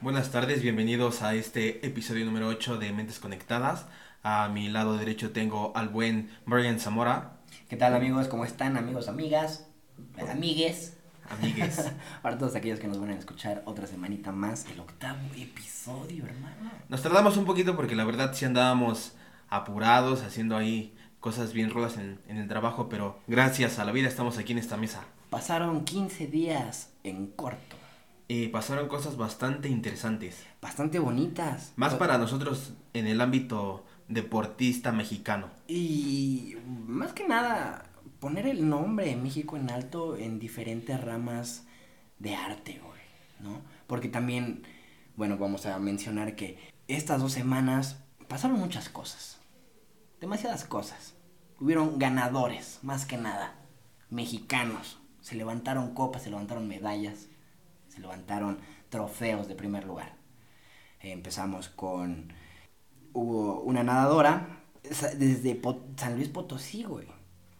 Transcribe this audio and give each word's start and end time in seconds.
Buenas 0.00 0.30
tardes, 0.30 0.62
bienvenidos 0.62 1.22
a 1.22 1.34
este 1.34 1.84
episodio 1.84 2.24
número 2.24 2.46
8 2.46 2.78
de 2.78 2.92
Mentes 2.92 3.18
Conectadas. 3.18 3.86
A 4.22 4.48
mi 4.48 4.68
lado 4.68 4.96
derecho 4.96 5.32
tengo 5.32 5.72
al 5.74 5.88
buen 5.88 6.30
Brian 6.46 6.78
Zamora. 6.78 7.32
¿Qué 7.68 7.76
tal 7.76 7.96
amigos? 7.96 8.28
¿Cómo 8.28 8.44
están 8.44 8.76
amigos, 8.76 9.08
amigas, 9.08 9.66
amigues? 10.30 10.96
Amigues. 11.28 11.90
Para 12.22 12.38
todos 12.38 12.54
aquellos 12.54 12.78
que 12.78 12.86
nos 12.86 13.00
van 13.00 13.10
a 13.10 13.14
escuchar 13.14 13.64
otra 13.64 13.88
semanita 13.88 14.30
más, 14.30 14.66
el 14.72 14.78
octavo 14.78 15.18
episodio, 15.36 16.26
hermano. 16.26 16.70
Nos 16.88 17.02
tardamos 17.02 17.36
un 17.36 17.44
poquito 17.44 17.74
porque 17.74 17.96
la 17.96 18.04
verdad 18.04 18.32
sí 18.34 18.44
andábamos 18.44 19.16
apurados, 19.48 20.22
haciendo 20.22 20.56
ahí 20.56 20.94
cosas 21.18 21.52
bien 21.52 21.70
rudas 21.70 21.96
en, 21.96 22.20
en 22.28 22.36
el 22.36 22.46
trabajo, 22.46 22.88
pero 22.88 23.18
gracias 23.26 23.80
a 23.80 23.84
la 23.84 23.90
vida 23.90 24.06
estamos 24.06 24.38
aquí 24.38 24.52
en 24.52 24.58
esta 24.58 24.76
mesa. 24.76 25.02
Pasaron 25.28 25.84
15 25.84 26.28
días 26.28 26.92
en 27.02 27.26
corto, 27.26 27.76
Y 28.28 28.48
pasaron 28.48 28.88
cosas 28.88 29.16
bastante 29.16 29.68
interesantes. 29.68 30.44
bastante 30.60 30.98
bonitas. 30.98 31.72
Más 31.76 31.94
para 31.94 32.18
nosotros 32.18 32.74
en 32.92 33.06
el 33.06 33.22
ámbito 33.22 33.86
deportista 34.08 34.92
mexicano. 34.92 35.48
Y 35.66 36.56
más 36.86 37.14
que 37.14 37.26
nada, 37.26 37.90
poner 38.20 38.46
el 38.46 38.68
nombre 38.68 39.06
de 39.06 39.16
México 39.16 39.56
en 39.56 39.70
alto 39.70 40.16
en 40.16 40.38
diferentes 40.38 41.00
ramas 41.00 41.64
de 42.18 42.34
arte, 42.34 42.80
güey, 42.84 43.00
¿no? 43.40 43.62
Porque 43.86 44.08
también, 44.08 44.62
bueno, 45.16 45.38
vamos 45.38 45.64
a 45.64 45.78
mencionar 45.78 46.36
que 46.36 46.58
estas 46.86 47.20
dos 47.20 47.32
semanas 47.32 48.02
pasaron 48.28 48.58
muchas 48.58 48.90
cosas. 48.90 49.38
Demasiadas 50.20 50.64
cosas. 50.64 51.14
Hubieron 51.60 51.98
ganadores, 51.98 52.80
más 52.82 53.06
que 53.06 53.16
nada. 53.16 53.54
Mexicanos. 54.10 54.98
Se 55.20 55.34
levantaron 55.34 55.94
copas, 55.94 56.22
se 56.22 56.30
levantaron 56.30 56.68
medallas, 56.68 57.28
levantaron 57.98 58.58
trofeos 58.88 59.48
de 59.48 59.54
primer 59.54 59.84
lugar. 59.84 60.16
Empezamos 61.00 61.68
con 61.68 62.32
hubo 63.12 63.60
una 63.62 63.82
nadadora 63.82 64.60
desde 64.82 65.60
San 65.96 66.16
Luis 66.16 66.28
Potosí, 66.28 66.84
güey. 66.84 67.06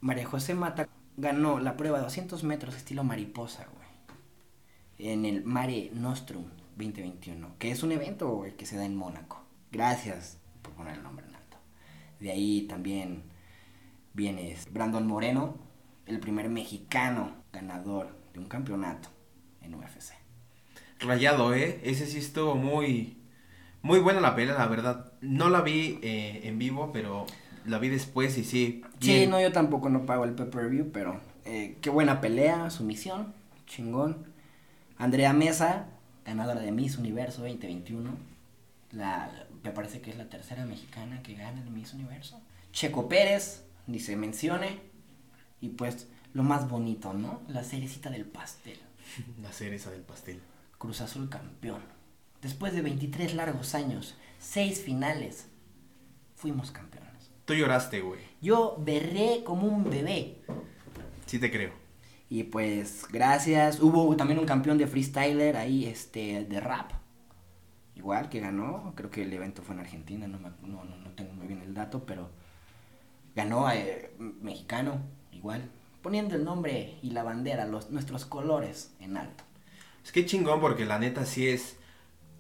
María 0.01 0.27
José 0.27 0.55
Mata 0.55 0.89
ganó 1.17 1.59
la 1.59 1.77
prueba 1.77 1.99
de 1.99 2.05
200 2.05 2.45
metros 2.45 2.77
estilo 2.77 3.05
mariposa, 3.05 3.67
güey. 3.75 5.11
En 5.11 5.25
el 5.25 5.45
Mare 5.45 5.91
Nostrum 5.93 6.45
2021, 6.77 7.57
que 7.59 7.71
es 7.71 7.83
un 7.83 7.93
evento, 7.93 8.29
güey, 8.31 8.57
que 8.57 8.67
se 8.67 8.77
da 8.77 8.85
en 8.85 8.97
Mónaco. 8.97 9.43
Gracias 9.71 10.39
por 10.63 10.73
poner 10.75 10.95
el 10.95 11.03
nombre 11.03 11.27
en 11.27 11.35
alto. 11.35 11.57
De 12.21 12.31
ahí 12.31 12.63
también 12.63 13.25
viene 14.15 14.57
Brandon 14.71 15.07
Moreno, 15.07 15.57
el 16.07 16.21
primer 16.21 16.49
mexicano 16.49 17.33
ganador 17.53 18.17
de 18.33 18.41
un 18.41 18.47
campeonato 18.47 19.09
en 19.61 19.75
UFC. 19.75 20.18
Rayado, 21.01 21.55
¿eh? 21.55 21.81
Ese 21.85 22.07
sí 22.07 22.19
estuvo 22.19 22.55
muy... 22.55 23.17
Muy 23.83 24.01
buena 24.01 24.21
la 24.21 24.35
pelea, 24.35 24.55
la 24.59 24.67
verdad. 24.67 25.13
No 25.21 25.49
la 25.51 25.61
vi 25.61 26.01
eh, 26.03 26.41
en 26.45 26.59
vivo, 26.59 26.91
pero 26.93 27.27
la 27.65 27.79
vi 27.79 27.89
después 27.89 28.37
y 28.37 28.45
sí. 28.45 28.83
Sí, 29.01 29.27
no, 29.27 29.41
yo 29.41 29.53
tampoco 29.53 29.89
no 29.89 30.05
pago 30.05 30.25
el 30.25 30.33
pay-per-view, 30.33 30.91
pero 30.93 31.21
eh, 31.45 31.77
qué 31.81 31.89
buena 31.89 32.21
pelea, 32.21 32.71
sumisión, 32.71 33.33
chingón. 33.67 34.27
Andrea 34.99 35.33
Mesa, 35.33 35.87
ganadora 36.25 36.61
de 36.61 36.73
Miss 36.73 36.99
Universo 36.99 37.43
2021. 37.43 38.11
La, 38.93 39.31
me 39.63 39.71
parece 39.71 40.01
que 40.01 40.11
es 40.11 40.17
la 40.17 40.29
tercera 40.29 40.65
mexicana 40.65 41.23
que 41.23 41.35
gana 41.35 41.63
el 41.63 41.71
Miss 41.71 41.95
Universo. 41.95 42.41
Checo 42.73 43.09
Pérez, 43.09 43.65
ni 43.87 44.01
se 44.01 44.17
mencione. 44.17 44.81
Y 45.61 45.71
pues, 45.71 46.09
lo 46.35 46.43
más 46.43 46.69
bonito, 46.69 47.15
¿no? 47.15 47.43
La 47.49 47.63
cerecita 47.63 48.11
del 48.11 48.25
pastel. 48.25 48.79
La 49.43 49.53
cereza 49.53 49.91
del 49.91 50.03
pastel. 50.03 50.41
Cruz 50.79 51.01
Azul 51.01 51.29
campeón. 51.29 51.83
Después 52.43 52.73
de 52.73 52.83
23 52.83 53.35
largos 53.35 53.75
años, 53.75 54.17
6 54.39 54.81
finales, 54.83 55.49
fuimos 56.37 56.71
campeones. 56.71 57.31
Tú 57.45 57.55
lloraste, 57.55 58.01
güey. 58.01 58.21
Yo 58.41 58.77
berré 58.79 59.43
como 59.45 59.67
un 59.67 59.85
bebé. 59.91 60.43
Sí 61.27 61.39
te 61.39 61.51
creo. 61.51 61.73
Y 62.31 62.45
pues 62.45 63.07
gracias. 63.11 63.81
Hubo 63.81 64.15
también 64.17 64.39
un 64.39 64.47
campeón 64.47 64.79
de 64.79 64.87
freestyler 64.87 65.57
ahí, 65.57 65.87
este, 65.87 66.45
de 66.45 66.61
rap. 66.61 66.93
Igual 67.95 68.29
que 68.29 68.41
ganó. 68.41 68.93
Creo 68.95 69.11
que 69.11 69.23
el 69.23 69.33
evento 69.33 69.63
fue 69.63 69.75
en 69.75 69.81
Argentina, 69.81 70.29
no, 70.29 70.39
me- 70.39 70.51
no, 70.63 70.85
no, 70.85 70.97
no 70.97 71.11
tengo 71.13 71.33
muy 71.33 71.47
bien 71.47 71.63
el 71.63 71.75
dato, 71.75 72.05
pero 72.07 72.31
ganó 73.35 73.71
eh, 73.73 74.15
mexicano, 74.19 75.01
igual. 75.33 75.71
Poniendo 76.03 76.37
el 76.37 76.45
nombre 76.45 76.99
y 77.03 77.11
la 77.11 77.23
bandera, 77.25 77.65
los, 77.67 77.91
nuestros 77.91 78.25
colores 78.27 78.95
en 79.01 79.17
alto. 79.17 79.43
Es 80.09 80.13
que 80.13 80.25
chingón 80.25 80.63
porque 80.63 80.87
la 80.87 80.99
neta 80.99 81.27
sí 81.27 81.49
es 81.49 81.77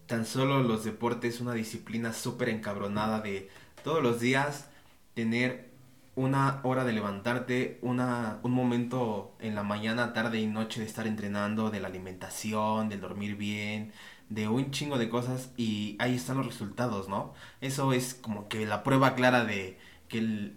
tan 0.06 0.24
solo 0.24 0.62
los 0.62 0.84
deportes 0.84 1.38
una 1.42 1.52
disciplina 1.52 2.14
súper 2.14 2.48
encabronada 2.48 3.20
de 3.20 3.50
todos 3.84 4.02
los 4.02 4.20
días 4.20 4.70
tener 5.12 5.68
una 6.14 6.60
hora 6.62 6.84
de 6.86 6.94
levantarte, 6.94 7.78
una, 7.82 8.38
un 8.42 8.52
momento 8.52 9.36
en 9.38 9.54
la 9.54 9.64
mañana, 9.64 10.14
tarde 10.14 10.40
y 10.40 10.46
noche 10.46 10.80
de 10.80 10.86
estar 10.86 11.06
entrenando, 11.06 11.68
de 11.68 11.80
la 11.80 11.88
alimentación, 11.88 12.88
del 12.88 13.02
dormir 13.02 13.36
bien, 13.36 13.92
de 14.30 14.48
un 14.48 14.70
chingo 14.70 14.96
de 14.96 15.10
cosas 15.10 15.50
y 15.58 15.96
ahí 15.98 16.14
están 16.14 16.38
los 16.38 16.46
resultados, 16.46 17.10
¿no? 17.10 17.34
Eso 17.60 17.92
es 17.92 18.14
como 18.14 18.48
que 18.48 18.64
la 18.64 18.82
prueba 18.82 19.14
clara 19.14 19.44
de 19.44 19.78
que 20.08 20.54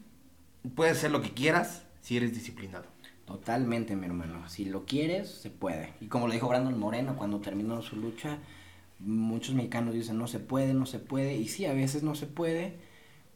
puedes 0.75 0.99
hacer 0.99 1.11
lo 1.11 1.21
que 1.21 1.33
quieras 1.33 1.83
si 1.99 2.15
eres 2.15 2.33
disciplinado. 2.33 2.85
Totalmente, 3.31 3.95
mi 3.95 4.05
hermano. 4.07 4.47
Si 4.49 4.65
lo 4.65 4.85
quieres, 4.85 5.29
se 5.29 5.49
puede. 5.49 5.93
Y 6.01 6.07
como 6.07 6.27
lo 6.27 6.33
dijo 6.33 6.49
Brandon 6.49 6.77
Moreno 6.77 7.15
cuando 7.15 7.39
terminó 7.39 7.81
su 7.81 7.95
lucha, 7.95 8.39
muchos 8.99 9.55
mexicanos 9.55 9.93
dicen 9.93 10.17
no 10.17 10.27
se 10.27 10.39
puede, 10.39 10.73
no 10.73 10.85
se 10.85 10.99
puede. 10.99 11.35
Y 11.35 11.47
sí, 11.47 11.65
a 11.65 11.73
veces 11.73 12.03
no 12.03 12.15
se 12.15 12.27
puede, 12.27 12.79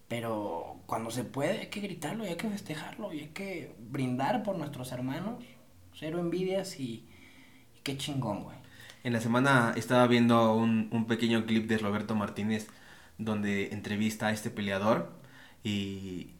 pero 0.07 0.81
cuando 0.87 1.11
se 1.11 1.23
puede 1.25 1.59
hay 1.61 1.67
que 1.69 1.81
gritarlo 1.81 2.25
y 2.25 2.29
hay 2.29 2.37
que 2.37 2.49
festejarlo 2.49 3.13
y 3.13 3.21
hay 3.21 3.29
que 3.29 3.75
brindar 3.79 4.43
por 4.43 4.57
nuestros 4.57 4.91
hermanos. 4.91 5.43
Cero 5.93 6.19
envidias 6.19 6.79
y, 6.79 7.07
y 7.75 7.81
qué 7.83 7.97
chingón, 7.97 8.43
güey. 8.43 8.57
En 9.03 9.13
la 9.13 9.21
semana 9.21 9.73
estaba 9.75 10.07
viendo 10.07 10.55
un, 10.55 10.89
un 10.91 11.05
pequeño 11.07 11.45
clip 11.45 11.67
de 11.67 11.77
Roberto 11.77 12.15
Martínez 12.15 12.67
donde 13.17 13.71
entrevista 13.73 14.27
a 14.27 14.31
este 14.31 14.49
peleador 14.49 15.11
y, 15.63 16.31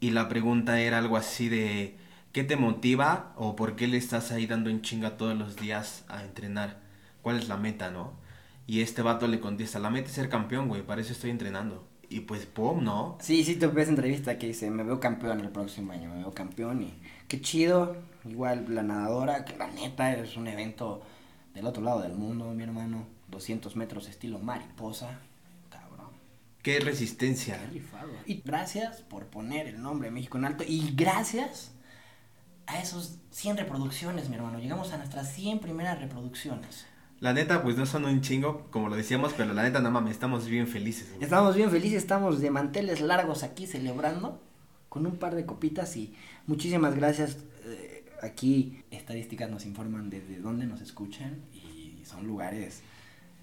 y 0.00 0.10
la 0.10 0.28
pregunta 0.28 0.80
era 0.80 0.98
algo 0.98 1.16
así 1.16 1.48
de 1.48 1.96
¿qué 2.32 2.44
te 2.44 2.56
motiva 2.56 3.32
o 3.36 3.56
por 3.56 3.76
qué 3.76 3.86
le 3.86 3.96
estás 3.96 4.32
ahí 4.32 4.46
dando 4.46 4.70
en 4.70 4.82
chinga 4.82 5.16
todos 5.16 5.36
los 5.36 5.56
días 5.56 6.04
a 6.08 6.24
entrenar? 6.24 6.78
¿Cuál 7.22 7.38
es 7.38 7.48
la 7.48 7.56
meta, 7.56 7.90
no? 7.90 8.12
Y 8.66 8.82
este 8.82 9.02
vato 9.02 9.26
le 9.26 9.40
contesta, 9.40 9.78
la 9.78 9.90
meta 9.90 10.08
es 10.08 10.14
ser 10.14 10.28
campeón, 10.28 10.68
güey, 10.68 10.82
para 10.82 11.00
eso 11.00 11.12
estoy 11.12 11.30
entrenando. 11.30 11.86
Y 12.08 12.20
pues, 12.20 12.46
pum, 12.46 12.82
¿no? 12.82 13.18
Sí, 13.20 13.44
sí, 13.44 13.56
te 13.56 13.66
ves 13.68 13.88
entrevista 13.88 14.38
que 14.38 14.48
dice, 14.48 14.70
me 14.70 14.82
veo 14.82 14.98
campeón 14.98 15.40
el 15.40 15.50
próximo 15.50 15.92
año, 15.92 16.08
me 16.08 16.18
veo 16.18 16.32
campeón 16.32 16.82
y 16.82 16.94
qué 17.28 17.40
chido. 17.40 17.96
Igual 18.28 18.66
la 18.74 18.82
nadadora, 18.82 19.44
que 19.44 19.56
la 19.56 19.68
neta 19.68 20.12
es 20.12 20.36
un 20.36 20.46
evento 20.46 21.02
del 21.54 21.66
otro 21.66 21.82
lado 21.82 22.02
del 22.02 22.14
mundo, 22.14 22.52
mi 22.52 22.62
hermano. 22.62 23.06
200 23.28 23.76
metros 23.76 24.08
estilo 24.08 24.40
mariposa. 24.40 25.20
Cabrón. 25.70 26.10
Qué 26.62 26.80
resistencia. 26.80 27.60
Qué 27.60 27.74
rifado. 27.74 28.10
Y 28.26 28.42
gracias 28.44 29.02
por 29.02 29.26
poner 29.26 29.68
el 29.68 29.80
nombre 29.80 30.08
de 30.08 30.12
México 30.12 30.36
en 30.36 30.46
alto. 30.46 30.64
Y 30.66 30.92
gracias 30.96 31.72
a 32.70 32.80
esos 32.80 33.16
100 33.32 33.56
reproducciones, 33.58 34.28
mi 34.28 34.36
hermano. 34.36 34.58
Llegamos 34.58 34.92
a 34.92 34.98
nuestras 34.98 35.32
100 35.34 35.58
primeras 35.58 36.00
reproducciones. 36.00 36.86
La 37.18 37.32
neta, 37.34 37.62
pues 37.62 37.76
no 37.76 37.84
son 37.84 38.04
un 38.06 38.20
chingo, 38.22 38.66
como 38.70 38.88
lo 38.88 38.96
decíamos, 38.96 39.34
pero 39.36 39.52
la 39.52 39.62
neta, 39.62 39.80
no 39.80 39.90
mames, 39.90 40.12
estamos 40.12 40.46
bien 40.46 40.66
felices. 40.66 41.08
güey. 41.10 41.22
Estamos 41.24 41.54
bien 41.54 41.70
felices, 41.70 41.98
estamos 41.98 42.40
de 42.40 42.50
manteles 42.50 43.00
largos 43.00 43.42
aquí 43.42 43.66
celebrando 43.66 44.40
con 44.88 45.04
un 45.06 45.16
par 45.16 45.34
de 45.34 45.44
copitas 45.44 45.96
y 45.96 46.14
muchísimas 46.46 46.94
gracias. 46.94 47.38
eh, 47.66 48.04
aquí 48.22 48.82
estadísticas 48.90 49.50
nos 49.50 49.66
informan 49.66 50.08
desde 50.10 50.38
dónde 50.38 50.66
nos 50.66 50.80
escuchan 50.80 51.40
y 51.52 52.02
son 52.04 52.26
lugares, 52.26 52.82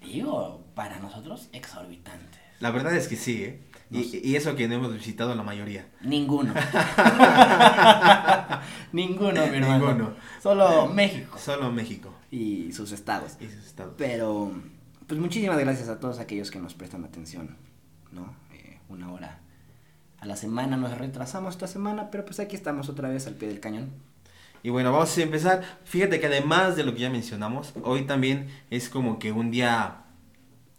digo, 0.00 0.64
para 0.74 0.98
nosotros 0.98 1.48
exorbitantes. 1.52 2.40
La 2.60 2.70
verdad 2.72 2.94
es 2.96 3.06
que 3.06 3.16
sí, 3.16 3.44
¿eh? 3.44 3.60
Y, 3.90 4.20
y 4.22 4.36
eso 4.36 4.54
que 4.54 4.68
no 4.68 4.74
hemos 4.74 4.92
visitado 4.92 5.34
la 5.34 5.42
mayoría. 5.42 5.88
Ninguno. 6.02 6.52
Ninguno, 8.92 9.46
mi 9.46 9.56
hermano. 9.56 9.88
Ninguno. 9.88 10.14
Solo 10.42 10.88
México 10.88 11.38
Solo 11.38 11.72
México 11.72 12.12
y 12.30 12.72
sus 12.72 12.92
estados. 12.92 13.36
y 13.40 13.46
sus 13.46 13.66
estados. 13.66 13.94
Pero, 13.96 14.52
pues 15.06 15.18
muchísimas 15.18 15.58
gracias 15.58 15.88
a 15.88 15.98
todos 15.98 16.18
aquellos 16.18 16.50
que 16.50 16.58
nos 16.58 16.74
prestan 16.74 17.04
atención, 17.04 17.56
¿no? 18.12 18.34
Eh, 18.52 18.78
una 18.88 19.12
hora 19.12 19.40
a 20.20 20.26
la 20.26 20.36
semana, 20.36 20.76
nos 20.76 20.96
retrasamos 20.98 21.54
esta 21.54 21.66
semana, 21.66 22.10
pero 22.10 22.24
pues 22.24 22.40
aquí 22.40 22.56
estamos 22.56 22.88
otra 22.88 23.08
vez 23.08 23.26
al 23.26 23.34
pie 23.34 23.48
del 23.48 23.60
cañón. 23.60 23.90
Y 24.62 24.70
bueno, 24.70 24.92
vamos 24.92 25.16
a 25.16 25.22
empezar. 25.22 25.62
Fíjate 25.84 26.18
que 26.18 26.26
además 26.26 26.76
de 26.76 26.84
lo 26.84 26.92
que 26.92 27.00
ya 27.00 27.10
mencionamos, 27.10 27.72
hoy 27.82 28.04
también 28.04 28.48
es 28.70 28.88
como 28.88 29.18
que 29.18 29.30
un 29.30 29.50
día 29.50 30.02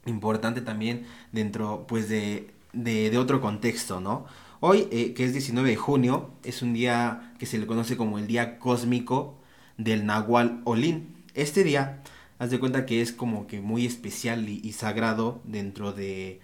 importante 0.05 0.61
también 0.61 1.05
dentro 1.31 1.85
pues 1.87 2.09
de, 2.09 2.51
de, 2.73 3.09
de 3.09 3.17
otro 3.17 3.41
contexto, 3.41 3.99
¿no? 3.99 4.25
Hoy, 4.61 4.87
eh, 4.91 5.13
que 5.13 5.23
es 5.23 5.31
19 5.31 5.69
de 5.69 5.75
junio, 5.77 6.31
es 6.43 6.61
un 6.61 6.73
día 6.73 7.33
que 7.39 7.45
se 7.45 7.57
le 7.57 7.65
conoce 7.65 7.95
como 7.95 8.19
el 8.19 8.27
Día 8.27 8.59
Cósmico 8.59 9.39
del 9.77 10.05
Nahual 10.05 10.61
Olín. 10.65 11.15
Este 11.33 11.63
día 11.63 12.03
haz 12.39 12.49
de 12.51 12.59
cuenta 12.59 12.85
que 12.85 13.01
es 13.01 13.13
como 13.13 13.47
que 13.47 13.61
muy 13.61 13.85
especial 13.85 14.49
y, 14.49 14.71
sagrado 14.73 15.41
dentro 15.45 15.93
de 15.93 16.41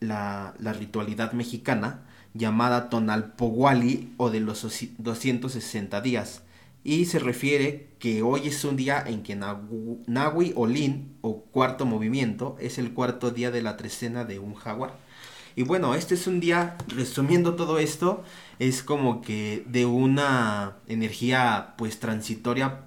la, 0.00 0.54
la, 0.58 0.74
ritualidad 0.74 1.32
mexicana 1.32 2.04
llamada 2.34 2.90
Tonalpohuali 2.90 4.12
o 4.18 4.28
de 4.28 4.40
los 4.40 4.66
260 4.98 6.00
días. 6.02 6.42
Y 6.84 7.06
se 7.06 7.18
refiere 7.18 7.88
que 7.98 8.22
hoy 8.22 8.48
es 8.48 8.64
un 8.64 8.76
día 8.76 9.02
en 9.04 9.22
que 9.22 9.34
Nahui 9.34 10.52
Olin 10.54 11.16
o 11.22 11.40
cuarto 11.44 11.86
movimiento 11.86 12.56
es 12.60 12.78
el 12.78 12.92
cuarto 12.92 13.30
día 13.30 13.50
de 13.50 13.62
la 13.62 13.78
trecena 13.78 14.24
de 14.24 14.38
un 14.38 14.54
jaguar. 14.54 15.05
Y 15.56 15.62
bueno, 15.62 15.94
este 15.94 16.14
es 16.14 16.26
un 16.26 16.38
día, 16.38 16.76
resumiendo 16.86 17.54
todo 17.54 17.78
esto, 17.78 18.22
es 18.58 18.82
como 18.82 19.22
que 19.22 19.64
de 19.66 19.86
una 19.86 20.76
energía 20.86 21.74
pues 21.78 21.98
transitoria 21.98 22.82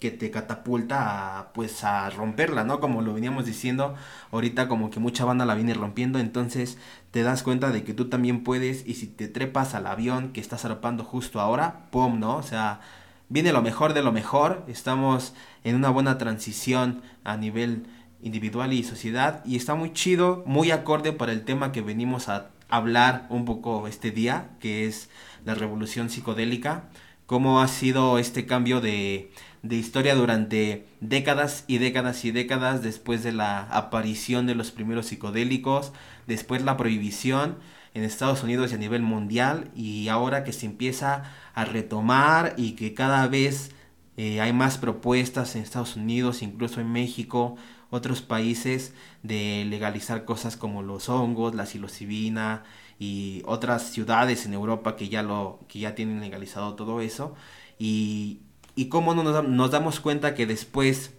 que 0.00 0.10
te 0.10 0.32
catapulta 0.32 1.38
a, 1.38 1.52
pues 1.52 1.84
a 1.84 2.10
romperla, 2.10 2.64
¿no? 2.64 2.80
Como 2.80 3.02
lo 3.02 3.14
veníamos 3.14 3.46
diciendo, 3.46 3.94
ahorita 4.32 4.66
como 4.66 4.90
que 4.90 4.98
mucha 4.98 5.24
banda 5.24 5.46
la 5.46 5.54
viene 5.54 5.74
rompiendo, 5.74 6.18
entonces 6.18 6.76
te 7.12 7.22
das 7.22 7.44
cuenta 7.44 7.70
de 7.70 7.84
que 7.84 7.94
tú 7.94 8.08
también 8.08 8.42
puedes 8.42 8.84
y 8.84 8.94
si 8.94 9.06
te 9.06 9.28
trepas 9.28 9.76
al 9.76 9.86
avión 9.86 10.32
que 10.32 10.40
estás 10.40 10.64
arropando 10.64 11.04
justo 11.04 11.38
ahora, 11.40 11.88
¡pum! 11.92 12.18
¿no? 12.18 12.36
O 12.36 12.42
sea, 12.42 12.80
viene 13.28 13.52
lo 13.52 13.62
mejor 13.62 13.94
de 13.94 14.02
lo 14.02 14.10
mejor, 14.10 14.64
estamos 14.66 15.34
en 15.62 15.76
una 15.76 15.90
buena 15.90 16.18
transición 16.18 17.00
a 17.22 17.36
nivel 17.36 17.86
individual 18.22 18.72
y 18.72 18.84
sociedad 18.84 19.44
y 19.44 19.56
está 19.56 19.74
muy 19.74 19.92
chido, 19.92 20.42
muy 20.46 20.70
acorde 20.70 21.12
para 21.12 21.32
el 21.32 21.44
tema 21.44 21.72
que 21.72 21.82
venimos 21.82 22.28
a 22.28 22.50
hablar 22.68 23.26
un 23.28 23.44
poco 23.44 23.86
este 23.86 24.10
día, 24.10 24.50
que 24.60 24.86
es 24.86 25.10
la 25.44 25.54
revolución 25.54 26.08
psicodélica, 26.08 26.84
cómo 27.26 27.60
ha 27.60 27.68
sido 27.68 28.18
este 28.18 28.46
cambio 28.46 28.80
de, 28.80 29.30
de 29.62 29.76
historia 29.76 30.14
durante 30.14 30.86
décadas 31.00 31.64
y 31.66 31.78
décadas 31.78 32.24
y 32.24 32.30
décadas 32.30 32.82
después 32.82 33.22
de 33.22 33.32
la 33.32 33.62
aparición 33.64 34.46
de 34.46 34.54
los 34.54 34.70
primeros 34.70 35.06
psicodélicos, 35.06 35.92
después 36.26 36.62
la 36.62 36.76
prohibición 36.76 37.56
en 37.94 38.04
Estados 38.04 38.42
Unidos 38.42 38.72
y 38.72 38.74
a 38.74 38.78
nivel 38.78 39.02
mundial 39.02 39.70
y 39.74 40.08
ahora 40.08 40.44
que 40.44 40.52
se 40.52 40.66
empieza 40.66 41.24
a 41.54 41.64
retomar 41.64 42.54
y 42.56 42.72
que 42.72 42.94
cada 42.94 43.26
vez 43.28 43.72
eh, 44.16 44.40
hay 44.40 44.52
más 44.52 44.78
propuestas 44.78 45.56
en 45.56 45.62
Estados 45.62 45.96
Unidos, 45.96 46.42
incluso 46.42 46.80
en 46.80 46.90
México, 46.90 47.56
otros 47.92 48.22
países 48.22 48.94
de 49.22 49.66
legalizar 49.68 50.24
cosas 50.24 50.56
como 50.56 50.82
los 50.82 51.10
hongos, 51.10 51.54
la 51.54 51.66
psilocibina 51.66 52.64
y 52.98 53.42
otras 53.44 53.90
ciudades 53.90 54.46
en 54.46 54.54
Europa 54.54 54.96
que 54.96 55.10
ya 55.10 55.22
lo 55.22 55.60
que 55.68 55.78
ya 55.78 55.94
tienen 55.94 56.20
legalizado 56.20 56.74
todo 56.74 57.02
eso. 57.02 57.34
Y, 57.78 58.40
y 58.76 58.86
cómo 58.86 59.14
nos, 59.14 59.46
nos 59.46 59.70
damos 59.70 60.00
cuenta 60.00 60.34
que 60.34 60.46
después 60.46 61.12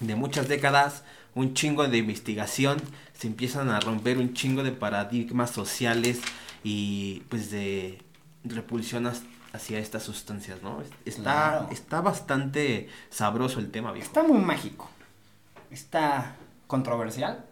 de 0.00 0.16
muchas 0.16 0.48
décadas 0.48 1.02
un 1.34 1.54
chingo 1.54 1.88
de 1.88 1.96
investigación 1.96 2.76
se 3.14 3.26
empiezan 3.26 3.70
a 3.70 3.80
romper 3.80 4.18
un 4.18 4.34
chingo 4.34 4.62
de 4.62 4.72
paradigmas 4.72 5.50
sociales 5.50 6.20
y 6.62 7.22
pues 7.30 7.50
de 7.50 8.02
repulsión 8.44 9.10
hacia 9.54 9.78
estas 9.78 10.02
sustancias, 10.02 10.62
¿no? 10.62 10.82
Está, 11.06 11.68
está 11.70 12.02
bastante 12.02 12.90
sabroso 13.08 13.60
el 13.60 13.70
tema, 13.70 13.96
Está 13.96 14.22
muy 14.22 14.40
mágico 14.40 14.90
está 15.70 16.36
controversial 16.66 17.44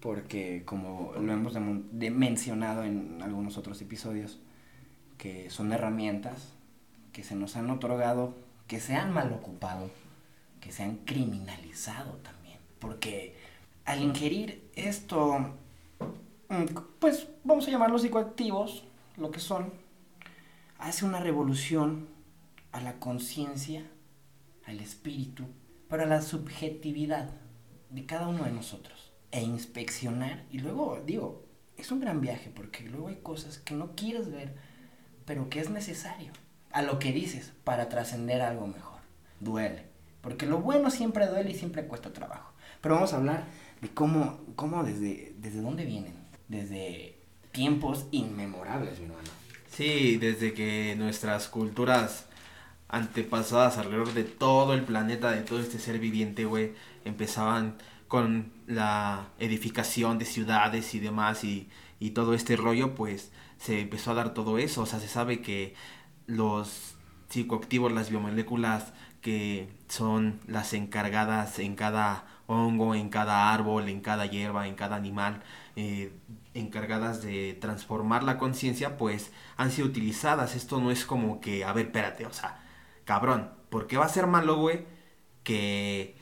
porque 0.00 0.62
como 0.64 1.12
lo 1.20 1.32
hemos 1.32 1.54
mencionado 1.92 2.84
en 2.84 3.20
algunos 3.22 3.58
otros 3.58 3.80
episodios, 3.82 4.38
que 5.18 5.50
son 5.50 5.72
herramientas 5.72 6.54
que 7.12 7.22
se 7.22 7.34
nos 7.34 7.56
han 7.56 7.70
otorgado, 7.70 8.34
que 8.66 8.80
se 8.80 8.94
han 8.94 9.12
mal 9.12 9.32
ocupado, 9.32 9.90
que 10.60 10.72
se 10.72 10.82
han 10.82 10.96
criminalizado 10.98 12.12
también. 12.18 12.58
Porque 12.78 13.36
al 13.84 14.02
ingerir 14.02 14.70
esto, 14.74 15.38
mm, 16.48 16.64
pues 16.98 17.28
vamos 17.44 17.66
a 17.68 17.70
llamarlos 17.70 18.02
psicoactivos, 18.02 18.84
lo 19.16 19.30
que 19.30 19.40
son, 19.40 19.72
hace 20.78 21.04
una 21.04 21.20
revolución 21.20 22.08
a 22.72 22.80
la 22.80 22.94
conciencia, 22.98 23.84
al 24.66 24.80
espíritu, 24.80 25.44
para 25.90 26.06
la 26.06 26.22
subjetividad 26.22 27.28
de 27.90 28.06
cada 28.06 28.28
uno 28.28 28.44
de 28.44 28.52
nosotros 28.52 29.12
e 29.32 29.42
inspeccionar. 29.42 30.46
Y 30.50 30.60
luego, 30.60 31.02
digo, 31.04 31.44
es 31.76 31.90
un 31.90 32.00
gran 32.00 32.20
viaje 32.20 32.50
porque 32.54 32.84
luego 32.84 33.08
hay 33.08 33.16
cosas 33.16 33.58
que 33.58 33.74
no 33.74 33.96
quieres 33.96 34.30
ver, 34.30 34.54
pero 35.26 35.50
que 35.50 35.60
es 35.60 35.68
necesario 35.68 36.32
a 36.70 36.82
lo 36.82 37.00
que 37.00 37.12
dices 37.12 37.52
para 37.64 37.88
trascender 37.88 38.40
algo 38.40 38.68
mejor. 38.68 39.00
Duele, 39.40 39.84
porque 40.22 40.46
lo 40.46 40.60
bueno 40.60 40.90
siempre 40.90 41.26
duele 41.26 41.50
y 41.50 41.54
siempre 41.54 41.86
cuesta 41.86 42.12
trabajo. 42.12 42.52
Pero 42.80 42.94
vamos 42.94 43.12
a 43.12 43.16
hablar 43.16 43.44
de 43.82 43.88
cómo, 43.88 44.40
cómo 44.54 44.84
desde, 44.84 45.34
desde 45.38 45.60
dónde 45.60 45.84
vienen, 45.84 46.14
desde 46.46 47.18
tiempos 47.50 48.06
inmemorables, 48.12 49.00
mi 49.00 49.06
hermano. 49.06 49.28
Sí, 49.68 50.18
desde 50.18 50.52
que 50.52 50.94
nuestras 50.96 51.48
culturas 51.48 52.26
antepasadas 52.90 53.78
alrededor 53.78 54.12
de 54.14 54.24
todo 54.24 54.74
el 54.74 54.82
planeta, 54.82 55.30
de 55.30 55.42
todo 55.42 55.60
este 55.60 55.78
ser 55.78 55.98
viviente, 55.98 56.44
güey, 56.44 56.72
empezaban 57.04 57.76
con 58.08 58.52
la 58.66 59.28
edificación 59.38 60.18
de 60.18 60.24
ciudades 60.24 60.94
y 60.94 61.00
demás 61.00 61.44
y, 61.44 61.68
y 62.00 62.10
todo 62.10 62.34
este 62.34 62.56
rollo, 62.56 62.94
pues 62.94 63.30
se 63.58 63.80
empezó 63.80 64.10
a 64.10 64.14
dar 64.14 64.34
todo 64.34 64.58
eso. 64.58 64.82
O 64.82 64.86
sea, 64.86 65.00
se 65.00 65.08
sabe 65.08 65.40
que 65.40 65.74
los 66.26 66.96
psicoactivos, 67.28 67.92
las 67.92 68.10
biomoléculas 68.10 68.92
que 69.20 69.68
son 69.88 70.40
las 70.46 70.72
encargadas 70.72 71.58
en 71.58 71.76
cada 71.76 72.24
hongo, 72.46 72.94
en 72.94 73.10
cada 73.10 73.52
árbol, 73.52 73.88
en 73.88 74.00
cada 74.00 74.26
hierba, 74.26 74.66
en 74.66 74.74
cada 74.74 74.96
animal, 74.96 75.42
eh, 75.76 76.12
encargadas 76.54 77.22
de 77.22 77.56
transformar 77.60 78.24
la 78.24 78.38
conciencia, 78.38 78.96
pues 78.96 79.30
han 79.56 79.70
sido 79.70 79.86
utilizadas. 79.88 80.56
Esto 80.56 80.80
no 80.80 80.90
es 80.90 81.04
como 81.04 81.40
que, 81.40 81.64
a 81.64 81.72
ver, 81.72 81.86
espérate, 81.86 82.26
o 82.26 82.32
sea, 82.32 82.60
cabrón, 83.10 83.50
¿por 83.70 83.88
qué 83.88 83.96
va 83.96 84.04
a 84.04 84.08
ser 84.08 84.28
malo, 84.28 84.56
güey, 84.56 84.86
que 85.42 86.14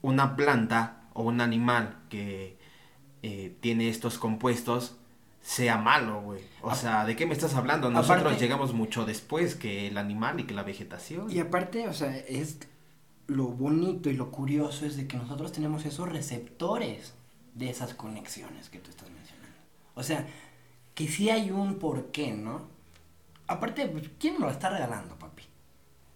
una 0.00 0.36
planta 0.36 1.02
o 1.12 1.22
un 1.22 1.42
animal 1.42 1.98
que 2.08 2.56
eh, 3.22 3.54
tiene 3.60 3.90
estos 3.90 4.16
compuestos 4.16 4.96
sea 5.42 5.76
malo, 5.76 6.22
güey? 6.22 6.40
O 6.62 6.74
sea, 6.74 7.04
¿de 7.04 7.14
qué 7.14 7.26
me 7.26 7.34
estás 7.34 7.54
hablando? 7.56 7.90
Nosotros 7.90 8.40
llegamos 8.40 8.72
mucho 8.72 9.04
después 9.04 9.54
que 9.54 9.88
el 9.88 9.98
animal 9.98 10.40
y 10.40 10.44
que 10.44 10.54
la 10.54 10.62
vegetación. 10.62 11.30
Y 11.30 11.40
aparte, 11.40 11.88
o 11.88 11.92
sea, 11.92 12.16
es 12.16 12.56
lo 13.26 13.48
bonito 13.48 14.08
y 14.08 14.14
lo 14.14 14.30
curioso 14.30 14.86
es 14.86 14.96
de 14.96 15.06
que 15.06 15.18
nosotros 15.18 15.52
tenemos 15.52 15.84
esos 15.84 16.08
receptores 16.08 17.12
de 17.52 17.68
esas 17.68 17.92
conexiones 17.92 18.70
que 18.70 18.78
tú 18.78 18.88
estás 18.88 19.10
mencionando. 19.10 19.58
O 19.94 20.02
sea, 20.02 20.26
que 20.94 21.06
sí 21.06 21.28
hay 21.28 21.50
un 21.50 21.78
porqué, 21.78 22.32
¿no? 22.32 22.62
Aparte, 23.46 23.92
¿quién 24.18 24.34
nos 24.34 24.44
lo 24.44 24.50
está 24.50 24.70
regalando? 24.70 25.17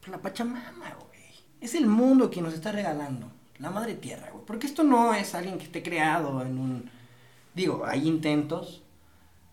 La 0.07 0.21
Pachamama, 0.21 0.95
güey. 0.95 1.23
Es 1.61 1.75
el 1.75 1.87
mundo 1.87 2.31
quien 2.31 2.45
nos 2.45 2.55
está 2.55 2.73
regalando. 2.73 3.31
La 3.59 3.71
madre 3.71 3.95
tierra, 3.95 4.31
güey. 4.33 4.45
Porque 4.45 4.67
esto 4.67 4.83
no 4.83 5.15
es 5.15 5.35
alguien 5.35 5.59
que 5.59 5.65
esté 5.65 5.83
creado 5.83 6.43
en 6.43 6.59
un... 6.59 6.91
Digo, 7.55 7.85
hay 7.85 8.09
intentos 8.09 8.83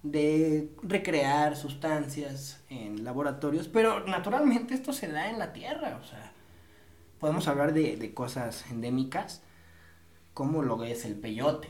de 0.04 0.72
recrear 0.82 1.58
sustancias 1.58 2.62
en 2.70 3.04
laboratorios, 3.04 3.68
pero 3.68 4.06
naturalmente 4.08 4.74
esto 4.74 4.94
se 4.94 5.10
da 5.10 5.30
en 5.30 5.40
la 5.40 5.52
tierra, 5.52 6.00
o 6.02 6.06
sea, 6.06 6.32
podemos 7.20 7.48
hablar 7.48 7.74
de, 7.74 8.14
cosas 8.14 8.66
endémicas, 8.72 9.42
como 10.34 10.64
lo 10.64 10.84
es 10.86 11.04
el 11.04 11.16
peyote, 11.16 11.68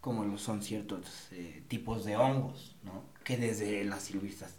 como 0.00 0.24
lo 0.24 0.36
son 0.36 0.62
ciertos 0.62 1.28
eh, 1.32 1.62
tipos 1.68 2.04
de 2.04 2.16
hongos, 2.16 2.76
¿no? 2.82 3.02
Que 3.24 3.38
desde 3.38 3.84
las 3.84 4.12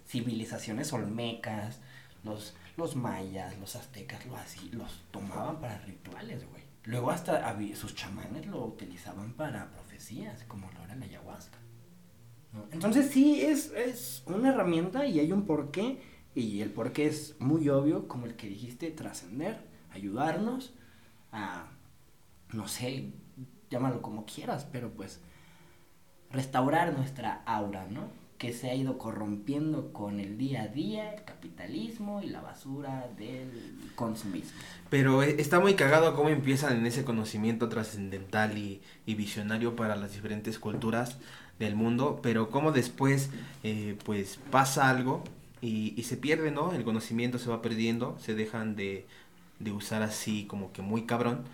civilizaciones 0.08 0.92
olmecas, 0.92 1.78
los 2.24 2.56
los 2.76 2.96
mayas, 2.96 3.58
los 3.58 3.76
aztecas, 3.76 4.24
lo 4.26 4.36
así, 4.36 4.70
los 4.70 5.02
tomaban 5.10 5.60
para 5.60 5.78
rituales, 5.78 6.48
güey. 6.50 6.62
Luego 6.84 7.10
hasta 7.10 7.56
sus 7.74 7.94
chamanes 7.94 8.46
lo 8.46 8.64
utilizaban 8.64 9.32
para 9.32 9.70
profecías, 9.70 10.44
como 10.44 10.70
lo 10.72 10.84
era 10.84 10.94
la 10.94 11.04
ayahuasca. 11.04 11.58
Entonces 12.70 13.10
sí, 13.10 13.40
es, 13.40 13.72
es 13.72 14.22
una 14.26 14.50
herramienta 14.50 15.06
y 15.06 15.18
hay 15.18 15.32
un 15.32 15.46
porqué, 15.46 16.00
y 16.34 16.60
el 16.60 16.70
porqué 16.70 17.06
es 17.06 17.34
muy 17.40 17.68
obvio, 17.68 18.08
como 18.08 18.26
el 18.26 18.36
que 18.36 18.48
dijiste, 18.48 18.90
trascender, 18.90 19.58
ayudarnos 19.90 20.74
a, 21.32 21.66
no 22.52 22.68
sé, 22.68 23.12
llámalo 23.70 24.00
como 24.00 24.24
quieras, 24.24 24.66
pero 24.70 24.90
pues 24.90 25.20
restaurar 26.30 26.92
nuestra 26.96 27.42
aura, 27.46 27.86
¿no? 27.88 28.08
Que 28.38 28.52
se 28.52 28.70
ha 28.70 28.74
ido 28.74 28.98
corrompiendo 28.98 29.92
con 29.92 30.20
el 30.20 30.38
día 30.38 30.62
a 30.62 30.68
día, 30.68 31.14
el 31.14 31.24
capitalismo 31.24 32.22
y 32.22 32.28
la 32.28 32.40
basura 32.40 33.08
del 33.16 33.50
consumismo. 33.94 34.58
Pero 34.90 35.22
eh, 35.22 35.36
está 35.38 35.60
muy 35.60 35.74
cagado 35.74 36.14
cómo 36.14 36.28
empiezan 36.28 36.76
en 36.76 36.86
ese 36.86 37.04
conocimiento 37.04 37.68
trascendental 37.68 38.58
y, 38.58 38.80
visionario 39.06 39.76
para 39.76 39.96
las 39.96 40.12
diferentes 40.12 40.58
culturas 40.58 41.16
del 41.58 41.74
mundo, 41.74 42.20
pero 42.22 42.50
cómo 42.50 42.72
después 42.72 43.30
eh, 43.64 43.96
pues 44.04 44.38
pasa 44.50 44.90
algo 44.90 45.24
y, 45.62 45.94
y, 45.96 46.02
se 46.02 46.16
pierde, 46.16 46.50
¿no? 46.50 46.72
El 46.72 46.84
conocimiento 46.84 47.38
se 47.38 47.48
va 47.48 47.62
perdiendo, 47.62 48.18
se 48.20 48.34
dejan 48.34 48.76
de 48.76 49.06
de 49.58 49.72
usar 49.72 50.02
así 50.02 50.44
como 50.44 50.72
que 50.72 50.82
muy 50.82 51.02
cabrón. 51.02 51.44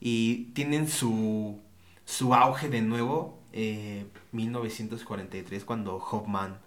Y 0.00 0.44
tienen 0.54 0.88
su, 0.88 1.58
su 2.04 2.34
auge 2.34 2.68
de 2.68 2.80
nuevo, 2.82 3.38
eh, 3.52 4.06
1943, 4.32 5.64
cuando 5.64 5.96
Hoffman 5.96 6.58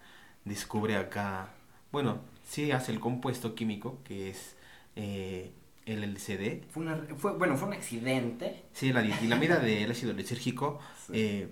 descubre 0.46 0.98
acá, 0.98 1.50
bueno, 1.92 2.20
sí 2.46 2.72
hace 2.72 2.92
el 2.92 3.00
compuesto 3.00 3.56
químico 3.56 4.00
que 4.04 4.30
es 4.30 4.56
eh, 4.96 5.52
el 5.86 6.04
LCD. 6.04 6.63
Fue, 6.70 6.84
una, 6.84 6.98
fue, 7.18 7.34
bueno, 7.38 7.58
fue 7.58 7.68
un 7.68 7.74
accidente. 7.74 8.63
Sí, 8.74 8.92
la 8.94 9.02
ditilamida 9.02 9.60
del 9.60 9.92
ácido 9.92 10.13
lisérgico. 10.13 10.80
Sí. 11.08 11.13
eh, 11.16 11.50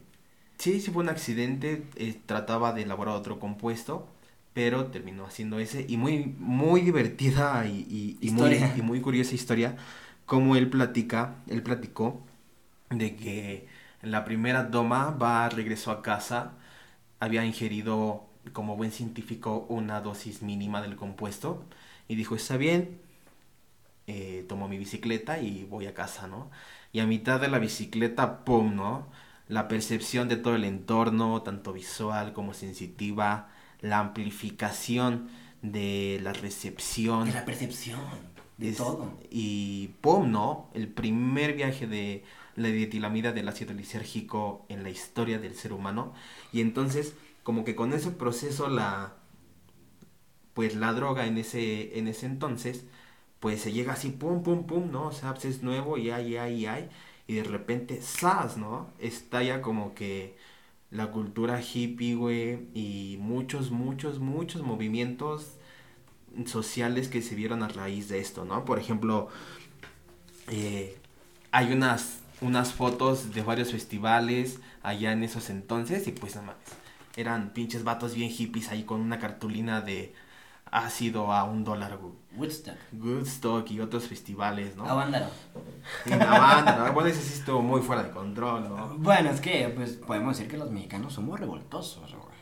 sí, 0.58 0.80
sí 0.82 0.92
fue 0.92 1.04
un 1.04 1.10
accidente. 1.10 1.84
eh, 1.96 2.20
trataba 2.26 2.74
de 2.74 2.84
elaborar 2.84 3.16
otro 3.16 3.40
compuesto, 3.40 4.08
pero 4.54 4.88
terminó 4.88 5.26
haciendo 5.26 5.60
ese. 5.60 5.86
Y 5.88 5.98
muy, 5.98 6.36
muy 6.40 6.82
divertida 6.82 7.66
y, 7.68 7.86
y- 7.90 8.18
y 8.28 8.32
muy, 8.32 8.72
y 8.76 8.82
muy 8.82 9.02
curiosa 9.02 9.36
historia. 9.36 9.78
Como 10.26 10.56
él 10.56 10.70
platica, 10.70 11.36
él 11.48 11.64
platicó 11.64 12.22
de 12.90 13.16
que 13.16 13.68
en 14.04 14.12
la 14.12 14.26
primera 14.26 14.72
toma 14.72 15.12
va, 15.12 15.50
regresó 15.50 15.92
a 15.92 16.02
casa, 16.02 16.54
había 17.20 17.46
ingerido 17.46 18.26
como 18.54 18.76
buen 18.78 18.92
científico 18.92 19.66
una 19.70 20.02
dosis 20.02 20.42
mínima 20.44 20.82
del 20.82 20.96
compuesto 20.96 21.64
y 22.08 22.16
dijo, 22.16 22.36
está 22.36 22.58
bien, 22.58 23.00
eh, 24.08 24.46
tomo 24.48 24.68
mi 24.68 24.78
bicicleta 24.78 25.40
y 25.40 25.64
voy 25.66 25.86
a 25.88 25.94
casa, 25.94 26.28
¿no? 26.28 26.50
Y 26.92 27.00
a 27.00 27.06
mitad 27.06 27.40
de 27.40 27.48
la 27.48 27.60
bicicleta, 27.60 28.44
¡pum!, 28.44 28.76
¿no? 28.76 29.08
La 29.48 29.68
percepción 29.68 30.28
de 30.28 30.38
todo 30.38 30.56
el 30.56 30.64
entorno, 30.66 31.42
tanto 31.44 31.74
visual 31.74 32.34
como 32.34 32.54
sensitiva, 32.54 33.50
la 33.82 34.00
amplificación 34.00 35.30
de 35.62 36.20
la 36.24 36.34
recepción. 36.34 37.26
De 37.26 37.34
la 37.34 37.46
percepción. 37.46 38.00
De 38.58 38.70
Es- 38.70 38.78
todo. 38.78 39.18
Y 39.30 39.90
¡pum! 40.02 40.32
¿no? 40.32 40.70
El 40.74 40.88
primer 40.88 41.54
viaje 41.54 41.88
de 41.88 42.24
la 42.56 42.70
dietilamida 42.70 43.32
del 43.32 43.48
ácido 43.48 43.74
lisérgico 43.74 44.66
en 44.70 44.84
la 44.84 44.90
historia 44.90 45.40
del 45.40 45.56
ser 45.56 45.74
humano. 45.74 46.14
Y 46.52 46.62
entonces, 46.62 47.16
como 47.44 47.64
que 47.64 47.76
con 47.76 47.94
ese 47.94 48.12
proceso, 48.12 48.70
la. 48.70 49.16
Pues 50.54 50.76
la 50.76 50.94
droga 50.94 51.28
en 51.28 51.38
ese, 51.38 51.98
en 51.98 52.08
ese 52.08 52.26
entonces, 52.26 52.84
pues 53.40 53.62
se 53.62 53.72
llega 53.72 53.94
así, 53.94 54.10
pum, 54.12 54.44
pum, 54.44 54.66
pum, 54.68 54.92
¿no? 54.92 55.08
O 55.08 55.12
sea, 55.12 55.34
pues 55.34 55.46
es 55.46 55.64
nuevo 55.64 55.98
y 55.98 56.12
hay, 56.12 56.34
y 56.34 56.38
hay, 56.38 56.56
y 56.56 56.66
hay. 56.66 56.90
Y 57.28 57.36
de 57.36 57.44
repente, 57.44 58.02
¡zas! 58.02 58.58
¿no? 58.58 58.90
Estalla 59.00 59.62
como 59.62 59.96
que 59.96 60.36
la 60.92 61.12
cultura 61.12 61.62
hippie, 61.62 62.16
güey, 62.16 62.68
y 62.74 63.18
muchos, 63.20 63.72
muchos, 63.72 64.20
muchos 64.20 64.62
movimientos 64.62 65.54
sociales 66.46 67.08
que 67.08 67.22
se 67.22 67.36
vieron 67.36 67.64
a 67.64 67.70
raíz 67.70 68.10
de 68.10 68.20
esto, 68.20 68.46
¿no? 68.46 68.66
Por 68.66 68.80
ejemplo, 68.80 69.30
eh, 70.50 70.98
hay 71.52 71.74
unas, 71.74 72.21
unas 72.42 72.74
fotos 72.74 73.34
de 73.34 73.42
varios 73.44 73.72
festivales 73.72 74.60
allá 74.84 75.12
en 75.12 75.24
esos 75.24 75.50
entonces 75.50 76.08
y 76.08 76.12
pues 76.12 76.36
no 76.36 76.42
mames, 76.42 76.58
eran 77.16 77.52
pinches 77.54 77.84
vatos 77.84 78.16
bien 78.16 78.30
hippies 78.30 78.70
ahí 78.70 78.84
con 78.84 79.00
una 79.00 79.20
cartulina 79.20 79.82
de 79.82 80.14
ácido 80.72 81.32
a 81.34 81.44
un 81.44 81.64
dólar. 81.64 82.00
Woodstock. 82.36 82.76
Woodstock 82.94 83.70
y 83.72 83.82
otros 83.82 84.08
festivales, 84.08 84.76
¿no? 84.78 84.86
Avándaro. 84.86 85.28
Banda, 86.06 86.86
¿no? 86.88 86.94
Bueno, 86.94 87.10
ese 87.10 87.22
sí 87.22 87.40
estuvo 87.40 87.62
muy 87.62 87.82
fuera 87.82 88.04
de 88.04 88.12
control, 88.12 88.70
¿no? 88.70 88.96
Bueno, 88.98 89.30
es 89.30 89.42
que, 89.42 89.72
pues, 89.76 89.92
podemos 89.92 90.38
decir 90.38 90.50
que 90.50 90.58
los 90.58 90.72
mexicanos 90.72 91.14
somos 91.14 91.40
revoltosos, 91.40 92.10
güey. 92.10 92.40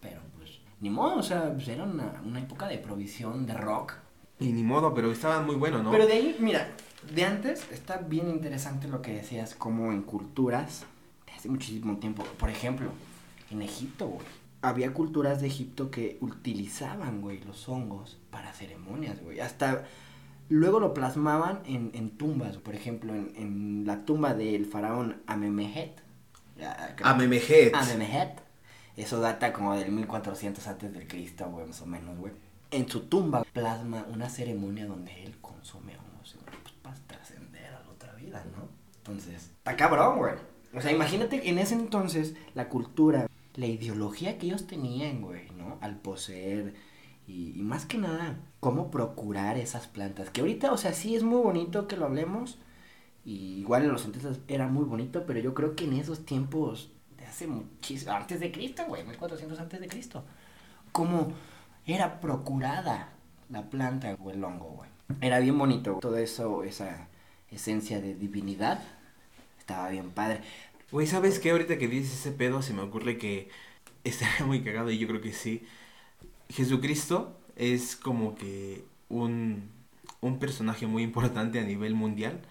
Pero, 0.00 0.20
pues, 0.36 0.60
ni 0.80 0.90
modo, 0.90 1.16
o 1.16 1.22
sea, 1.22 1.54
pues, 1.54 1.68
era 1.68 1.84
una, 1.84 2.20
una 2.24 2.40
época 2.40 2.68
de 2.68 2.78
provisión 2.78 3.46
de 3.46 3.54
rock. 3.54 3.94
Y 4.38 4.52
ni 4.52 4.62
modo, 4.62 4.92
pero 4.92 5.10
estaban 5.10 5.46
muy 5.46 5.56
buenos, 5.56 5.82
¿no? 5.82 5.90
Pero 5.90 6.06
de 6.06 6.12
ahí, 6.12 6.36
mira, 6.38 6.68
de 7.14 7.24
antes 7.24 7.66
está 7.72 7.98
bien 7.98 8.28
interesante 8.28 8.88
lo 8.88 9.02
que 9.02 9.12
decías, 9.14 9.54
como 9.54 9.92
en 9.92 10.02
culturas 10.02 10.84
de 11.26 11.32
hace 11.32 11.48
muchísimo 11.48 11.96
tiempo. 11.98 12.24
Por 12.38 12.50
ejemplo, 12.50 12.90
en 13.50 13.62
Egipto, 13.62 14.06
güey. 14.08 14.26
Había 14.62 14.92
culturas 14.92 15.40
de 15.40 15.46
Egipto 15.46 15.90
que 15.90 16.18
utilizaban, 16.20 17.22
güey, 17.22 17.40
los 17.44 17.66
hongos 17.68 18.18
para 18.30 18.52
ceremonias, 18.52 19.22
güey. 19.22 19.40
Hasta 19.40 19.84
luego 20.50 20.80
lo 20.80 20.92
plasmaban 20.92 21.60
en, 21.64 21.90
en 21.94 22.10
tumbas. 22.10 22.58
Por 22.58 22.74
ejemplo, 22.74 23.14
en, 23.14 23.32
en 23.36 23.86
la 23.86 24.04
tumba 24.04 24.34
del 24.34 24.66
faraón 24.66 25.16
creo- 26.94 27.08
Amemejet. 27.08 27.74
Amenemhet. 27.74 28.42
Eso 28.98 29.18
data 29.20 29.50
como 29.54 29.74
del 29.74 29.90
1400 29.92 30.66
antes 30.66 30.92
del 30.92 31.08
Cristo, 31.08 31.48
güey, 31.48 31.66
más 31.66 31.80
o 31.80 31.86
menos, 31.86 32.18
güey. 32.18 32.34
En 32.70 32.86
su 32.86 33.00
tumba 33.06 33.42
plasma 33.54 34.04
una 34.12 34.28
ceremonia 34.28 34.84
donde 34.86 35.24
él 35.24 35.38
consume 35.40 35.96
hongos, 35.96 36.34
güey, 36.34 36.60
pues, 36.62 36.74
para 36.82 36.96
trascender 37.06 37.64
a 37.72 37.80
la 37.80 37.88
otra 37.88 38.12
vida, 38.14 38.44
¿no? 38.54 38.68
Entonces, 39.10 39.50
está 39.58 39.76
cabrón, 39.76 40.18
güey. 40.18 40.34
O 40.74 40.80
sea, 40.80 40.92
imagínate 40.92 41.48
en 41.48 41.58
ese 41.58 41.74
entonces 41.74 42.34
la 42.54 42.68
cultura, 42.68 43.26
la 43.54 43.66
ideología 43.66 44.38
que 44.38 44.46
ellos 44.46 44.66
tenían, 44.66 45.20
güey, 45.20 45.50
¿no? 45.56 45.78
Al 45.80 45.96
poseer 45.96 46.74
y, 47.30 47.62
más 47.62 47.86
que 47.86 47.98
nada, 47.98 48.38
cómo 48.58 48.90
procurar 48.90 49.56
esas 49.56 49.86
plantas. 49.86 50.30
Que 50.30 50.40
ahorita, 50.40 50.72
o 50.72 50.76
sea, 50.76 50.92
sí 50.92 51.14
es 51.14 51.22
muy 51.22 51.40
bonito 51.40 51.86
que 51.86 51.96
lo 51.96 52.06
hablemos. 52.06 52.58
Y 53.24 53.60
igual 53.60 53.84
en 53.84 53.92
los 53.92 54.04
entonces 54.04 54.40
era 54.48 54.66
muy 54.66 54.84
bonito, 54.84 55.24
pero 55.26 55.38
yo 55.40 55.54
creo 55.54 55.76
que 55.76 55.84
en 55.84 55.92
esos 55.92 56.24
tiempos 56.24 56.90
de 57.18 57.26
hace 57.26 57.46
muchísimo, 57.46 58.12
antes 58.12 58.40
de 58.40 58.50
Cristo, 58.50 58.84
güey, 58.88 59.04
1400 59.04 59.60
antes 59.60 59.80
de 59.80 59.88
Cristo, 59.88 60.24
cómo 60.90 61.32
era 61.86 62.20
procurada 62.20 63.10
la 63.50 63.68
planta 63.68 64.16
o 64.18 64.30
el 64.30 64.42
hongo, 64.42 64.70
güey. 64.70 64.90
Era 65.20 65.38
bien 65.38 65.58
bonito, 65.58 65.98
todo 66.00 66.16
eso, 66.16 66.64
esa 66.64 67.08
esencia 67.50 68.00
de 68.00 68.14
divinidad, 68.14 68.82
estaba 69.70 69.88
bien 69.90 70.10
padre. 70.10 70.40
Güey, 70.90 71.06
¿sabes 71.06 71.38
qué? 71.38 71.50
Ahorita 71.50 71.78
que 71.78 71.88
dices 71.88 72.14
ese 72.20 72.32
pedo, 72.32 72.62
se 72.62 72.72
me 72.74 72.82
ocurre 72.82 73.18
que 73.18 73.48
estaría 74.04 74.46
muy 74.46 74.62
cagado 74.62 74.90
y 74.90 74.98
yo 74.98 75.06
creo 75.08 75.20
que 75.20 75.32
sí. 75.32 75.64
Jesucristo 76.48 77.38
es 77.56 77.96
como 77.96 78.34
que 78.36 78.84
un, 79.08 79.70
un 80.20 80.38
personaje 80.38 80.86
muy 80.86 81.02
importante 81.04 81.60
a 81.60 81.64
nivel 81.64 81.94
mundial. 81.94 82.42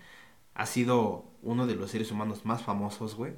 Ha 0.55 0.65
sido 0.67 1.25
uno 1.43 1.67
de 1.67 1.75
los 1.75 1.91
seres 1.91 2.11
humanos 2.11 2.45
más 2.45 2.63
famosos, 2.63 3.15
güey. 3.15 3.33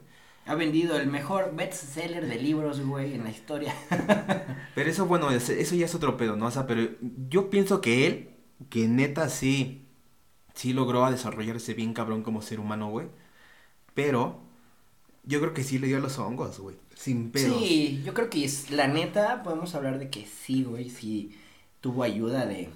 Ha 0.45 0.55
vendido 0.55 0.97
el 0.97 1.07
mejor 1.07 1.55
bestseller 1.55 2.27
de 2.27 2.35
libros, 2.37 2.81
güey, 2.81 3.13
en 3.15 3.23
la 3.23 3.29
historia. 3.31 3.73
Pero 4.73 4.89
eso, 4.89 5.05
bueno, 5.05 5.31
es- 5.31 5.49
eso 5.49 5.75
ya 5.75 5.85
es 5.85 5.95
otro 5.95 6.17
pedo, 6.17 6.35
¿no? 6.35 6.47
O 6.47 6.51
sea, 6.51 6.65
pero 6.67 6.89
yo 7.29 7.49
pienso 7.49 7.81
que 7.81 8.07
él, 8.07 8.29
que 8.69 8.87
neta 8.87 9.29
sí, 9.29 9.85
sí 10.55 10.73
logró 10.73 11.05
a 11.05 11.11
desarrollarse 11.11 11.73
bien 11.75 11.93
cabrón 11.93 12.23
como 12.23 12.41
ser 12.41 12.59
humano, 12.59 12.89
güey. 12.89 13.07
Pero 13.93 14.39
yo 15.23 15.39
creo 15.39 15.53
que 15.53 15.63
sí 15.63 15.79
le 15.79 15.87
dio 15.87 15.97
a 15.97 15.99
los 16.01 16.17
hongos, 16.19 16.59
güey. 16.59 16.75
Sin 16.95 17.31
pedos. 17.31 17.57
Sí, 17.59 18.01
yo 18.05 18.13
creo 18.13 18.29
que 18.29 18.43
es, 18.45 18.71
la 18.71 18.87
neta, 18.87 19.43
podemos 19.43 19.73
hablar 19.75 19.99
de 19.99 20.09
que 20.09 20.25
sí, 20.25 20.63
güey, 20.63 20.89
sí 20.89 21.35
tuvo 21.79 22.03
ayuda 22.03 22.45
de, 22.45 22.69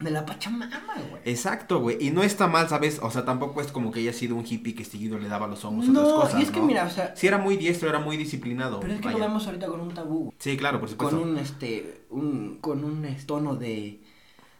de 0.00 0.10
la 0.10 0.26
Pachamama, 0.26 0.94
güey. 1.10 1.22
Exacto, 1.24 1.80
güey. 1.80 1.96
Y 2.00 2.10
no 2.10 2.22
está 2.22 2.46
mal, 2.48 2.68
¿sabes? 2.68 2.98
O 3.02 3.10
sea, 3.10 3.24
tampoco 3.24 3.60
es 3.60 3.70
como 3.72 3.92
que 3.92 4.00
haya 4.00 4.12
sido 4.12 4.34
un 4.36 4.44
hippie 4.46 4.74
que 4.74 4.84
seguido 4.84 5.18
le 5.18 5.28
daba 5.28 5.46
los 5.46 5.64
hongos 5.64 5.88
a 5.88 5.92
No, 5.92 6.02
otras 6.02 6.14
cosas, 6.14 6.40
y 6.40 6.42
es 6.42 6.50
que 6.50 6.60
¿no? 6.60 6.66
mira, 6.66 6.84
o 6.86 6.90
sea, 6.90 7.14
Sí 7.16 7.26
era 7.26 7.38
muy 7.38 7.56
diestro, 7.56 7.88
era 7.88 8.00
muy 8.00 8.16
disciplinado. 8.16 8.80
pero 8.80 8.92
es 8.94 9.00
que 9.00 9.06
vaya. 9.08 9.18
lo 9.18 9.24
vemos 9.26 9.46
ahorita 9.46 9.66
con 9.68 9.80
un 9.80 9.94
tabú. 9.94 10.32
Sí, 10.38 10.56
claro, 10.56 10.80
por 10.80 10.88
supuesto. 10.88 11.18
con 11.20 11.28
un, 11.30 11.38
este, 11.38 12.06
un, 12.10 12.58
con 12.60 12.84
un 12.84 13.06
tono 13.26 13.56
de, 13.56 14.00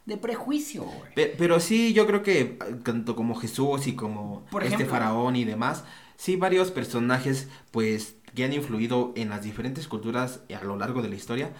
de 0.07 0.17
prejuicio, 0.17 0.83
güey. 0.85 1.15
Pe- 1.15 1.35
Pero 1.39 1.61
sí, 1.61 1.93
yo 1.93 2.07
creo 2.07 2.23
que 2.23 2.41
eh, 2.41 2.59
tanto 2.85 3.15
como 3.17 3.35
Jesús 3.37 3.87
y 3.87 3.95
como 3.95 4.45
Por 4.51 4.65
este 4.65 4.85
faraón 4.85 5.37
y 5.37 5.45
demás, 5.45 5.85
sí 6.17 6.37
varios 6.37 6.71
personajes 6.71 7.49
pues 7.71 8.17
que 8.35 8.45
han 8.45 8.53
influido 8.53 9.13
en 9.17 9.29
las 9.29 9.43
diferentes 9.43 9.89
culturas 9.89 10.41
a 10.59 10.65
lo 10.65 10.77
largo 10.77 11.03
de 11.03 11.09
la 11.09 11.15
historia, 11.17 11.53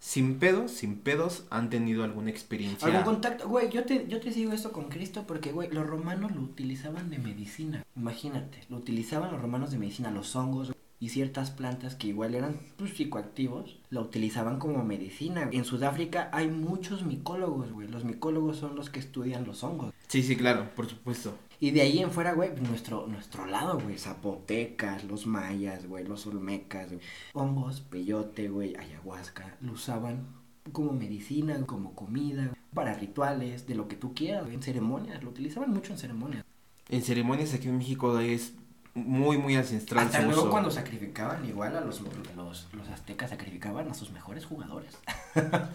sin 0.00 0.38
pedos, 0.38 0.70
sin 0.70 0.96
pedos, 0.98 1.44
han 1.50 1.70
tenido 1.70 2.04
alguna 2.04 2.30
experiencia. 2.30 2.86
Algún 2.88 3.04
contacto, 3.04 3.48
güey, 3.48 3.70
yo 3.70 3.84
te, 3.84 4.06
yo 4.06 4.20
te 4.20 4.32
sigo 4.32 4.52
esto 4.52 4.70
con 4.72 4.88
Cristo 4.90 5.24
porque, 5.26 5.50
güey, 5.52 5.70
los 5.70 5.86
romanos 5.86 6.32
lo 6.34 6.42
utilizaban 6.42 7.08
de 7.10 7.18
medicina. 7.18 7.84
Imagínate, 7.96 8.58
lo 8.68 8.76
utilizaban 8.76 9.32
los 9.32 9.40
romanos 9.40 9.70
de 9.70 9.78
medicina, 9.78 10.10
los 10.10 10.34
hongos 10.36 10.72
y 11.04 11.10
ciertas 11.10 11.50
plantas 11.50 11.96
que 11.96 12.06
igual 12.06 12.34
eran 12.34 12.58
pues, 12.78 12.94
psicoactivos, 12.94 13.78
lo 13.90 14.00
utilizaban 14.00 14.58
como 14.58 14.82
medicina. 14.84 15.50
En 15.52 15.66
Sudáfrica 15.66 16.30
hay 16.32 16.48
muchos 16.48 17.04
micólogos, 17.04 17.72
güey. 17.72 17.88
Los 17.88 18.04
micólogos 18.04 18.56
son 18.56 18.74
los 18.74 18.88
que 18.88 19.00
estudian 19.00 19.44
los 19.44 19.62
hongos. 19.64 19.92
Sí, 20.08 20.22
sí, 20.22 20.34
claro, 20.34 20.70
por 20.74 20.88
supuesto. 20.88 21.36
Y 21.60 21.72
de 21.72 21.82
ahí 21.82 21.98
en 21.98 22.10
fuera, 22.10 22.32
güey, 22.32 22.58
nuestro, 22.58 23.06
nuestro 23.06 23.44
lado, 23.44 23.78
güey, 23.78 23.98
zapotecas, 23.98 25.04
los 25.04 25.26
mayas, 25.26 25.86
güey, 25.86 26.06
los 26.06 26.26
olmecas, 26.26 26.88
güey. 26.88 27.00
hongos, 27.34 27.82
peyote, 27.82 28.48
güey, 28.48 28.74
ayahuasca, 28.74 29.58
lo 29.60 29.72
usaban 29.72 30.26
como 30.72 30.92
medicina, 30.92 31.66
como 31.66 31.94
comida, 31.94 32.56
para 32.72 32.94
rituales, 32.94 33.66
de 33.66 33.74
lo 33.74 33.88
que 33.88 33.96
tú 33.96 34.14
quieras, 34.14 34.44
güey, 34.44 34.54
en 34.54 34.62
ceremonias, 34.62 35.22
lo 35.22 35.28
utilizaban 35.28 35.70
mucho 35.70 35.92
en 35.92 35.98
ceremonias. 35.98 36.44
En 36.88 37.02
ceremonias 37.02 37.52
aquí 37.52 37.68
en 37.68 37.76
México 37.76 38.18
es 38.18 38.54
muy, 38.94 39.38
muy 39.38 39.56
ancestral. 39.56 40.06
Hasta 40.06 40.22
luego 40.22 40.42
uso. 40.42 40.50
cuando 40.50 40.70
sacrificaban, 40.70 41.44
igual 41.44 41.76
a 41.76 41.80
los, 41.80 42.00
los, 42.00 42.68
los 42.72 42.88
aztecas 42.88 43.30
sacrificaban 43.30 43.90
a 43.90 43.94
sus 43.94 44.10
mejores 44.10 44.46
jugadores. 44.46 44.96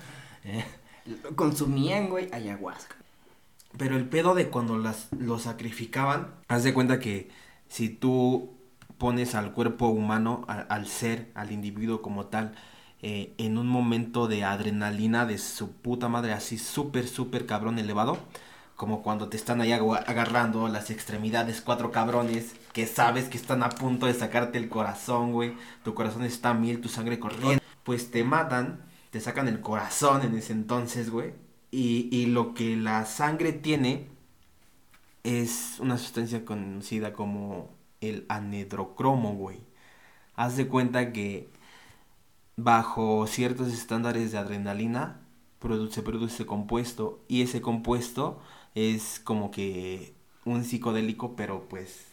Eh, 0.46 0.64
Consumían, 1.36 2.08
güey, 2.08 2.30
ayahuasca. 2.32 2.96
Pero 3.78 3.98
el 3.98 4.08
pedo 4.08 4.36
de 4.36 4.48
cuando 4.48 4.78
las, 4.78 5.10
lo 5.12 5.38
sacrificaban, 5.38 6.34
haz 6.48 6.64
de 6.64 6.74
cuenta 6.74 7.00
que 7.00 7.30
si 7.68 7.90
tú 7.90 8.54
pones 8.98 9.36
al 9.36 9.52
cuerpo 9.52 9.88
humano, 9.88 10.46
al 10.48 10.88
ser, 10.88 11.30
al 11.36 11.52
individuo 11.52 12.02
como 12.02 12.28
tal, 12.28 12.56
eh, 13.02 13.34
en 13.38 13.58
un 13.58 13.68
momento 13.68 14.28
de 14.28 14.44
adrenalina 14.44 15.26
de 15.26 15.38
su 15.38 15.72
puta 15.72 16.10
madre, 16.10 16.34
así 16.34 16.58
súper, 16.58 17.08
súper 17.08 17.46
cabrón 17.46 17.80
elevado, 17.80 18.18
como 18.80 19.04
cuando 19.04 19.28
te 19.28 19.36
están 19.36 19.60
ahí 19.60 19.74
agarrando 19.74 20.70
las 20.70 20.90
extremidades, 20.90 21.60
cuatro 21.60 21.92
cabrones, 21.92 22.56
que 22.72 22.88
sabes 22.88 23.28
que 23.28 23.36
están 23.36 23.62
a 23.62 23.68
punto 23.68 24.06
de 24.06 24.14
sacarte 24.14 24.58
el 24.58 24.70
corazón, 24.70 25.34
güey, 25.34 25.54
tu 25.84 25.94
corazón 25.94 26.24
está 26.24 26.52
a 26.52 26.54
mil, 26.54 26.80
tu 26.80 26.88
sangre 26.88 27.20
corriendo, 27.20 27.62
pues 27.84 28.10
te 28.10 28.24
matan, 28.24 28.86
te 29.10 29.20
sacan 29.20 29.50
el 29.50 29.60
corazón 29.60 30.22
en 30.22 30.34
ese 30.34 30.54
entonces, 30.54 31.10
güey, 31.10 31.34
y, 31.72 32.08
y 32.10 32.28
lo 32.28 32.54
que 32.54 32.78
la 32.78 33.04
sangre 33.04 33.52
tiene 33.52 34.08
es 35.24 35.76
una 35.82 35.98
sustancia 35.98 36.46
conocida 36.46 37.12
como 37.12 37.76
el 38.00 38.26
anedrocromo, 38.30 39.34
güey. 39.34 39.60
Haz 40.36 40.56
de 40.56 40.70
cuenta 40.70 41.12
que 41.12 41.50
bajo 42.56 43.28
ciertos 43.28 43.74
estándares 43.74 44.32
de 44.32 44.38
adrenalina 44.38 45.20
se 45.90 46.02
produce 46.02 46.46
compuesto 46.46 47.20
y 47.28 47.42
ese 47.42 47.62
compuesto 47.62 48.40
es 48.76 49.20
como 49.20 49.52
que 49.52 50.14
un 50.46 50.64
psicodélico, 50.66 51.36
pero 51.36 51.68
pues 51.70 52.08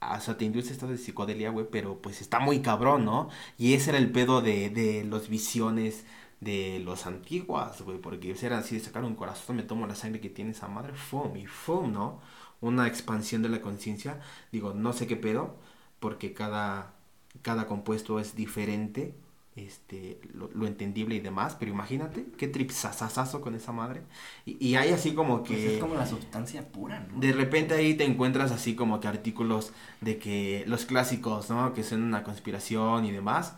o 0.00 0.20
sea, 0.20 0.36
te 0.36 0.44
induce 0.44 0.72
estado 0.72 0.92
de 0.92 0.98
psicodelia, 0.98 1.50
güey, 1.50 1.66
pero 1.70 2.00
pues 2.00 2.20
está 2.20 2.38
muy 2.40 2.60
cabrón, 2.62 3.04
¿no? 3.04 3.28
Y 3.58 3.74
ese 3.74 3.90
era 3.90 3.98
el 3.98 4.10
pedo 4.12 4.42
de, 4.42 4.68
de 4.70 5.04
los 5.04 5.28
visiones 5.28 6.04
de 6.40 6.80
los 6.80 7.06
antiguos, 7.06 7.80
güey, 7.82 7.98
porque 7.98 8.34
eran 8.42 8.60
así 8.60 8.74
de 8.76 8.82
sacar 8.84 9.04
un 9.04 9.14
corazón, 9.14 9.56
me 9.56 9.62
tomo 9.62 9.86
la 9.86 9.94
sangre 9.94 10.20
que 10.20 10.28
tiene 10.30 10.50
esa 10.50 10.68
madre, 10.68 10.92
fum, 10.94 11.36
y 11.36 11.46
fum, 11.46 11.92
¿no? 11.92 12.20
Una 12.60 12.86
expansión 12.86 13.42
de 13.42 13.48
la 13.48 13.60
conciencia, 13.62 14.20
digo, 14.52 14.74
no 14.74 14.92
sé 14.92 15.06
qué 15.06 15.16
pedo, 15.16 15.56
porque 16.00 16.34
cada, 16.34 16.94
cada 17.42 17.66
compuesto 17.66 18.20
es 18.20 18.34
diferente, 18.36 19.14
este, 19.56 20.20
lo, 20.32 20.66
entendible 20.66 21.14
y 21.14 21.20
demás, 21.20 21.56
pero 21.58 21.70
imagínate 21.70 22.26
qué 22.36 22.48
tripsazazazo 22.48 23.40
con 23.40 23.54
esa 23.54 23.72
madre. 23.72 24.02
Y, 24.44 24.74
hay 24.74 24.90
así 24.90 25.14
como 25.14 25.44
pues 25.44 25.50
que... 25.50 25.74
es 25.74 25.80
como 25.80 25.94
la 25.94 26.06
sustancia 26.06 26.68
pura, 26.68 27.00
¿no? 27.00 27.20
De 27.20 27.32
repente 27.32 27.74
ahí 27.74 27.94
te 27.94 28.04
encuentras 28.04 28.50
así 28.50 28.74
como 28.74 29.00
que 29.00 29.08
artículos 29.08 29.72
de 30.00 30.18
que 30.18 30.64
los 30.66 30.86
clásicos, 30.86 31.50
¿no? 31.50 31.72
Que 31.72 31.84
son 31.84 32.02
una 32.02 32.24
conspiración 32.24 33.04
y 33.04 33.12
demás. 33.12 33.54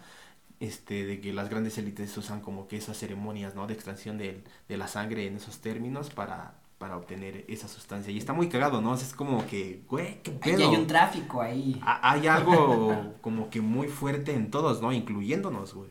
Este, 0.58 1.04
de 1.04 1.20
que 1.20 1.34
las 1.34 1.50
grandes 1.50 1.76
élites 1.76 2.16
usan 2.16 2.40
como 2.40 2.66
que 2.66 2.78
esas 2.78 2.96
ceremonias, 2.96 3.54
¿no? 3.54 3.66
De 3.66 3.74
extracción 3.74 4.16
de, 4.16 4.42
de 4.68 4.76
la 4.78 4.88
sangre 4.88 5.26
en 5.26 5.36
esos 5.36 5.58
términos 5.60 6.08
para 6.08 6.54
para 6.78 6.96
obtener 6.96 7.44
esa 7.48 7.68
sustancia. 7.68 8.12
Y 8.12 8.18
está 8.18 8.32
muy 8.32 8.48
cagado, 8.48 8.80
¿no? 8.80 8.94
es 8.94 9.14
como 9.14 9.46
que, 9.46 9.82
güey, 9.88 10.22
qué 10.22 10.30
pedo. 10.32 10.68
hay 10.68 10.76
un 10.76 10.86
tráfico 10.86 11.40
ahí. 11.40 11.80
hay 11.84 12.26
algo 12.26 13.14
como 13.20 13.48
que 13.48 13.60
muy 13.60 13.88
fuerte 13.88 14.34
en 14.34 14.50
todos, 14.50 14.82
¿no? 14.82 14.92
Incluyéndonos, 14.92 15.74
güey. 15.74 15.90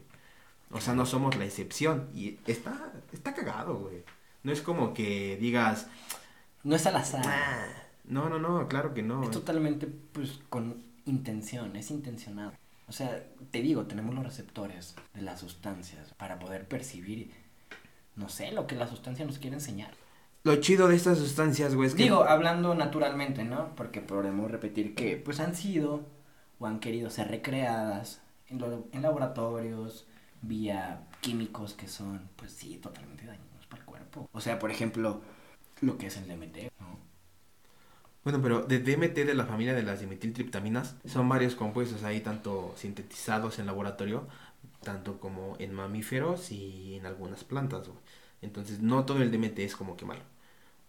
O 0.71 0.81
sea, 0.81 0.93
no 0.93 1.05
somos 1.05 1.35
la 1.37 1.45
excepción. 1.45 2.09
Y 2.13 2.39
está, 2.45 2.93
está 3.11 3.33
cagado, 3.33 3.77
güey. 3.77 4.03
No 4.43 4.51
es 4.51 4.61
como 4.61 4.93
que 4.93 5.37
digas... 5.37 5.87
No 6.63 6.75
es 6.75 6.85
al 6.85 6.95
azar. 6.95 7.23
no, 8.03 8.29
no, 8.29 8.39
no, 8.39 8.67
claro 8.67 8.93
que 8.93 9.01
no. 9.01 9.23
Es 9.23 9.31
totalmente, 9.31 9.87
pues, 9.87 10.39
con 10.49 10.83
intención, 11.05 11.75
es 11.75 11.91
intencionado. 11.91 12.53
O 12.87 12.91
sea, 12.91 13.23
te 13.51 13.61
digo, 13.61 13.85
tenemos 13.85 14.13
los 14.13 14.23
receptores 14.23 14.95
de 15.13 15.21
las 15.21 15.39
sustancias 15.39 16.13
para 16.17 16.37
poder 16.37 16.67
percibir, 16.67 17.31
no 18.15 18.29
sé, 18.29 18.51
lo 18.51 18.67
que 18.67 18.75
la 18.75 18.87
sustancia 18.87 19.25
nos 19.25 19.39
quiere 19.39 19.55
enseñar. 19.55 19.91
Lo 20.45 20.55
chido 20.57 20.87
de 20.87 20.95
estas 20.95 21.17
sustancias, 21.17 21.73
güey, 21.73 21.87
es 21.87 21.95
que... 21.95 22.03
Digo, 22.03 22.23
hablando 22.23 22.75
naturalmente, 22.75 23.43
¿no? 23.43 23.75
Porque 23.75 23.99
podemos 23.99 24.51
repetir 24.51 24.93
que, 24.93 25.17
pues, 25.17 25.39
han 25.39 25.55
sido 25.55 26.03
o 26.59 26.67
han 26.67 26.79
querido 26.79 27.09
ser 27.09 27.29
recreadas 27.29 28.21
en, 28.47 28.63
en 28.91 29.01
laboratorios, 29.01 30.05
vía 30.43 31.07
químicos 31.21 31.73
que 31.73 31.87
son, 31.87 32.29
pues 32.35 32.51
sí, 32.51 32.77
totalmente 32.77 33.25
dañinos 33.25 33.65
para 33.65 33.81
el 33.81 33.85
cuerpo. 33.87 34.29
O 34.33 34.39
sea, 34.39 34.59
por 34.59 34.69
ejemplo, 34.69 35.19
lo 35.81 35.97
que 35.97 36.07
es 36.07 36.17
el 36.17 36.27
DMT, 36.27 36.57
¿no? 36.79 36.99
Bueno, 38.23 38.39
pero 38.39 38.61
de 38.61 38.77
DMT 38.77 39.15
de 39.15 39.33
la 39.33 39.47
familia 39.47 39.73
de 39.73 39.81
las 39.81 40.01
dimetiltriptaminas 40.01 40.95
son 41.05 41.27
varios 41.27 41.55
compuestos 41.55 42.03
ahí, 42.03 42.21
tanto 42.21 42.75
sintetizados 42.77 43.57
en 43.57 43.65
laboratorio, 43.65 44.27
tanto 44.83 45.19
como 45.19 45.55
en 45.57 45.73
mamíferos 45.73 46.51
y 46.51 46.97
en 46.97 47.07
algunas 47.07 47.43
plantas, 47.43 47.87
güey. 47.87 47.99
Entonces, 48.43 48.79
no 48.79 49.05
todo 49.05 49.23
el 49.23 49.31
DMT 49.31 49.57
es 49.57 49.75
como 49.75 49.97
que 49.97 50.05
malo. 50.05 50.21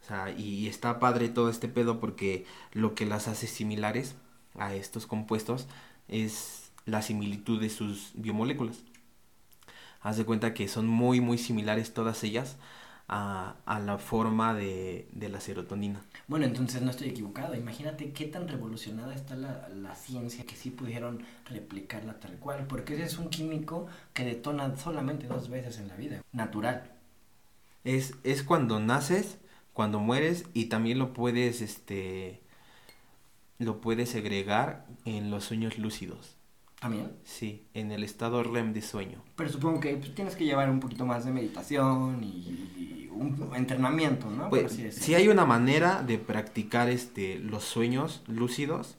O 0.07 0.09
sea, 0.09 0.31
y 0.31 0.69
está 0.69 1.01
padre 1.01 1.29
todo 1.29 1.51
este 1.51 1.66
pedo 1.66 1.99
porque 1.99 2.47
lo 2.73 2.95
que 2.95 3.07
las 3.07 3.27
hace 3.27 3.49
similares 3.49 4.14
a 4.57 4.73
estos 4.73 5.05
compuestos 5.05 5.66
es 6.07 6.71
la 6.85 7.03
similitud 7.03 7.61
de 7.61 7.71
sus 7.71 8.12
biomoléculas. 8.14 8.85
Haz 10.01 10.16
de 10.16 10.25
cuenta 10.25 10.55
que 10.55 10.69
son 10.69 10.87
muy, 10.87 11.21
muy 11.21 11.38
similares 11.38 11.92
todas 11.92 12.23
ellas 12.23 12.57
a, 13.09 13.57
la 13.85 13.99
forma 13.99 14.55
de, 14.55 15.09
la 15.12 15.40
serotonina. 15.40 16.01
Bueno, 16.29 16.47
entonces 16.47 16.83
no 16.83 16.92
estoy 16.92 17.09
equivocado. 17.09 17.57
Imagínate 17.57 18.12
qué 18.12 18.27
tan 18.27 18.47
revolucionada 18.47 19.12
está 19.12 19.35
la, 19.35 19.69
la, 19.71 19.97
ciencia 19.97 20.47
que 20.47 20.55
sí 20.55 20.71
pudieron 20.71 21.25
replicarla 21.47 22.21
tal 22.21 22.37
cual. 22.37 22.69
Porque 22.69 22.95
ese 22.95 23.03
es 23.03 23.19
un 23.19 23.29
químico 23.29 23.88
que 24.14 24.25
detona 24.25 24.77
solamente 24.77 25.27
dos 25.27 25.49
veces 25.49 25.81
en 25.81 25.88
la 25.88 25.97
vida. 25.97 26.23
Natural. 26.31 26.92
Es, 27.83 28.14
es 28.23 28.45
cuando 28.45 28.79
naces 28.79 29.38
cuando 29.76 30.00
mueres 30.00 30.46
y 30.54 30.64
también 30.64 30.98
lo 30.98 31.12
puedes 31.12 31.60
este 31.60 32.40
lo 33.58 33.82
puedes 33.82 34.08
segregar 34.08 34.86
en 35.04 35.30
los 35.30 35.44
sueños 35.44 35.76
lúcidos. 35.76 36.36
¿También? 36.80 37.12
Sí, 37.24 37.66
en 37.74 37.92
el 37.92 38.02
estado 38.02 38.42
REM 38.42 38.72
de 38.72 38.80
sueño. 38.80 39.22
Pero 39.36 39.50
supongo 39.50 39.80
que 39.80 39.96
pues, 39.96 40.14
tienes 40.14 40.34
que 40.34 40.46
llevar 40.46 40.70
un 40.70 40.80
poquito 40.80 41.04
más 41.04 41.26
de 41.26 41.32
meditación 41.32 42.24
y, 42.24 43.10
un 43.12 43.50
entrenamiento, 43.54 44.30
¿no? 44.30 44.48
Pues, 44.48 44.78
si 44.92 45.14
hay 45.14 45.28
una 45.28 45.44
manera 45.44 46.02
de 46.02 46.18
practicar 46.18 46.88
este 46.88 47.38
los 47.38 47.64
sueños 47.64 48.22
lúcidos, 48.28 48.96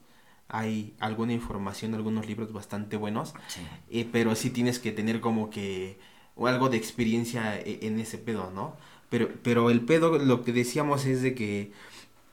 hay 0.48 0.94
alguna 1.00 1.32
información, 1.32 1.94
algunos 1.94 2.26
libros 2.26 2.52
bastante 2.52 2.96
buenos, 2.96 3.34
sí. 3.48 3.60
Eh, 3.90 4.08
pero 4.10 4.36
sí 4.36 4.50
tienes 4.50 4.78
que 4.78 4.92
tener 4.92 5.20
como 5.20 5.50
que 5.50 5.98
algo 6.36 6.68
de 6.68 6.76
experiencia 6.76 7.58
e, 7.58 7.80
en 7.82 7.98
ese 7.98 8.18
pedo, 8.18 8.52
¿no? 8.52 8.76
Pero, 9.10 9.30
pero 9.42 9.70
el 9.70 9.80
pedo, 9.82 10.18
lo 10.18 10.44
que 10.44 10.52
decíamos 10.52 11.06
es 11.06 11.22
de 11.22 11.34
que 11.34 11.72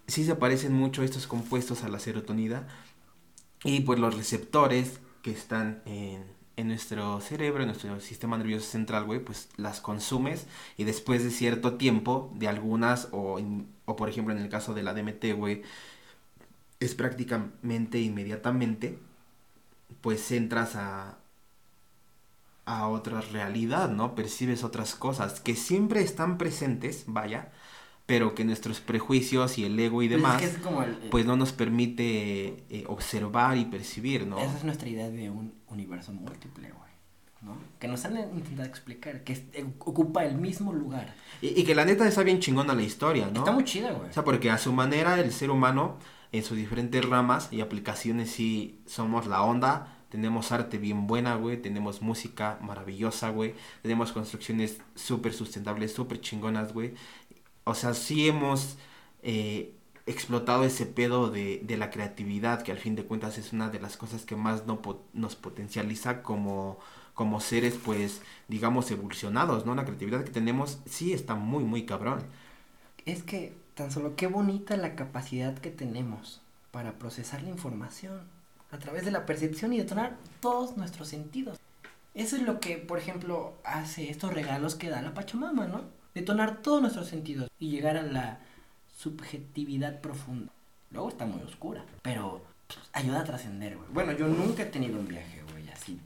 sí 0.08 0.26
se 0.26 0.36
parecen 0.36 0.74
mucho 0.74 1.04
estos 1.04 1.28
compuestos 1.28 1.84
a 1.84 1.90
la 1.90 2.00
serotonina 2.00 2.68
y 3.64 3.82
pues 3.82 4.00
los 4.00 4.16
receptores 4.16 5.00
que 5.22 5.32
están 5.32 5.82
en, 5.86 6.24
en 6.58 6.68
nuestro 6.68 7.20
cerebro, 7.22 7.64
en 7.64 7.68
nuestro 7.70 8.00
sistema 8.00 8.38
nervioso 8.38 8.66
central, 8.68 9.06
güey, 9.06 9.20
pues 9.20 9.50
las 9.58 9.82
consumes 9.82 10.48
y 10.78 10.84
después 10.84 11.24
de 11.24 11.32
cierto 11.32 11.76
tiempo, 11.76 12.32
de 12.36 12.48
algunas, 12.48 13.10
o, 13.12 13.40
o 13.86 13.96
por 13.96 14.10
ejemplo 14.10 14.34
en 14.36 14.42
el 14.42 14.50
caso 14.50 14.74
de 14.74 14.84
la 14.84 14.94
DMT, 14.94 15.34
güey, 15.36 15.64
es 16.80 16.96
prácticamente 16.96 18.00
inmediatamente, 18.00 19.00
pues 20.02 20.32
entras 20.32 20.76
a, 20.76 21.18
a 22.66 22.88
otra 22.88 23.22
realidad, 23.22 23.90
¿no? 23.90 24.16
Percibes 24.16 24.64
otras 24.64 24.96
cosas 24.96 25.40
que 25.40 25.56
siempre 25.56 26.02
están 26.02 26.38
presentes, 26.38 27.04
vaya, 27.08 27.52
pero 28.06 28.36
que 28.36 28.44
nuestros 28.44 28.82
prejuicios 28.82 29.58
y 29.58 29.66
el 29.66 29.80
ego 29.80 30.02
y 30.02 30.08
pues 30.08 30.18
demás, 30.18 30.44
pues 31.12 31.26
no 31.26 31.36
nos 31.36 31.54
permite 31.54 32.66
eh, 32.70 32.84
observar 32.88 33.58
y 33.58 33.66
percibir, 33.66 34.28
¿no? 34.28 34.40
Esa 34.40 34.58
es 34.58 34.64
nuestra 34.64 34.90
idea 34.90 35.10
de 35.10 35.30
un 35.30 35.54
universo 35.68 36.12
múltiple, 36.12 36.70
güey. 36.72 36.86
¿no? 37.42 37.58
Que 37.80 37.88
nos 37.88 38.04
han 38.06 38.18
intentado 38.18 38.68
explicar, 38.68 39.24
que 39.24 39.34
eh, 39.54 39.66
ocupa 39.80 40.26
el 40.26 40.36
mismo 40.36 40.74
lugar. 40.74 41.14
Y, 41.42 41.64
que 41.64 41.76
la 41.76 41.86
neta 41.86 42.08
está 42.08 42.24
bien 42.24 42.40
chingona 42.40 42.74
la 42.74 42.82
historia, 42.82 43.30
¿no? 43.32 43.40
Está 43.40 43.52
muy 43.52 43.64
chida, 43.64 43.92
güey. 43.92 44.10
O 44.10 44.14
sea, 44.14 44.24
porque 44.24 44.50
a 44.50 44.58
su 44.58 44.74
manera 44.74 45.20
el 45.20 45.32
ser 45.32 45.52
humano, 45.52 45.98
en 46.32 46.44
sus 46.44 46.58
diferentes 46.58 47.06
ramas 47.06 47.50
y 47.52 47.62
aplicaciones, 47.62 48.32
sí 48.32 48.82
somos 48.88 49.28
la 49.28 49.44
onda, 49.44 49.95
tenemos 50.10 50.52
arte 50.52 50.78
bien 50.78 51.08
buena, 51.08 51.36
güey. 51.36 51.62
Tenemos 51.62 52.02
música 52.02 52.58
maravillosa, 52.62 53.30
güey. 53.30 53.56
Tenemos 53.82 54.12
construcciones 54.12 54.80
súper 54.96 55.34
sustentables, 55.34 55.94
súper 55.94 56.22
chingonas, 56.22 56.74
güey. 56.74 56.94
O 57.64 57.76
sea, 57.76 57.94
sí 57.94 58.28
hemos 58.28 58.78
eh, 59.24 59.74
explotado 60.06 60.64
ese 60.64 60.86
pedo 60.86 61.30
de, 61.32 61.62
de, 61.64 61.78
la 61.78 61.90
creatividad, 61.90 62.62
que 62.62 62.72
al 62.72 62.78
fin 62.78 62.96
de 62.96 63.06
cuentas 63.06 63.38
es 63.38 63.54
una 63.54 63.70
de 63.70 63.80
las 63.80 63.98
cosas 63.98 64.26
que 64.26 64.36
más 64.36 64.68
no, 64.68 64.80
nos 65.14 65.36
potencializa 65.36 66.22
como, 66.22 66.80
como 67.14 67.40
seres, 67.40 67.80
pues, 67.84 68.22
digamos, 68.48 68.92
evolucionados, 68.92 69.66
¿no? 69.66 69.74
La 69.76 69.86
creatividad 69.86 70.24
que 70.24 70.32
tenemos 70.32 70.80
sí 70.86 71.14
está 71.14 71.36
muy, 71.36 71.64
muy 71.64 71.86
cabrón. 71.86 72.20
Es 73.06 73.24
que 73.24 73.54
tan 73.74 73.92
solo 73.92 74.16
qué 74.16 74.28
bonita 74.28 74.78
la 74.78 74.96
capacidad 74.96 75.58
que 75.58 75.72
tenemos 75.72 76.42
para 76.72 77.00
procesar 77.00 77.42
la 77.44 77.50
información 77.50 78.35
a 78.72 78.78
través 78.78 79.06
de 79.06 79.12
la 79.12 79.26
percepción 79.26 79.74
y 79.74 79.78
detonar 79.78 80.18
todos 80.42 80.78
nuestros 80.78 81.08
sentidos. 81.08 81.58
Eso 82.14 82.38
es 82.38 82.44
lo 82.44 82.60
que, 82.60 82.78
por 82.78 82.98
ejemplo, 82.98 83.56
hace 83.64 84.10
estos 84.10 84.34
regalos 84.34 84.76
que 84.76 84.90
da 84.90 85.02
la 85.02 85.14
Pachamama, 85.14 85.68
¿no? 85.68 85.84
Detonar 86.14 86.62
todos 86.62 86.82
nuestros 86.82 87.08
sentidos 87.08 87.50
y 87.60 87.70
llegar 87.70 87.98
a 87.98 88.04
la 88.04 88.40
subjetividad 88.98 90.00
profunda. 90.00 90.52
Luego 90.92 91.10
está 91.10 91.26
muy 91.26 91.42
oscura, 91.42 91.84
pero 92.02 92.42
pues, 92.68 92.80
ayuda 92.94 93.20
a 93.20 93.24
trascender, 93.26 93.76
güey. 93.76 93.90
Bueno, 93.94 94.14
yo 94.14 94.28
nunca 94.28 94.64
he 94.64 94.68
tenido 94.68 94.98
un 94.98 95.08
viaje, 95.08 95.44
güey, 95.52 95.70
así, 95.70 96.00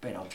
pero 0.00 0.26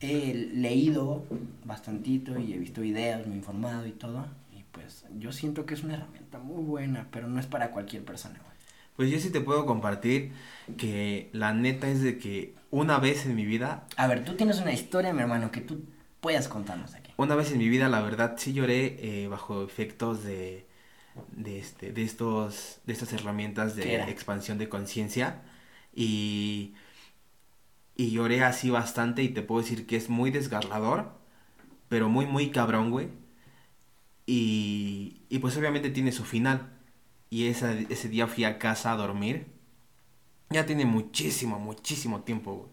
he 0.00 0.34
leído 0.34 1.24
bastantito 1.64 2.38
y 2.38 2.54
he 2.54 2.58
visto 2.58 2.80
videos, 2.80 3.26
me 3.26 3.34
he 3.34 3.36
informado 3.36 3.86
y 3.86 3.92
todo. 3.92 4.26
Y 4.56 4.62
pues 4.72 5.04
yo 5.18 5.30
siento 5.32 5.66
que 5.66 5.74
es 5.74 5.84
una 5.84 5.94
herramienta 5.94 6.38
muy 6.38 6.62
buena, 6.64 7.06
pero 7.10 7.28
no 7.28 7.38
es 7.38 7.46
para 7.46 7.70
cualquier 7.70 8.04
persona, 8.04 8.40
güey. 8.42 8.51
Pues 8.96 9.10
yo 9.10 9.18
sí 9.18 9.30
te 9.30 9.40
puedo 9.40 9.66
compartir 9.66 10.32
que 10.76 11.30
la 11.32 11.54
neta 11.54 11.88
es 11.88 12.02
de 12.02 12.18
que 12.18 12.54
una 12.70 12.98
vez 12.98 13.26
en 13.26 13.34
mi 13.34 13.44
vida... 13.44 13.86
A 13.96 14.06
ver, 14.06 14.24
tú 14.24 14.34
tienes 14.34 14.60
una 14.60 14.72
historia, 14.72 15.12
mi 15.12 15.20
hermano, 15.22 15.50
que 15.50 15.60
tú 15.60 15.84
puedas 16.20 16.48
contarnos 16.48 16.94
aquí. 16.94 17.12
Una 17.16 17.34
vez 17.34 17.52
en 17.52 17.58
mi 17.58 17.68
vida, 17.68 17.88
la 17.88 18.00
verdad, 18.00 18.34
sí 18.38 18.52
lloré 18.52 18.96
eh, 19.00 19.28
bajo 19.28 19.64
efectos 19.64 20.22
de, 20.24 20.66
de, 21.32 21.58
este, 21.58 21.92
de, 21.92 22.02
estos, 22.02 22.80
de 22.86 22.92
estas 22.92 23.12
herramientas 23.12 23.76
de 23.76 24.02
expansión 24.02 24.58
de 24.58 24.68
conciencia. 24.68 25.42
Y, 25.94 26.74
y 27.96 28.10
lloré 28.10 28.44
así 28.44 28.70
bastante 28.70 29.22
y 29.22 29.28
te 29.28 29.42
puedo 29.42 29.62
decir 29.62 29.86
que 29.86 29.96
es 29.96 30.08
muy 30.08 30.30
desgarrador, 30.30 31.12
pero 31.88 32.08
muy, 32.08 32.26
muy 32.26 32.50
cabrón, 32.50 32.90
güey. 32.90 33.08
Y, 34.26 35.22
y 35.28 35.38
pues 35.40 35.56
obviamente 35.56 35.90
tiene 35.90 36.12
su 36.12 36.24
final. 36.24 36.71
Y 37.32 37.46
ese 37.46 38.08
día 38.10 38.26
fui 38.26 38.44
a 38.44 38.58
casa 38.58 38.92
a 38.92 38.96
dormir. 38.96 39.46
Ya 40.50 40.66
tiene 40.66 40.84
muchísimo, 40.84 41.58
muchísimo 41.58 42.20
tiempo, 42.24 42.52
güey. 42.54 42.70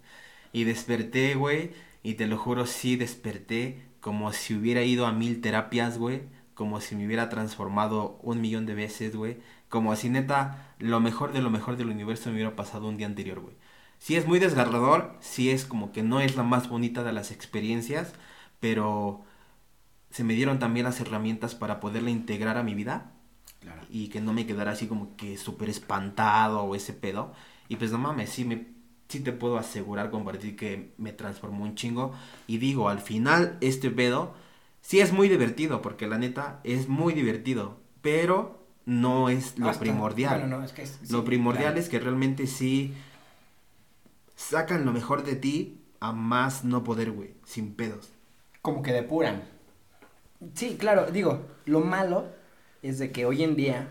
Y 0.51 0.65
desperté, 0.65 1.35
güey. 1.35 1.71
Y 2.03 2.15
te 2.15 2.27
lo 2.27 2.37
juro, 2.37 2.65
sí 2.65 2.97
desperté 2.97 3.85
como 4.01 4.33
si 4.33 4.53
hubiera 4.55 4.83
ido 4.83 5.05
a 5.05 5.13
mil 5.13 5.39
terapias, 5.39 5.97
güey. 5.97 6.23
Como 6.55 6.81
si 6.81 6.97
me 6.97 7.05
hubiera 7.05 7.29
transformado 7.29 8.19
un 8.21 8.41
millón 8.41 8.65
de 8.65 8.75
veces, 8.75 9.15
güey. 9.15 9.37
Como 9.69 9.95
si 9.95 10.09
neta, 10.09 10.75
lo 10.79 10.99
mejor 10.99 11.31
de 11.31 11.41
lo 11.41 11.49
mejor 11.49 11.77
del 11.77 11.89
universo 11.89 12.29
me 12.29 12.35
hubiera 12.35 12.57
pasado 12.57 12.89
un 12.89 12.97
día 12.97 13.07
anterior, 13.07 13.39
güey. 13.39 13.55
Sí 13.97 14.17
es 14.17 14.27
muy 14.27 14.39
desgarrador, 14.39 15.15
sí 15.21 15.51
es 15.51 15.63
como 15.65 15.93
que 15.93 16.03
no 16.03 16.19
es 16.19 16.35
la 16.35 16.43
más 16.43 16.67
bonita 16.67 17.03
de 17.03 17.13
las 17.13 17.31
experiencias, 17.31 18.13
pero 18.59 19.23
se 20.11 20.25
me 20.25 20.33
dieron 20.33 20.59
también 20.59 20.85
las 20.85 20.99
herramientas 20.99 21.55
para 21.55 21.79
poderla 21.79 22.09
integrar 22.09 22.57
a 22.57 22.63
mi 22.63 22.75
vida 22.75 23.13
y 23.89 24.09
que 24.09 24.21
no 24.21 24.33
me 24.33 24.45
quedara 24.45 24.71
así 24.71 24.87
como 24.87 25.15
que 25.15 25.37
súper 25.37 25.69
espantado 25.69 26.63
o 26.63 26.75
ese 26.75 26.93
pedo. 26.93 27.33
Y 27.67 27.75
pues 27.75 27.91
no 27.91 27.97
mames, 27.97 28.29
sí, 28.29 28.45
me, 28.45 28.67
sí 29.07 29.19
te 29.19 29.31
puedo 29.31 29.57
asegurar, 29.57 30.11
compartir 30.11 30.55
que 30.55 30.93
me 30.97 31.11
transformó 31.11 31.63
un 31.63 31.75
chingo. 31.75 32.13
Y 32.47 32.57
digo, 32.57 32.89
al 32.89 32.99
final 32.99 33.57
este 33.61 33.89
pedo 33.89 34.33
sí 34.81 34.99
es 34.99 35.11
muy 35.11 35.29
divertido, 35.29 35.81
porque 35.81 36.07
la 36.07 36.17
neta 36.17 36.61
es 36.63 36.87
muy 36.87 37.13
divertido, 37.13 37.79
pero 38.01 38.65
no 38.85 39.29
es 39.29 39.57
lo 39.59 39.71
primordial. 39.73 40.67
lo 41.09 41.25
primordial 41.25 41.77
es 41.77 41.89
que 41.89 41.99
realmente 41.99 42.47
sí 42.47 42.93
sacan 44.35 44.85
lo 44.85 44.93
mejor 44.93 45.23
de 45.23 45.35
ti 45.35 45.81
a 45.99 46.11
más 46.11 46.63
no 46.63 46.83
poder, 46.83 47.11
güey, 47.11 47.33
sin 47.45 47.73
pedos. 47.73 48.09
Como 48.61 48.81
que 48.81 48.93
depuran. 48.93 49.43
Sí, 50.53 50.77
claro, 50.77 51.11
digo, 51.11 51.45
lo 51.65 51.81
malo 51.81 52.38
es 52.81 52.99
de 52.99 53.11
que 53.11 53.25
hoy 53.25 53.43
en 53.43 53.55
día, 53.55 53.87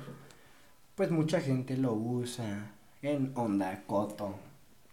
pues 0.94 1.10
mucha 1.10 1.40
gente 1.40 1.76
lo 1.76 1.92
usa 1.92 2.72
en 3.02 3.32
onda 3.34 3.84
coto, 3.86 4.38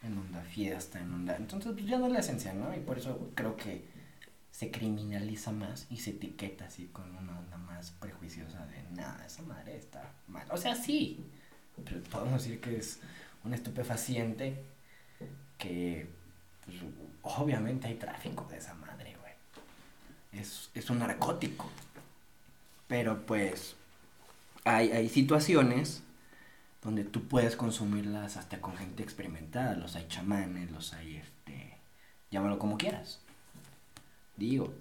en 0.03 0.17
onda 0.17 0.41
fiesta, 0.41 0.99
en 0.99 1.13
onda... 1.13 1.35
Entonces, 1.37 1.73
pues 1.73 1.85
ya 1.85 1.97
no 1.97 2.07
es 2.07 2.13
la 2.13 2.19
esencia, 2.19 2.53
¿no? 2.53 2.75
Y 2.75 2.79
por 2.79 2.97
eso 2.97 3.31
creo 3.35 3.55
que 3.55 3.85
se 4.51 4.71
criminaliza 4.71 5.51
más 5.51 5.87
y 5.89 5.97
se 5.97 6.11
etiqueta 6.11 6.65
así 6.65 6.87
con 6.87 7.13
una 7.15 7.39
onda 7.39 7.57
más 7.57 7.91
prejuiciosa 7.91 8.65
de 8.67 8.83
nada, 8.95 9.25
esa 9.25 9.41
madre 9.41 9.75
está 9.75 10.13
mal. 10.27 10.47
O 10.51 10.57
sea, 10.57 10.75
sí, 10.75 11.25
pero 11.83 12.01
podemos 12.03 12.43
decir 12.43 12.61
que 12.61 12.77
es 12.77 12.99
un 13.43 13.53
estupefaciente 13.53 14.63
que, 15.57 16.07
pues, 16.65 16.77
obviamente 17.23 17.87
hay 17.87 17.95
tráfico 17.95 18.45
de 18.49 18.57
esa 18.57 18.73
madre, 18.75 19.15
güey. 19.19 19.33
Es, 20.41 20.69
es 20.73 20.89
un 20.89 20.99
narcótico. 20.99 21.69
Pero 22.87 23.25
pues 23.25 23.75
hay, 24.65 24.91
hay 24.91 25.07
situaciones 25.07 26.03
donde 26.83 27.03
tú 27.03 27.27
puedes 27.27 27.55
consumirlas 27.55 28.37
hasta 28.37 28.59
con 28.59 28.75
gente 28.75 29.01
experimentada. 29.01 29.75
Los 29.75 29.95
hay 29.95 30.07
chamanes, 30.07 30.71
los 30.71 30.93
hay, 30.93 31.17
este, 31.17 31.77
llámalo 32.31 32.59
como 32.59 32.77
quieras. 32.77 33.21
Digo. 34.35 34.73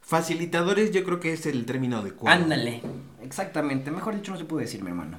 Facilitadores 0.00 0.92
yo 0.92 1.04
creo 1.04 1.18
que 1.18 1.32
es 1.32 1.46
el 1.46 1.66
término 1.66 1.98
adecuado. 1.98 2.42
Ándale, 2.42 2.80
exactamente. 3.22 3.90
Mejor 3.90 4.14
dicho 4.14 4.32
no 4.32 4.38
se 4.38 4.44
puede 4.44 4.64
decir, 4.64 4.82
mi 4.82 4.90
hermano. 4.90 5.18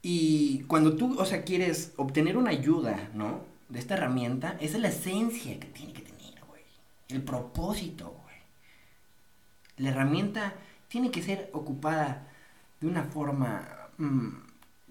Y 0.00 0.60
cuando 0.62 0.96
tú, 0.96 1.18
o 1.18 1.24
sea, 1.26 1.42
quieres 1.44 1.92
obtener 1.96 2.38
una 2.38 2.50
ayuda, 2.50 3.10
¿no? 3.12 3.40
De 3.68 3.78
esta 3.78 3.94
herramienta, 3.94 4.56
esa 4.60 4.76
es 4.76 4.82
la 4.82 4.88
esencia 4.88 5.58
que 5.60 5.66
tiene 5.66 5.92
que 5.92 6.02
tener, 6.02 6.42
güey. 6.46 6.62
El 7.08 7.22
propósito, 7.22 8.16
güey. 8.22 8.36
La 9.76 9.90
herramienta 9.90 10.54
tiene 10.88 11.10
que 11.10 11.22
ser 11.22 11.50
ocupada 11.52 12.28
de 12.80 12.86
una 12.86 13.04
forma, 13.04 13.66
mm, 13.98 14.28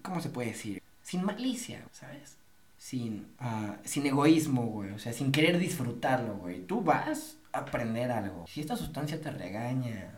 ¿cómo 0.02 0.20
se 0.20 0.30
puede 0.30 0.48
decir? 0.48 0.82
Sin 1.02 1.24
malicia, 1.24 1.84
¿sabes? 1.92 2.36
Sin, 2.78 3.26
uh, 3.40 3.74
sin 3.84 4.06
egoísmo, 4.06 4.66
güey. 4.66 4.90
O 4.90 4.98
sea, 4.98 5.12
sin 5.12 5.32
querer 5.32 5.58
disfrutarlo, 5.58 6.36
güey. 6.36 6.66
Tú 6.66 6.82
vas 6.82 7.36
a 7.52 7.58
aprender 7.58 8.10
algo. 8.10 8.44
Si 8.48 8.60
esta 8.60 8.76
sustancia 8.76 9.20
te 9.20 9.30
regaña, 9.30 10.10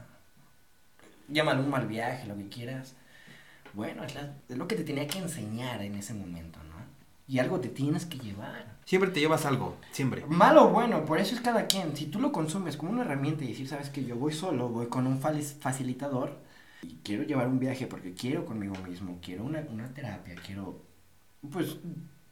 llámalo 1.29 1.63
un 1.63 1.71
mal 1.71 1.87
viaje, 1.87 2.27
lo 2.27 2.37
que 2.37 2.49
quieras. 2.49 2.95
Bueno, 3.75 4.03
es, 4.05 4.17
es 4.49 4.57
lo 4.57 4.67
que 4.67 4.77
te 4.77 4.85
tenía 4.85 5.07
que 5.07 5.19
enseñar 5.19 5.83
en 5.83 5.95
ese 5.95 6.15
momento, 6.15 6.59
¿no? 6.65 6.79
Y 7.27 7.39
algo 7.39 7.61
te 7.61 7.69
tienes 7.69 8.07
que 8.07 8.19
llevar. 8.19 8.79
Siempre 8.87 9.11
te 9.11 9.21
llevas 9.21 9.45
algo, 9.45 9.77
siempre. 9.93 10.25
Malo 10.27 10.65
o 10.65 10.71
bueno, 10.71 11.05
por 11.05 11.19
eso 11.21 11.35
es 11.35 11.43
cada 11.43 11.67
quien. 11.67 11.95
Si 11.95 12.07
tú 12.07 12.19
lo 12.19 12.33
consumes 12.33 12.79
como 12.79 12.91
una 12.91 13.03
herramienta 13.03 13.45
y 13.45 13.49
decir, 13.49 13.69
sabes 13.69 13.91
que 13.91 14.03
yo 14.03 14.17
voy 14.17 14.33
solo, 14.33 14.71
voy 14.71 14.87
con 14.87 15.07
un 15.07 15.21
facilitador, 15.21 16.39
y 16.83 16.99
quiero 17.03 17.25
llevar 17.25 17.49
un 17.49 17.59
viaje 17.59 17.87
porque 17.87 18.15
quiero 18.15 18.45
conmigo 18.45 18.75
mismo, 18.87 19.19
quiero 19.23 19.45
una, 19.45 19.63
terapia, 19.95 20.35
quiero, 20.47 20.83
pues, 21.51 21.77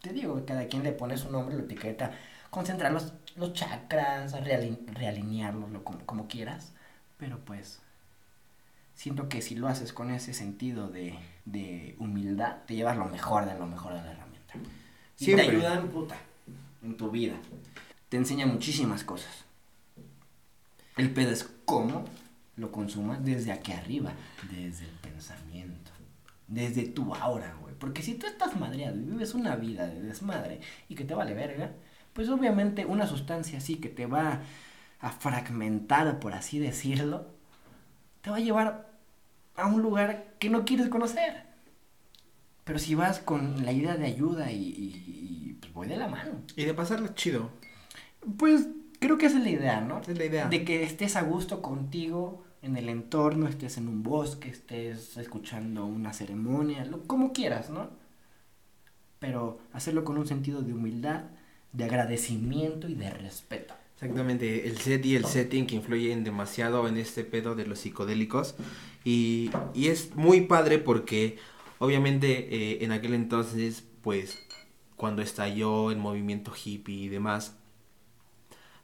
te 0.01 0.13
digo, 0.13 0.45
cada 0.47 0.67
quien 0.69 0.83
le 0.83 0.93
pone 0.93 1.17
su 1.17 1.31
nombre, 1.31 1.57
la 1.57 1.63
etiqueta, 1.63 2.13
concentrar 2.51 2.93
los, 2.93 3.13
los 3.37 3.53
chakras, 3.53 4.33
realinearlos 4.33 5.71
lo, 5.71 5.83
como, 5.83 6.01
como 6.07 6.29
quieras, 6.29 6.73
pero 7.17 7.41
pues, 7.45 7.81
siento 8.95 9.29
que 9.29 9.43
si 9.43 9.57
lo 9.57 9.69
haces 9.69 9.93
con 9.93 10.11
ese 10.11 10.33
sentido 10.33 10.89
de, 10.89 11.19
de 11.45 11.97
humildad, 11.99 12.59
te 12.67 12.75
llevas 12.75 12.97
lo 12.97 13.07
mejor 13.07 13.47
de 13.47 13.59
lo 13.59 13.67
mejor 13.67 13.95
de 13.95 14.03
la 14.03 14.13
herramienta. 14.13 14.55
Y 15.19 15.35
te 15.35 15.41
ayuda 15.41 15.75
en 15.75 15.89
puta, 15.89 16.17
en 16.83 16.97
tu 16.97 17.11
vida. 17.11 17.35
Te 18.09 18.17
enseña 18.17 18.47
muchísimas 18.47 19.03
cosas. 19.03 19.45
El 20.97 21.11
pedo 21.13 21.31
es 21.31 21.49
cómo 21.65 22.05
lo 22.57 22.73
consumas 22.73 23.25
desde 23.25 23.53
aquí 23.53 23.73
arriba, 23.73 24.13
desde 24.51 24.85
el 24.85 24.91
pensamiento, 25.03 25.91
desde 26.49 26.85
tu 26.85 27.15
aura, 27.15 27.55
güey. 27.61 27.75
Porque 27.79 28.03
si 28.03 28.15
tú 28.15 28.27
estás 28.27 28.59
madreado 28.59 28.97
y 28.97 29.03
vives 29.03 29.35
una 29.35 29.57
vida 29.57 29.87
de 29.87 30.03
desmadre 30.03 30.61
y 30.89 30.95
que 30.95 31.05
te 31.05 31.15
vale 31.15 31.35
verga, 31.35 31.73
pues 32.13 32.29
obviamente 32.31 32.87
una 32.87 33.07
sustancia 33.07 33.59
así 33.59 33.77
que 33.77 33.89
te 33.89 34.07
va 34.07 34.41
a 35.01 35.11
fragmentar, 35.11 36.19
por 36.19 36.33
así 36.33 36.59
decirlo, 36.59 37.27
te 38.23 38.31
va 38.31 38.37
a 38.37 38.41
llevar 38.41 38.91
a 39.57 39.67
un 39.67 39.83
lugar 39.83 40.35
que 40.39 40.49
no 40.49 40.65
quieres 40.65 40.89
conocer. 40.89 41.45
Pero 42.65 42.79
si 42.79 42.95
vas 42.95 43.21
con 43.21 43.65
la 43.65 43.73
idea 43.73 43.97
de 43.97 44.07
ayuda 44.07 44.51
y, 44.51 45.57
pues 45.61 45.73
voy 45.73 45.87
de 45.89 45.97
la 45.97 46.09
mano. 46.09 46.43
Y 46.57 46.65
de 46.65 46.75
pasarlo 46.75 47.09
chido. 47.09 47.51
Pues 48.39 48.67
creo 48.99 49.19
que 49.19 49.27
esa 49.27 49.39
es 49.39 49.45
la 49.45 49.51
idea, 49.51 49.81
¿no? 49.83 50.01
Es 50.01 50.19
la 50.19 50.25
idea. 50.25 50.49
De 50.49 50.65
que 50.65 50.83
estés 50.83 51.15
a 51.15 51.23
gusto 51.23 51.63
contigo, 51.63 52.46
en 52.63 52.77
el 52.77 52.89
entorno, 52.89 53.49
estés 53.49 53.77
en 53.79 53.89
un 53.89 54.03
bosque, 54.03 54.49
estés 54.49 55.17
escuchando 55.17 55.85
una 55.87 56.13
ceremonia, 56.13 56.85
lo, 56.85 57.03
como 57.03 57.33
quieras, 57.33 57.71
¿no? 57.71 57.91
Pero 59.19 59.59
hacerlo 59.73 60.05
con 60.05 60.19
un 60.19 60.27
sentido 60.27 60.63
de 60.63 60.73
humildad, 60.73 61.25
de 61.73 61.85
agradecimiento 61.85 62.89
y 62.89 62.95
de 62.95 63.11
respeto. 63.11 63.75
Exactamente, 63.95 64.69
el 64.69 64.77
set 64.77 65.07
y 65.07 65.17
el 65.17 65.25
setting 65.25 65.67
que 65.67 65.77
influyen 65.77 66.23
demasiado 66.23 66.87
en 66.87 66.99
este 66.99 67.25
pedo 67.25 67.55
de 67.55 67.67
los 67.67 67.79
psicodélicos. 67.79 68.55
Y, 69.05 69.51
y 69.75 69.89
es 69.89 70.15
muy 70.15 70.43
padre 70.43 70.79
porque 70.79 71.39
obviamente 71.79 72.55
eh, 72.55 72.85
en 72.85 72.93
aquel 72.93 73.15
entonces, 73.15 73.85
pues 74.03 74.39
cuando 74.97 75.23
estalló 75.23 75.91
el 75.91 75.97
movimiento 75.99 76.53
hippie 76.53 77.05
y 77.05 77.09
demás, 77.09 77.57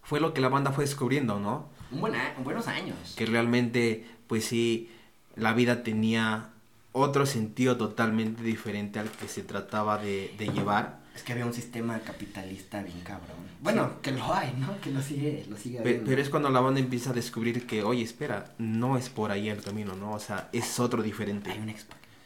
fue 0.03 0.21
lo 0.21 0.35
que 0.35 0.41
la 0.41 0.49
banda 0.49 0.73
fue 0.73 0.85
descubriendo, 0.85 1.39
¿no? 1.39 1.69
Buenos 1.93 2.69
años. 2.69 2.97
Que 3.17 3.27
realmente, 3.27 4.07
pues 4.27 4.45
sí, 4.45 4.91
la 5.37 5.53
vida 5.53 5.83
tenía 5.83 6.49
otro 6.93 7.27
sentido 7.27 7.77
totalmente 7.77 8.43
diferente 8.43 8.99
al 8.99 9.11
que 9.11 9.29
se 9.29 9.43
trataba 9.43 9.99
de, 9.99 10.35
llevar. 10.55 11.01
Es 11.15 11.23
que 11.23 11.33
había 11.33 11.45
un 11.45 11.53
sistema 11.53 11.99
capitalista 12.01 12.83
bien 12.83 13.01
cabrón. 13.01 13.37
Bueno, 13.61 14.01
que 14.01 14.13
lo 14.13 14.33
hay, 14.33 14.55
¿no? 14.59 14.81
Que 14.81 14.91
lo 14.91 15.03
sigue, 15.03 15.45
lo 15.49 15.57
sigue. 15.57 15.81
Pero 15.81 16.21
es 16.21 16.31
cuando 16.31 16.49
la 16.51 16.61
banda 16.61 16.81
empieza 16.81 17.11
a 17.11 17.13
descubrir 17.13 17.67
que, 17.67 17.83
oye, 17.83 18.03
espera, 18.03 18.53
no 18.59 18.97
es 18.97 19.09
por 19.09 19.31
ahí 19.31 19.49
el 19.49 19.63
camino, 19.63 19.95
¿no? 19.95 20.13
O 20.13 20.19
sea, 20.19 20.49
es 20.53 20.81
otro 20.81 21.03
diferente. 21.03 21.51
Hay 21.51 21.59
una, 21.59 21.75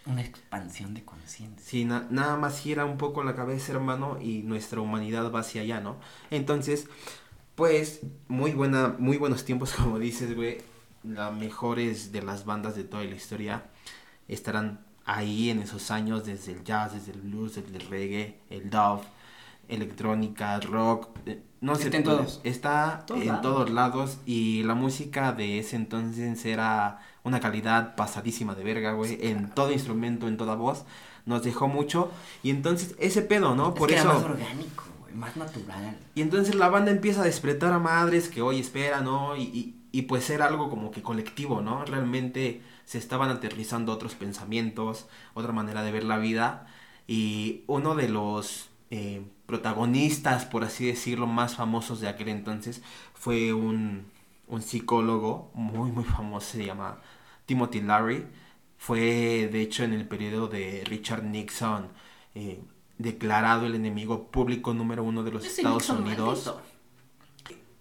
una 0.07 0.23
expansión 0.23 0.95
de 0.95 1.05
conciencia. 1.05 1.67
Sí, 1.69 1.85
na- 1.85 2.07
nada 2.11 2.37
más 2.37 2.61
gira 2.61 2.85
un 2.85 2.97
poco 2.97 3.25
la 3.25 3.35
cabeza, 3.35 3.73
hermano, 3.73 4.19
y 4.21 4.43
nuestra 4.43 4.81
humanidad 4.81 5.33
va 5.33 5.41
hacia 5.41 5.63
allá, 5.63 5.81
¿no? 5.81 5.97
Entonces, 6.31 6.87
pues, 7.57 8.01
muy 8.29 8.53
buena, 8.53 8.95
muy 8.99 9.17
buenos 9.19 9.45
tiempos, 9.45 9.73
como 9.77 9.99
dices, 9.99 10.35
güey. 10.37 10.59
Las 11.05 11.33
mejores 11.35 12.13
de 12.13 12.23
las 12.23 12.45
bandas 12.45 12.75
de 12.77 12.85
toda 12.85 13.05
la 13.05 13.15
historia 13.15 13.65
estarán 14.29 14.81
ahí 15.05 15.51
en 15.51 15.61
esos 15.61 15.91
años, 15.93 16.25
desde 16.27 16.53
el 16.53 16.65
jazz, 16.65 16.95
desde 16.95 17.13
el 17.13 17.21
blues, 17.23 17.55
desde 17.57 17.77
el 17.77 17.87
reggae, 17.89 18.41
el 18.51 18.71
dub, 18.71 19.03
electrónica, 19.69 20.61
rock, 20.61 21.09
eh, 21.27 21.43
no 21.61 21.75
sé, 21.77 21.85
Está 21.85 21.97
en 21.99 22.03
pues, 22.05 22.17
todos. 22.17 22.41
está 22.45 23.05
Todos 23.07 23.23
en 23.23 23.29
lados. 23.29 23.43
todos 23.43 23.71
lados 23.71 24.19
y 24.27 24.63
la 24.65 24.75
música 24.75 25.33
de 25.33 25.59
ese 25.59 25.77
entonces 25.77 26.45
era 26.45 27.01
una 27.25 27.41
calidad 27.41 27.97
pasadísima 27.97 28.55
de 28.55 28.65
verga, 28.65 28.93
güey, 28.93 29.19
en 29.27 29.51
todo 29.51 29.73
instrumento, 29.73 30.29
en 30.29 30.37
toda 30.37 30.55
voz, 30.55 30.85
nos 31.25 31.43
dejó 31.43 31.69
mucho 31.69 32.11
y 32.43 32.51
entonces 32.51 32.95
ese 32.99 33.23
pedo, 33.23 33.55
¿no? 33.57 33.75
Por 33.75 33.89
que 33.89 33.97
eso 33.97 34.05
era 34.05 34.15
más 34.15 34.23
orgánico, 34.25 34.85
más 35.17 35.37
natural. 35.37 35.99
y 36.15 36.23
entonces 36.23 36.55
la 36.55 36.69
banda 36.69 36.91
empieza 36.91 37.23
a 37.23 37.25
despertar 37.25 37.73
a 37.73 37.79
madres 37.79 38.29
que 38.29 38.43
hoy 38.43 38.61
espera, 38.61 39.01
¿no? 39.01 39.37
Y, 39.37 39.43
y, 39.43 39.75
y 39.93 40.03
pues 40.03 40.29
era 40.31 40.47
algo 40.47 40.69
como 40.71 40.91
que 40.91 41.03
colectivo, 41.03 41.61
¿no? 41.63 41.85
Realmente 41.85 42.63
se 42.85 42.99
estaban 42.99 43.31
aterrizando 43.31 43.93
otros 43.93 44.15
pensamientos, 44.15 45.07
otra 45.35 45.53
manera 45.53 45.83
de 45.83 45.93
ver 45.93 46.05
la 46.05 46.19
vida. 46.19 46.67
Y 47.07 47.65
uno 47.67 47.95
de 47.95 48.09
los 48.09 48.71
eh, 48.91 49.23
protagonistas, 49.47 50.45
por 50.45 50.65
así 50.65 50.87
decirlo, 50.87 51.27
más 51.27 51.57
famosos 51.57 52.01
de 52.01 52.09
aquel 52.09 52.29
entonces 52.29 52.83
fue 53.15 53.53
un, 53.53 54.07
un 54.49 54.63
psicólogo 54.63 55.51
muy, 55.55 55.91
muy 55.93 56.05
famoso, 56.05 56.53
se 56.53 56.65
llama 56.67 57.01
Timothy 57.47 57.81
Larry. 57.81 58.27
Fue, 58.79 59.49
de 59.51 59.63
hecho, 59.63 59.85
en 59.85 59.93
el 59.95 60.07
periodo 60.07 60.49
de 60.49 60.85
Richard 60.87 61.25
Nixon, 61.25 61.89
eh, 62.35 62.61
declarado 62.99 63.67
el 63.67 63.75
enemigo 63.75 64.29
público 64.31 64.75
número 64.75 65.03
uno 65.05 65.23
de 65.23 65.33
los 65.33 65.45
Ese 65.45 65.61
Estados 65.61 65.89
Unidos. 65.91 66.47
maldito. 66.47 66.63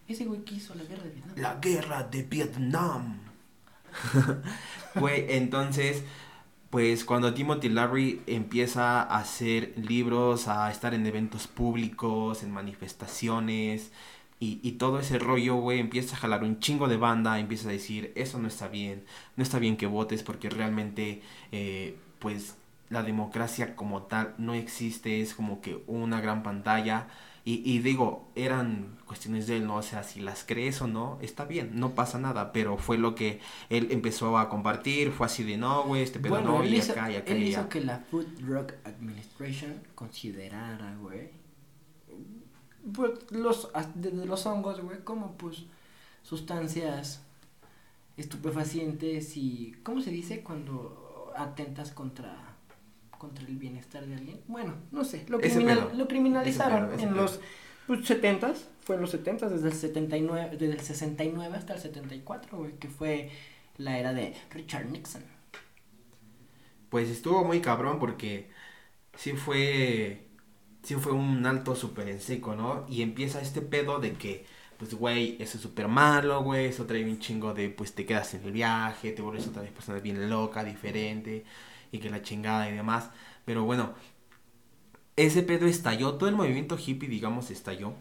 Ese 0.08 0.26
güey 0.26 0.44
que 0.44 0.56
hizo 0.56 0.76
la 0.76 0.84
guerra 0.84 1.04
de 1.04 1.10
Vietnam. 1.10 1.36
La 1.38 1.56
guerra 1.56 2.04
de 2.04 2.24
Vietnam. 2.24 3.20
Fue 4.94 5.36
entonces, 5.38 6.04
pues 6.70 7.06
cuando 7.06 7.34
Timothy 7.34 7.70
Larry 7.70 8.22
empieza 8.28 9.02
a 9.02 9.18
hacer 9.20 9.74
libros, 9.78 10.48
a 10.48 10.70
estar 10.72 10.94
en 10.94 11.06
eventos 11.06 11.48
públicos, 11.48 12.44
en 12.44 12.52
manifestaciones 12.52 13.92
y, 14.40 14.60
y 14.62 14.74
todo 14.74 15.00
ese 15.00 15.18
rollo, 15.18 15.56
güey, 15.56 15.80
empieza 15.80 16.16
a 16.16 16.20
jalar 16.20 16.44
un 16.44 16.60
chingo 16.60 16.88
de 16.88 16.98
banda, 16.98 17.40
empieza 17.40 17.70
a 17.70 17.72
decir, 17.72 18.12
eso 18.16 18.38
no 18.38 18.48
está 18.48 18.68
bien, 18.68 19.04
no 19.38 19.44
está 19.44 19.60
bien 19.60 19.78
que 19.78 19.88
votes 19.88 20.24
porque 20.24 20.50
realmente, 20.50 21.22
eh, 21.52 21.98
pues 22.20 22.56
la 22.90 23.04
democracia 23.04 23.76
como 23.76 24.04
tal 24.04 24.36
no 24.38 24.54
existe, 24.54 25.22
es 25.22 25.34
como 25.34 25.62
que 25.62 25.84
una 25.88 26.22
gran 26.22 26.44
pantalla. 26.44 27.08
Y, 27.44 27.62
y 27.64 27.78
digo, 27.80 28.32
eran 28.34 28.98
cuestiones 29.06 29.46
de 29.46 29.58
él, 29.58 29.68
¿no? 29.68 29.76
O 29.76 29.84
sea, 29.84 30.02
si 30.04 30.20
las 30.20 30.44
crees 30.44 30.82
o 30.82 30.88
no, 30.88 31.20
está 31.22 31.46
bien, 31.46 31.72
no 31.80 31.92
pasa 31.94 32.18
nada. 32.18 32.52
Pero 32.52 32.78
fue 32.78 32.98
lo 32.98 33.14
que 33.14 33.40
él 33.70 33.90
empezó 33.92 34.40
a 34.40 34.50
compartir, 34.50 35.12
fue 35.12 35.28
así 35.28 35.44
de 35.44 35.56
no, 35.56 35.84
güey, 35.84 36.02
este 36.02 36.20
pedo 36.20 36.42
no, 36.42 36.64
él 36.64 36.74
y 36.74 36.78
hizo, 36.78 36.94
acá 36.94 37.12
y 37.12 37.16
acá 37.16 37.34
él 37.34 37.44
y 37.44 37.48
hizo 37.50 37.70
que 37.70 37.82
la 37.82 38.00
Food 38.00 38.26
Drug 38.40 38.74
Administration 38.84 39.80
considerara, 39.94 40.96
güey, 41.00 41.30
pues 42.94 43.12
los, 43.32 43.70
desde 43.94 44.26
los 44.26 44.46
hongos, 44.46 44.82
güey, 44.82 45.04
como 45.04 45.34
pues 45.34 45.66
sustancias 46.24 47.22
estupefacientes 48.18 49.38
y, 49.38 49.76
¿cómo 49.84 50.02
se 50.02 50.10
dice 50.10 50.42
cuando 50.42 51.32
atentas 51.36 51.92
contra 51.92 52.45
contra 53.18 53.46
el 53.46 53.58
bienestar 53.58 54.06
de 54.06 54.16
alguien? 54.16 54.42
Bueno, 54.48 54.76
no 54.92 55.04
sé, 55.04 55.26
lo, 55.28 55.40
criminal- 55.42 55.92
lo 55.96 56.08
criminalizaron 56.08 56.84
Ese 56.84 56.86
pedo, 56.88 56.94
ese 56.96 57.08
en 57.08 57.14
pedo. 57.14 57.16
los 57.16 57.40
pues, 57.88 58.02
70s, 58.06 58.68
fue 58.82 58.96
en 58.96 59.02
los 59.02 59.12
70s, 59.12 59.52
desde 59.52 59.68
el 59.70 59.74
79, 59.74 60.50
desde 60.58 60.74
el 60.74 60.80
69 60.82 61.56
hasta 61.58 61.74
el 61.74 61.80
74, 61.82 62.58
güey, 62.58 62.74
que 62.80 62.90
fue 62.90 63.30
la 63.78 63.98
era 64.00 64.14
de 64.14 64.36
Richard 64.52 64.86
Nixon. 64.90 65.24
Pues 66.90 67.10
estuvo 67.10 67.44
muy 67.44 67.62
cabrón 67.62 68.00
porque 68.00 68.50
sí 69.16 69.34
fue, 69.34 70.28
sí 70.84 70.96
fue 70.96 71.14
un 71.14 71.46
alto 71.46 71.76
súper 71.76 72.10
en 72.10 72.22
seco, 72.22 72.56
¿no? 72.56 72.86
Y 72.90 73.02
empieza 73.04 73.42
este 73.42 73.62
pedo 73.62 74.00
de 74.00 74.14
que, 74.14 74.46
pues, 74.78 74.94
güey, 74.96 75.38
eso 75.42 75.58
es 75.58 75.64
súper 75.64 75.88
malo, 75.90 76.44
güey, 76.44 76.68
eso 76.68 76.86
trae 76.88 77.06
un 77.06 77.20
chingo 77.20 77.54
de, 77.54 77.70
pues, 77.70 77.96
te 77.96 78.06
quedas 78.06 78.34
en 78.36 78.44
el 78.46 78.52
viaje, 78.54 79.12
te 79.14 79.22
vuelves 79.24 79.48
otra 79.48 79.64
vez 79.64 79.72
persona 79.72 80.00
bien 80.00 80.30
loca, 80.30 80.64
diferente, 80.64 81.46
y 81.96 82.00
que 82.00 82.10
la 82.10 82.22
chingada 82.22 82.70
y 82.70 82.74
demás. 82.76 83.10
Pero 83.46 83.64
bueno, 83.64 83.94
ese 85.16 85.44
pedo 85.44 85.68
estalló, 85.68 86.16
todo 86.16 86.30
el 86.30 86.36
movimiento 86.36 86.78
hippie, 86.78 87.10
digamos, 87.10 87.52
estalló. 87.52 87.94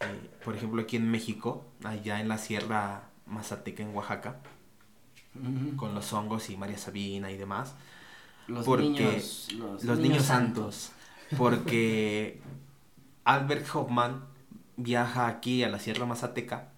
Eh, 0.00 0.30
por 0.44 0.54
ejemplo, 0.56 0.82
aquí 0.82 0.96
en 0.96 1.10
México, 1.10 1.66
allá 1.84 2.20
en 2.20 2.28
la 2.28 2.38
Sierra 2.38 3.10
Mazateca, 3.26 3.82
en 3.82 3.94
Oaxaca, 3.94 4.40
con 5.76 5.94
los 5.94 6.12
hongos 6.12 6.50
y 6.50 6.56
María 6.56 6.78
Sabina 6.78 7.30
y 7.30 7.36
demás. 7.36 7.74
Los 8.46 8.64
porque 8.64 8.82
niños, 8.82 9.48
los, 9.58 9.84
los 9.84 9.98
niños 9.98 10.24
santos. 10.24 10.92
Porque 11.36 12.40
Albert 13.24 13.66
Hoffman 13.74 14.24
viaja 14.76 15.28
aquí 15.28 15.64
a 15.64 15.68
la 15.68 15.78
Sierra 15.78 16.06
Mazateca 16.06 16.72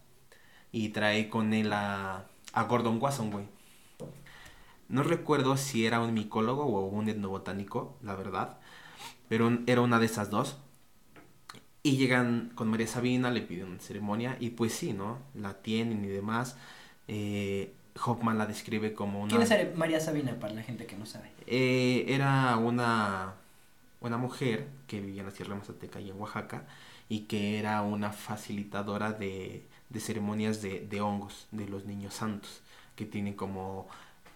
y 0.72 0.90
trae 0.90 1.28
con 1.30 1.54
él 1.54 1.72
a, 1.72 2.26
a 2.52 2.62
Gordon 2.64 2.98
Wasson, 3.00 3.30
güey. 3.30 3.46
No 4.88 5.02
recuerdo 5.02 5.56
si 5.56 5.86
era 5.86 6.00
un 6.00 6.14
micólogo 6.14 6.64
o 6.64 6.86
un 6.86 7.08
etnobotánico, 7.08 7.96
la 8.02 8.14
verdad. 8.14 8.58
Pero 9.28 9.58
era 9.66 9.82
una 9.82 9.98
de 10.00 10.06
esas 10.06 10.30
dos. 10.30 10.58
Y 11.82 11.96
llegan 11.96 12.50
con 12.54 12.68
María 12.68 12.86
Sabina, 12.86 13.30
le 13.30 13.40
piden 13.40 13.68
una 13.68 13.80
ceremonia 13.80 14.36
y 14.40 14.50
pues 14.50 14.72
sí, 14.74 14.92
¿no? 14.92 15.18
La 15.34 15.54
tienen 15.62 16.04
y 16.04 16.08
demás. 16.08 16.56
Eh, 17.06 17.72
Hoffman 18.04 18.36
la 18.36 18.46
describe 18.46 18.94
como 18.94 19.22
una... 19.22 19.30
¿Quién 19.30 19.42
es 19.42 19.76
María 19.76 20.00
Sabina 20.00 20.38
para 20.38 20.54
la 20.54 20.62
gente 20.62 20.86
que 20.86 20.96
no 20.96 21.06
sabe? 21.06 21.30
Eh, 21.46 22.04
era 22.08 22.56
una, 22.56 23.34
una 24.00 24.18
mujer 24.18 24.68
que 24.86 25.00
vivía 25.00 25.20
en 25.22 25.26
la 25.26 25.32
Sierra 25.32 25.54
Mazateca 25.56 26.00
y 26.00 26.10
en 26.10 26.20
Oaxaca 26.20 26.66
y 27.08 27.20
que 27.20 27.58
era 27.58 27.82
una 27.82 28.12
facilitadora 28.12 29.12
de, 29.12 29.66
de 29.88 30.00
ceremonias 30.00 30.60
de, 30.62 30.80
de 30.86 31.00
hongos 31.00 31.46
de 31.52 31.68
los 31.68 31.86
niños 31.86 32.14
santos 32.14 32.62
que 32.96 33.06
tienen 33.06 33.34
como 33.34 33.88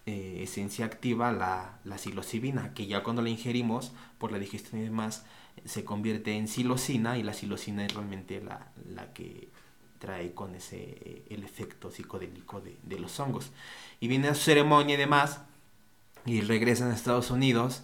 eh, 0.06 0.40
esencia 0.42 0.84
activa 0.86 1.32
la, 1.32 1.78
la 1.84 1.98
psilocibina 1.98 2.74
que 2.74 2.86
ya 2.86 3.02
cuando 3.02 3.22
la 3.22 3.28
ingerimos 3.30 3.92
por 4.18 4.32
la 4.32 4.38
digestión 4.38 4.80
y 4.80 4.84
demás 4.84 5.24
se 5.64 5.84
convierte 5.84 6.36
en 6.36 6.48
psilocina 6.48 7.18
y 7.18 7.22
la 7.22 7.34
psilocina 7.34 7.84
es 7.86 7.94
realmente 7.94 8.40
la, 8.40 8.72
la 8.88 9.12
que 9.12 9.48
trae 9.98 10.32
con 10.34 10.54
ese 10.54 10.78
eh, 10.78 11.24
el 11.30 11.44
efecto 11.44 11.90
psicodélico 11.90 12.60
de, 12.60 12.76
de 12.82 12.98
los 12.98 13.18
hongos 13.20 13.52
y 14.00 14.08
viene 14.08 14.28
a 14.28 14.34
su 14.34 14.42
ceremonia 14.42 14.94
y 14.94 14.98
demás 14.98 15.40
y 16.26 16.40
regresan 16.40 16.90
a 16.90 16.94
Estados 16.94 17.30
Unidos 17.30 17.82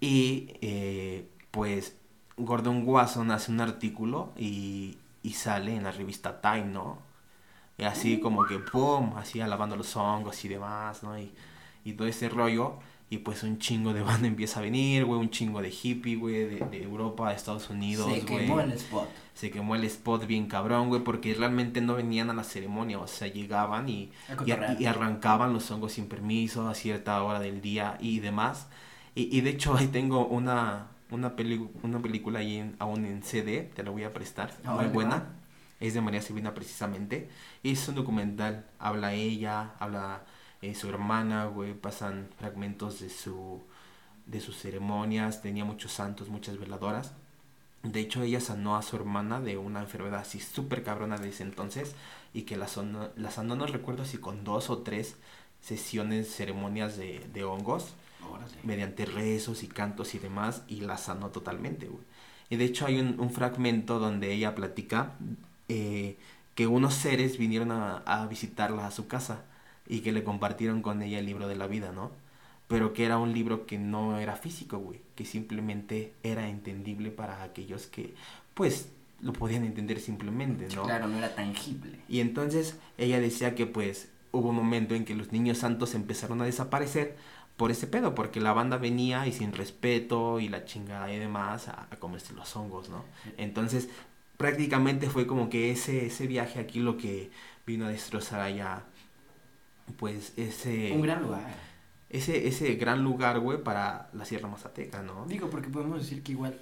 y 0.00 0.48
eh, 0.60 1.28
pues 1.50 1.96
Gordon 2.36 2.86
Wasson 2.86 3.30
hace 3.30 3.52
un 3.52 3.60
artículo 3.60 4.32
y, 4.36 4.98
y 5.22 5.34
sale 5.34 5.76
en 5.76 5.84
la 5.84 5.92
revista 5.92 6.40
Time, 6.40 6.64
¿no? 6.66 6.98
Y 7.78 7.84
así 7.84 8.20
como 8.20 8.44
que 8.46 8.58
pum, 8.58 9.14
así 9.16 9.40
alabando 9.40 9.76
los 9.76 9.96
hongos 9.96 10.44
y 10.44 10.48
demás, 10.48 11.02
¿no? 11.02 11.18
Y, 11.18 11.32
y 11.84 11.92
todo 11.94 12.06
ese 12.08 12.28
rollo 12.28 12.78
y 13.10 13.18
pues 13.18 13.42
un 13.42 13.58
chingo 13.58 13.92
de 13.92 14.02
banda 14.02 14.26
empieza 14.28 14.60
a 14.60 14.62
venir, 14.62 15.04
güey, 15.04 15.20
un 15.20 15.30
chingo 15.30 15.60
de 15.60 15.70
hippie, 15.70 16.16
güey, 16.16 16.34
de, 16.46 16.66
de 16.70 16.82
Europa, 16.82 17.28
de 17.30 17.36
Estados 17.36 17.68
Unidos, 17.70 18.10
Se 18.12 18.20
quemó 18.24 18.60
el 18.60 18.72
spot. 18.72 19.08
se 19.34 19.50
quemó 19.50 19.74
el 19.74 19.84
spot 19.84 20.26
bien 20.26 20.46
cabrón, 20.46 20.88
güey, 20.88 21.02
porque 21.02 21.34
realmente 21.34 21.80
no 21.80 21.94
venían 21.94 22.30
a 22.30 22.34
la 22.34 22.44
ceremonia, 22.44 22.98
o 23.00 23.06
sea, 23.06 23.28
llegaban 23.28 23.88
y, 23.88 24.10
y, 24.46 24.50
arrancaban 24.86 25.52
los 25.52 25.70
hongos 25.70 25.92
sin 25.92 26.06
permiso 26.08 26.68
a 26.68 26.74
cierta 26.74 27.22
hora 27.22 27.40
del 27.40 27.60
día 27.60 27.98
y 28.00 28.20
demás. 28.20 28.68
Y, 29.14 29.36
y 29.36 29.40
de 29.42 29.50
hecho 29.50 29.76
ahí 29.76 29.88
tengo 29.88 30.26
una, 30.26 30.86
una, 31.10 31.36
peli- 31.36 31.68
una 31.82 31.98
película 32.00 32.38
ahí 32.38 32.56
en- 32.56 32.76
aún 32.78 33.04
en 33.04 33.22
CD, 33.22 33.70
te 33.74 33.82
la 33.82 33.90
voy 33.90 34.04
a 34.04 34.12
prestar, 34.14 34.52
muy 34.64 34.86
buena. 34.94 35.16
va. 35.16 35.26
Es 35.82 35.94
de 35.94 36.00
María 36.00 36.22
Sabina 36.22 36.54
precisamente. 36.54 37.28
Es 37.62 37.88
un 37.88 37.96
documental, 37.96 38.66
habla 38.78 39.14
ella, 39.14 39.74
habla 39.80 40.24
eh, 40.62 40.74
su 40.74 40.88
hermana, 40.88 41.46
güey, 41.46 41.74
pasan 41.74 42.28
fragmentos 42.38 43.00
de 43.00 43.10
su 43.10 43.62
de 44.26 44.40
sus 44.40 44.56
ceremonias, 44.58 45.42
tenía 45.42 45.64
muchos 45.64 45.92
santos, 45.92 46.28
muchas 46.30 46.58
veladoras. 46.58 47.12
De 47.82 48.00
hecho, 48.00 48.22
ella 48.22 48.40
sanó 48.40 48.76
a 48.76 48.82
su 48.82 48.96
hermana 48.96 49.40
de 49.40 49.58
una 49.58 49.80
enfermedad 49.80 50.20
así 50.20 50.38
súper 50.40 50.84
cabrona 50.84 51.18
de 51.18 51.30
ese 51.30 51.42
entonces 51.42 51.94
y 52.32 52.42
que 52.42 52.56
la, 52.56 52.68
sonó- 52.68 53.10
la 53.16 53.30
sanó, 53.32 53.56
no 53.56 53.66
recuerdo 53.66 54.04
si 54.04 54.18
con 54.18 54.44
dos 54.44 54.70
o 54.70 54.78
tres 54.82 55.16
sesiones, 55.60 56.32
ceremonias 56.34 56.96
de, 56.96 57.26
de 57.32 57.44
hongos. 57.44 57.94
mediante 58.62 59.04
rezos 59.06 59.62
y 59.62 59.68
cantos 59.68 60.14
y 60.14 60.18
demás, 60.18 60.62
y 60.68 60.82
la 60.82 60.96
sanó 60.98 61.30
totalmente, 61.30 61.86
güey. 61.88 62.04
Y 62.50 62.56
de 62.56 62.64
hecho 62.66 62.86
hay 62.86 63.00
un, 63.00 63.30
fragmento 63.30 63.98
donde 63.98 64.32
ella 64.32 64.54
platica 64.54 65.14
eh, 65.72 66.16
que 66.54 66.66
unos 66.66 66.94
seres 66.94 67.38
vinieron 67.38 67.72
a, 67.72 67.98
a 67.98 68.26
visitarla 68.26 68.86
a 68.86 68.90
su 68.90 69.06
casa 69.06 69.44
y 69.86 70.00
que 70.00 70.12
le 70.12 70.24
compartieron 70.24 70.82
con 70.82 71.02
ella 71.02 71.18
el 71.18 71.26
libro 71.26 71.48
de 71.48 71.56
la 71.56 71.66
vida, 71.66 71.92
¿no? 71.92 72.10
Pero 72.68 72.92
que 72.92 73.04
era 73.04 73.18
un 73.18 73.32
libro 73.32 73.66
que 73.66 73.78
no 73.78 74.18
era 74.18 74.36
físico, 74.36 74.78
güey, 74.78 75.00
que 75.14 75.24
simplemente 75.24 76.14
era 76.22 76.48
entendible 76.48 77.10
para 77.10 77.42
aquellos 77.42 77.86
que, 77.86 78.14
pues, 78.54 78.88
lo 79.20 79.32
podían 79.32 79.64
entender 79.64 80.00
simplemente, 80.00 80.68
¿no? 80.74 80.84
Claro, 80.84 81.08
no 81.08 81.16
era 81.16 81.34
tangible. 81.34 81.98
Y 82.08 82.20
entonces 82.20 82.76
ella 82.98 83.20
decía 83.20 83.54
que, 83.54 83.66
pues, 83.66 84.10
hubo 84.32 84.48
un 84.48 84.56
momento 84.56 84.94
en 84.94 85.04
que 85.04 85.14
los 85.14 85.32
niños 85.32 85.58
santos 85.58 85.94
empezaron 85.94 86.40
a 86.42 86.44
desaparecer 86.44 87.16
por 87.56 87.70
ese 87.70 87.86
pedo, 87.86 88.14
porque 88.14 88.40
la 88.40 88.52
banda 88.52 88.78
venía 88.78 89.26
y 89.26 89.32
sin 89.32 89.52
respeto 89.52 90.40
y 90.40 90.48
la 90.48 90.64
chingada 90.64 91.12
y 91.12 91.18
demás 91.18 91.68
a, 91.68 91.88
comerse 91.98 92.32
los 92.32 92.56
hongos, 92.56 92.88
¿no? 92.88 93.04
Entonces, 93.36 93.88
prácticamente 94.42 95.08
fue 95.08 95.24
como 95.24 95.48
que 95.48 95.70
ese, 95.70 96.06
ese 96.06 96.26
viaje 96.26 96.58
aquí 96.58 96.80
lo 96.80 96.96
que 96.96 97.30
vino 97.64 97.86
a 97.86 97.90
destrozar 97.90 98.40
allá, 98.40 98.82
pues, 99.96 100.32
ese... 100.36 100.90
Un 100.92 101.02
gran 101.02 101.22
lugar. 101.22 101.54
Ese, 102.10 102.48
ese 102.48 102.74
gran 102.74 103.04
lugar, 103.04 103.38
güey, 103.38 103.62
para 103.62 104.10
la 104.12 104.24
Sierra 104.24 104.48
Mazateca, 104.48 105.00
¿no? 105.00 105.26
Digo, 105.26 105.48
porque 105.48 105.70
podemos 105.70 106.00
decir 106.00 106.24
que 106.24 106.32
igual 106.32 106.58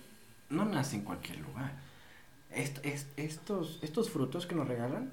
no 0.51 0.67
nace 0.67 0.97
en 0.97 1.03
cualquier 1.03 1.39
lugar. 1.41 1.73
estos, 2.51 3.79
estos 3.81 4.11
frutos 4.11 4.47
que 4.47 4.55
nos 4.55 4.69
regalan, 4.69 5.13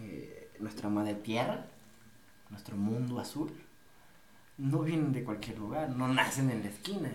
eh, 0.00 0.50
nuestra 0.58 0.88
madre 0.88 1.14
tierra, 1.14 1.66
nuestro 2.50 2.76
mundo 2.76 3.20
azul, 3.20 3.52
no 4.58 4.80
vienen 4.80 5.12
de 5.12 5.22
cualquier 5.22 5.58
lugar, 5.58 5.90
no 5.90 6.08
nacen 6.08 6.50
en 6.50 6.64
la 6.64 6.70
esquina. 6.70 7.12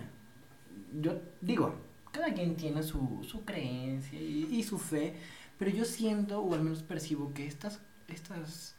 Yo 0.98 1.20
digo, 1.42 1.74
cada 2.18 2.34
quien 2.34 2.56
tiene 2.56 2.82
su, 2.82 3.24
su 3.28 3.44
creencia 3.44 4.20
y, 4.20 4.60
su 4.64 4.76
fe, 4.78 5.14
pero 5.56 5.70
yo 5.70 5.84
siento, 5.84 6.40
o 6.40 6.52
al 6.52 6.62
menos 6.62 6.82
percibo, 6.82 7.32
que 7.32 7.46
estas, 7.46 7.80
estas 8.08 8.74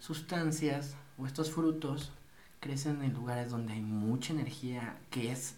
sustancias 0.00 0.96
o 1.18 1.26
estos 1.26 1.52
frutos 1.52 2.10
crecen 2.58 3.00
en 3.04 3.12
lugares 3.12 3.50
donde 3.50 3.74
hay 3.74 3.80
mucha 3.80 4.32
energía 4.32 4.98
que 5.08 5.30
es 5.30 5.54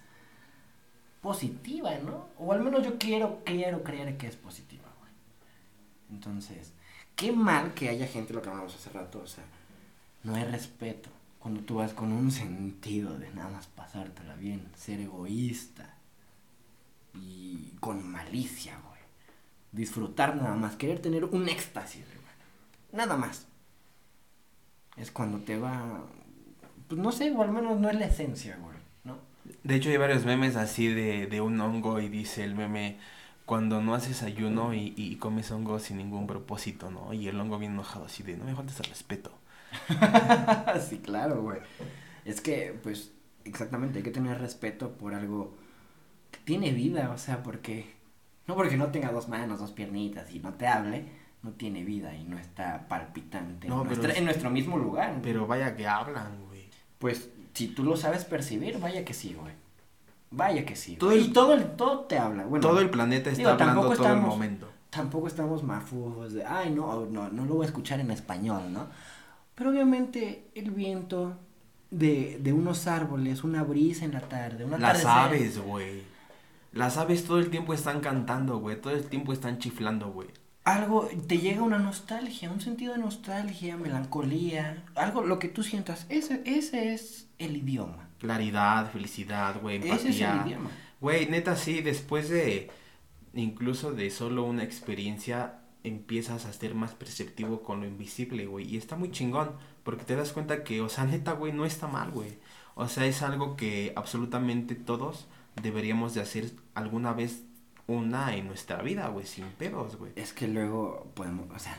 positiva, 1.23 1.97
¿no? 2.05 2.29
O 2.39 2.53
al 2.53 2.63
menos 2.63 2.85
yo 2.85 2.99
quiero, 2.99 3.43
quiero 3.45 3.83
creer 3.83 4.19
que 4.19 4.27
es 4.27 4.37
positiva, 4.37 4.85
güey. 4.99 5.13
Entonces, 6.11 6.75
qué 7.17 7.33
mal 7.33 7.73
que 7.73 7.89
haya 7.89 8.07
gente, 8.07 8.35
lo 8.35 8.43
que 8.43 8.51
hablamos 8.51 8.75
hace 8.75 8.91
rato, 8.91 9.21
o 9.21 9.27
sea, 9.27 9.45
no 10.23 10.35
hay 10.35 10.45
respeto 10.45 11.09
cuando 11.39 11.63
tú 11.63 11.77
vas 11.77 11.95
con 11.95 12.13
un 12.13 12.31
sentido 12.31 13.19
de 13.19 13.31
nada 13.31 13.49
más 13.49 13.69
pasártela 13.69 14.35
bien, 14.35 14.69
ser 14.77 15.01
egoísta 15.01 15.94
y 17.15 17.77
con 17.81 18.07
malicia, 18.11 18.79
güey. 18.89 19.01
Disfrutar 19.73 20.37
nada 20.37 20.55
más, 20.55 20.77
querer 20.77 21.01
tener 21.01 21.25
un 21.25 21.49
éxtasis, 21.49 22.05
güey. 22.07 22.25
Nada 22.93 23.17
más. 23.17 23.47
Es 24.97 25.11
cuando 25.11 25.39
te 25.39 25.59
va. 25.59 26.05
Pues 26.89 27.01
no 27.01 27.13
sé, 27.13 27.31
o 27.31 27.43
al 27.43 27.51
menos 27.51 27.81
no 27.81 27.91
es 27.91 27.99
la 27.99 28.07
esencia, 28.07 28.57
güey, 28.61 28.77
¿no? 29.05 29.19
De 29.63 29.75
hecho, 29.75 29.91
hay 29.91 29.97
varios 29.97 30.25
memes 30.25 30.57
así 30.57 30.89
de, 30.89 31.27
de 31.27 31.41
un 31.41 31.61
hongo 31.61 32.01
y 32.01 32.09
dice 32.09 32.45
el 32.45 32.55
meme 32.55 32.99
cuando 33.47 33.83
no 33.83 33.95
haces 33.95 34.23
ayuno 34.23 34.75
y, 34.75 34.95
y, 34.97 35.17
comes 35.17 35.51
hongo 35.51 35.79
sin 35.79 35.99
ningún 35.99 36.27
propósito, 36.27 36.91
¿no? 36.91 37.13
Y 37.13 37.29
el 37.29 37.39
hongo 37.39 37.59
bien 37.59 37.73
enojado 37.73 38.07
así 38.07 38.23
de, 38.23 38.37
no 38.37 38.45
me 38.45 38.55
faltes 38.55 38.79
el 38.81 38.87
respeto. 38.87 39.33
sí, 40.89 40.99
claro, 40.99 41.43
güey. 41.43 41.59
Es 42.25 42.41
que, 42.41 42.79
pues, 42.83 43.13
exactamente, 43.45 43.99
hay 43.99 44.05
que 44.05 44.11
tener 44.11 44.39
respeto 44.41 44.93
por 44.93 45.15
algo 45.15 45.55
tiene 46.39 46.73
vida, 46.73 47.11
o 47.11 47.19
sea, 47.19 47.43
porque... 47.43 47.93
No 48.47 48.55
porque 48.57 48.77
no 48.77 48.89
tenga 48.89 49.11
dos 49.11 49.29
manos, 49.29 49.59
dos 49.59 49.73
piernitas 49.73 50.31
y 50.35 50.39
no 50.39 50.53
te 50.53 50.67
hable, 50.67 51.07
no 51.43 51.53
tiene 51.53 51.83
vida 51.83 52.15
y 52.15 52.25
no 52.25 52.39
está 52.39 52.87
palpitante 52.89 53.69
no, 53.69 53.91
en, 53.91 54.11
en 54.11 54.25
nuestro 54.25 54.51
mismo 54.51 54.77
lugar. 54.77 55.21
Pero 55.23 55.47
vaya 55.47 55.77
que 55.77 55.87
hablan, 55.87 56.45
güey. 56.47 56.69
Pues, 56.99 57.31
si 57.55 57.69
tú 57.69 57.85
lo 57.85 57.97
sabes 57.97 58.25
percibir, 58.25 58.79
vaya 58.79 59.05
que 59.05 59.15
sí, 59.15 59.35
güey. 59.39 59.55
Vaya 60.31 60.67
que 60.67 60.75
sí. 60.75 60.97
Todo 60.97 61.17
y 61.17 61.29
todo, 61.29 61.55
el, 61.55 61.77
todo 61.77 62.01
te 62.01 62.19
habla. 62.19 62.45
Bueno, 62.45 62.67
todo 62.67 62.81
el 62.81 62.91
planeta 62.91 63.31
está 63.31 63.53
hablando 63.53 63.95
todo 63.95 64.13
el 64.13 64.21
momento. 64.21 64.69
Tampoco 64.91 65.27
estamos 65.27 65.63
mafugos 65.63 66.33
de, 66.35 66.45
ay, 66.45 66.71
no, 66.71 67.07
no, 67.07 67.29
no 67.29 67.45
lo 67.45 67.55
voy 67.55 67.65
a 67.65 67.69
escuchar 67.69 68.01
en 68.01 68.11
español, 68.11 68.73
¿no? 68.73 68.89
Pero 69.55 69.71
obviamente 69.71 70.51
el 70.55 70.71
viento 70.71 71.37
de, 71.91 72.39
de 72.41 72.53
unos 72.53 72.87
árboles, 72.87 73.45
una 73.45 73.63
brisa 73.63 74.05
en 74.05 74.13
la 74.13 74.21
tarde, 74.21 74.65
una 74.65 74.79
Las 74.79 75.05
aves, 75.05 75.59
güey. 75.59 76.03
Las 76.75 76.97
aves 76.97 77.25
todo 77.25 77.39
el 77.39 77.51
tiempo 77.51 77.73
están 77.73 78.01
cantando, 78.01 78.59
güey. 78.59 78.81
Todo 78.81 78.93
el 78.95 79.05
tiempo 79.05 79.33
están 79.33 79.59
chiflando, 79.59 80.11
güey. 80.11 80.29
Algo, 80.65 81.09
te 81.29 81.39
llega 81.39 81.63
una 81.63 81.79
nostalgia, 81.79 82.51
un 82.51 82.61
sentido 82.61 82.95
de 82.95 82.99
nostalgia, 82.99 83.77
melancolía, 83.77 84.83
algo, 84.97 85.23
lo 85.23 85.39
que 85.39 85.49
tú 85.49 85.63
sientas. 85.63 86.05
Ese, 86.09 86.43
ese 86.45 86.93
es 86.93 87.29
el 87.39 87.57
idioma. 87.59 88.09
Claridad, 88.19 88.91
felicidad, 88.91 89.61
güey, 89.61 89.77
empatía. 89.77 89.97
Ese 89.97 90.09
es 90.09 90.21
el 90.21 90.47
idioma. 90.49 90.71
Güey, 91.01 91.29
neta, 91.29 91.55
sí, 91.55 91.81
después 91.81 92.29
de, 92.29 92.71
incluso 93.35 93.93
de 93.93 94.11
solo 94.11 94.45
una 94.45 94.65
experiencia, 94.65 95.61
empiezas 95.85 96.45
a 96.45 96.53
ser 96.53 96.75
más 96.75 96.95
perceptivo 96.95 97.63
con 97.63 97.81
lo 97.81 97.87
invisible, 97.87 98.47
güey. 98.47 98.67
Y 98.67 98.79
está 98.79 98.97
muy 98.97 99.13
chingón, 99.13 99.53
porque 99.85 100.05
te 100.05 100.17
das 100.17 100.33
cuenta 100.33 100.65
que, 100.65 100.81
o 100.81 100.89
sea, 100.89 101.05
neta, 101.05 101.33
güey, 101.33 101.53
no 101.53 101.67
está 101.67 101.87
mal, 101.87 102.11
güey. 102.11 102.39
O 102.75 102.89
sea, 102.89 103.07
es 103.07 103.23
algo 103.23 103.55
que 103.55 103.93
absolutamente 103.95 104.75
todos 104.75 105.29
deberíamos 105.63 106.15
de 106.15 106.21
hacer 106.21 106.53
alguna 106.75 107.13
vez 107.13 107.43
una 107.87 108.35
en 108.37 108.47
nuestra 108.47 108.83
vida, 108.83 109.09
güey, 109.09 109.27
sin 109.27 109.47
pedos, 109.47 109.97
güey. 109.97 110.13
Es 110.17 110.33
que 110.33 110.49
luego 110.49 111.11
podemos, 111.15 111.49
o 111.55 111.59
sea, 111.59 111.79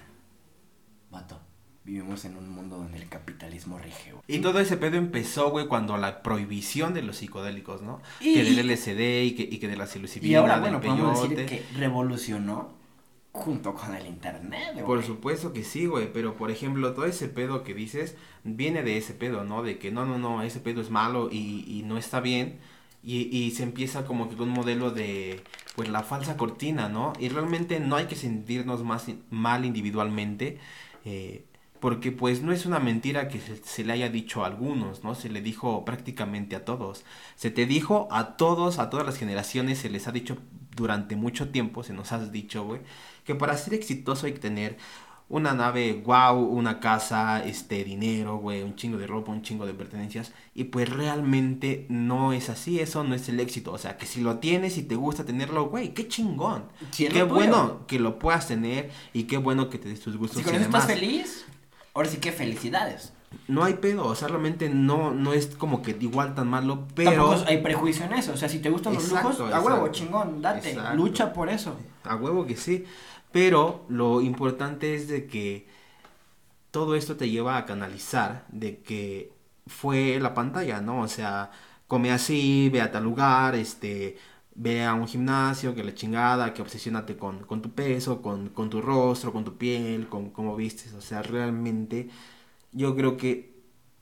vato, 1.09 1.39
vivimos 1.83 2.25
en 2.25 2.37
un 2.37 2.49
mundo 2.49 2.77
donde 2.77 2.97
el 2.97 3.09
capitalismo 3.09 3.79
rige, 3.79 4.11
güey. 4.11 4.23
Y 4.27 4.39
todo 4.39 4.59
ese 4.59 4.77
pedo 4.77 4.97
empezó, 4.97 5.49
güey, 5.49 5.67
cuando 5.67 5.97
la 5.97 6.21
prohibición 6.21 6.93
de 6.93 7.01
los 7.01 7.17
psicodélicos, 7.17 7.81
¿no? 7.81 8.01
que 8.19 8.43
del 8.43 8.67
LSD 8.67 9.23
y 9.23 9.35
que, 9.35 9.43
y 9.43 9.57
que 9.59 9.67
de 9.67 9.77
la 9.77 9.87
psilocibina, 9.87 10.31
Y 10.31 10.35
ahora, 10.35 10.59
bueno, 10.59 10.81
podemos 10.81 11.29
decir 11.29 11.45
que 11.45 11.65
revolucionó 11.77 12.73
junto 13.31 13.73
con 13.73 13.93
el 13.95 14.07
internet, 14.07 14.73
güey. 14.73 14.85
Por 14.85 15.03
supuesto 15.03 15.53
que 15.53 15.63
sí, 15.63 15.87
güey, 15.87 16.11
pero 16.11 16.37
por 16.37 16.51
ejemplo, 16.51 16.93
todo 16.93 17.05
ese 17.05 17.27
pedo 17.27 17.63
que 17.63 17.73
dices 17.73 18.15
viene 18.43 18.81
de 18.81 18.97
ese 18.97 19.13
pedo, 19.13 19.43
¿no? 19.43 19.61
De 19.61 19.77
que 19.77 19.91
no, 19.91 20.05
no, 20.05 20.17
no, 20.17 20.41
ese 20.41 20.59
pedo 20.59 20.81
es 20.81 20.89
malo 20.89 21.29
y, 21.31 21.65
y 21.67 21.83
no 21.83 21.97
está 21.97 22.21
bien. 22.21 22.59
Y, 23.05 23.29
y, 23.37 23.51
se 23.51 23.63
empieza 23.63 24.05
como 24.05 24.29
que 24.29 24.41
un 24.41 24.49
modelo 24.49 24.89
de, 24.91 25.43
pues, 25.75 25.89
la 25.89 26.03
falsa 26.03 26.37
cortina, 26.37 26.89
¿no? 26.89 27.13
Y 27.19 27.29
realmente 27.29 27.79
no 27.79 27.95
hay 27.97 28.07
que 28.07 28.15
sentirnos 28.15 28.83
más 28.83 29.05
mal 29.29 29.63
individualmente, 29.65 30.57
eh, 31.05 31.45
porque 31.79 32.11
pues 32.11 32.41
no 32.41 32.51
es 32.51 32.65
una 32.65 32.79
mentira 32.79 33.27
que 33.27 33.39
se, 33.39 33.57
se, 33.57 33.83
le 33.83 33.93
haya 33.93 34.09
dicho 34.09 34.43
a 34.43 34.47
algunos, 34.47 35.03
¿no? 35.03 35.13
Se 35.13 35.29
le 35.29 35.41
dijo 35.41 35.85
prácticamente 35.85 36.55
a 36.55 36.65
todos. 36.65 37.05
Se 37.35 37.51
te 37.51 37.67
dijo 37.67 38.07
a 38.11 38.37
todos, 38.37 38.79
a 38.79 38.89
todas 38.89 39.05
las 39.05 39.17
generaciones, 39.17 39.79
se 39.79 39.89
les 39.89 40.07
ha 40.07 40.11
dicho 40.11 40.37
durante 40.75 41.15
mucho 41.15 41.49
tiempo, 41.49 41.83
se 41.83 41.93
nos 41.93 42.11
ha 42.11 42.19
dicho, 42.19 42.65
güey, 42.65 42.81
que 43.23 43.35
para 43.35 43.57
ser 43.57 43.73
exitoso 43.73 44.25
hay 44.25 44.33
que 44.33 44.39
tener 44.39 44.77
una 45.27 45.53
nave, 45.53 46.03
wow, 46.05 46.37
una 46.37 46.79
casa, 46.79 47.43
este, 47.43 47.83
dinero, 47.83 48.37
güey, 48.37 48.61
un 48.61 48.75
chingo 48.75 48.97
de 48.97 49.07
ropa, 49.07 49.31
un 49.31 49.41
chingo 49.41 49.65
de 49.65 49.73
pertenencias. 49.73 50.31
Y 50.53 50.65
pues 50.65 50.87
realmente 50.89 51.85
no 51.89 52.31
es 52.31 52.49
así, 52.49 52.79
eso 52.79 53.03
no 53.03 53.15
es 53.15 53.27
el 53.29 53.39
éxito. 53.39 53.71
O 53.71 53.77
sea, 53.77 53.97
que 53.97 54.05
si 54.05 54.21
lo 54.21 54.37
tienes 54.37 54.77
y 54.77 54.83
te 54.83 54.95
gusta 54.95 55.25
tenerlo, 55.25 55.65
güey, 55.65 55.93
qué 55.93 56.07
chingón. 56.07 56.65
Qué 56.95 57.23
bueno 57.23 57.87
que 57.87 57.99
lo 57.99 58.19
puedas 58.19 58.47
tener 58.47 58.91
y 59.13 59.23
qué 59.23 59.37
bueno 59.37 59.69
que 59.69 59.79
te 59.79 59.89
des 59.89 59.99
tus 59.99 60.15
gustos. 60.15 60.39
Si 60.39 60.43
con 60.43 60.55
eso 60.55 60.65
estás 60.65 60.85
feliz, 60.85 61.45
ahora 61.93 62.07
sí 62.07 62.17
que 62.17 62.31
felicidades. 62.31 63.11
No 63.47 63.63
hay 63.63 63.73
pedo, 63.73 64.05
o 64.05 64.15
sea, 64.15 64.29
realmente 64.29 64.69
no, 64.69 65.11
no 65.11 65.33
es 65.33 65.47
como 65.47 65.81
que 65.81 65.97
igual 65.99 66.35
tan 66.35 66.47
malo, 66.47 66.87
pero... 66.95 67.29
Tampoco 67.29 67.49
hay 67.49 67.61
prejuicio 67.61 68.05
en 68.05 68.13
eso, 68.13 68.31
o 68.31 68.37
sea, 68.37 68.47
si 68.47 68.59
te 68.59 68.69
gustan 68.69 68.93
los 68.93 69.09
lujos, 69.09 69.41
a 69.41 69.59
huevo, 69.59 69.89
chingón, 69.89 70.41
date, 70.41 70.77
lucha 70.93 71.33
por 71.33 71.49
eso. 71.49 71.75
A 72.05 72.15
huevo 72.15 72.45
que 72.45 72.55
sí. 72.55 72.85
Pero 73.35 73.85
lo 73.89 74.21
importante 74.21 74.95
es 74.95 75.09
de 75.09 75.27
que 75.27 75.67
todo 76.71 76.95
esto 76.95 77.15
te 77.17 77.29
lleva 77.29 77.57
a 77.57 77.65
canalizar 77.65 78.45
de 78.49 78.81
que 78.81 79.31
fue 79.67 80.19
la 80.19 80.33
pantalla, 80.33 80.81
¿no? 80.81 81.01
O 81.01 81.07
sea, 81.07 81.51
come 81.87 82.11
así, 82.11 82.69
ve 82.71 82.81
a 82.81 82.91
tal 82.91 83.03
lugar, 83.03 83.55
este, 83.55 84.17
ve 84.55 84.83
a 84.85 84.93
un 84.93 85.07
gimnasio, 85.07 85.75
que 85.75 85.83
la 85.83 85.93
chingada, 85.93 86.53
que 86.53 86.61
obsesionate 86.61 87.17
con, 87.17 87.39
con 87.45 87.61
tu 87.61 87.71
peso, 87.71 88.21
con, 88.21 88.49
con 88.49 88.69
tu 88.69 88.81
rostro, 88.81 89.33
con 89.33 89.43
tu 89.45 89.57
piel, 89.57 90.07
con 90.09 90.29
cómo 90.31 90.55
vistes. 90.55 90.93
O 90.93 91.01
sea, 91.01 91.21
realmente 91.23 92.09
yo 92.71 92.95
creo 92.95 93.17
que 93.17 93.54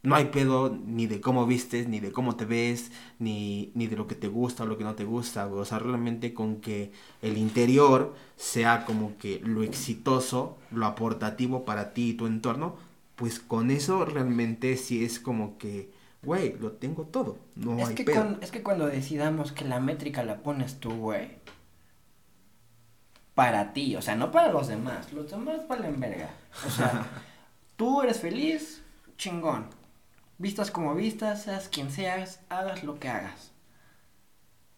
no 0.03 0.15
hay 0.15 0.25
pedo 0.25 0.77
ni 0.85 1.07
de 1.07 1.21
cómo 1.21 1.45
vistes, 1.47 1.87
ni 1.87 1.99
de 1.99 2.11
cómo 2.11 2.35
te 2.35 2.45
ves, 2.45 2.91
ni, 3.19 3.71
ni 3.75 3.87
de 3.87 3.95
lo 3.95 4.07
que 4.07 4.15
te 4.15 4.27
gusta 4.27 4.63
o 4.63 4.65
lo 4.67 4.77
que 4.77 4.83
no 4.83 4.95
te 4.95 5.05
gusta, 5.05 5.47
O 5.47 5.65
sea, 5.65 5.79
realmente 5.79 6.33
con 6.33 6.57
que 6.61 6.91
el 7.21 7.37
interior 7.37 8.13
sea 8.35 8.85
como 8.85 9.17
que 9.17 9.39
lo 9.43 9.63
exitoso, 9.63 10.57
lo 10.71 10.85
aportativo 10.85 11.65
para 11.65 11.93
ti 11.93 12.09
y 12.09 12.13
tu 12.13 12.27
entorno, 12.27 12.75
pues 13.15 13.39
con 13.39 13.71
eso 13.71 14.05
realmente 14.05 14.75
sí 14.77 15.03
es 15.05 15.19
como 15.19 15.57
que 15.57 15.91
güey, 16.23 16.57
lo 16.59 16.71
tengo 16.73 17.03
todo. 17.03 17.37
No 17.55 17.77
es, 17.77 17.89
hay 17.89 17.95
que 17.95 18.03
pedo. 18.05 18.23
con- 18.23 18.39
es 18.41 18.51
que 18.51 18.63
cuando 18.63 18.87
decidamos 18.87 19.51
que 19.51 19.65
la 19.65 19.79
métrica 19.79 20.23
la 20.23 20.41
pones 20.41 20.79
tú, 20.79 20.91
güey. 20.95 21.29
Para 23.35 23.73
ti, 23.73 23.95
o 23.95 24.01
sea, 24.01 24.15
no 24.15 24.31
para 24.31 24.51
los 24.51 24.67
demás. 24.67 25.11
Los 25.11 25.31
demás 25.31 25.67
valen 25.67 25.99
verga. 25.99 26.29
O 26.67 26.69
sea, 26.69 27.05
tú 27.77 28.01
eres 28.03 28.19
feliz, 28.19 28.83
chingón. 29.17 29.67
Vistas 30.43 30.71
como 30.71 30.93
vistas, 30.93 31.43
seas 31.43 31.69
quien 31.69 31.89
seas, 31.89 32.41
hagas 32.49 32.83
lo 32.83 32.99
que 32.99 33.07
hagas. 33.07 33.53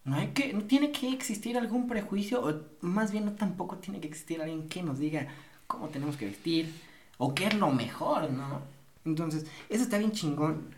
No 0.04 0.14
hay 0.14 0.28
que, 0.28 0.52
no 0.52 0.62
tiene 0.62 0.92
que 0.92 1.10
existir 1.10 1.58
algún 1.58 1.88
prejuicio, 1.88 2.40
o 2.40 2.86
más 2.86 3.10
bien 3.10 3.24
no 3.24 3.32
tampoco 3.32 3.78
tiene 3.78 3.98
que 3.98 4.06
existir 4.06 4.40
alguien 4.40 4.68
que 4.68 4.84
nos 4.84 5.00
diga 5.00 5.26
cómo 5.66 5.88
tenemos 5.88 6.16
que 6.16 6.26
vestir, 6.26 6.72
o 7.18 7.34
qué 7.34 7.48
es 7.48 7.54
lo 7.54 7.72
mejor, 7.72 8.30
¿no? 8.30 8.60
Entonces, 9.04 9.44
eso 9.68 9.82
está 9.82 9.98
bien 9.98 10.12
chingón, 10.12 10.68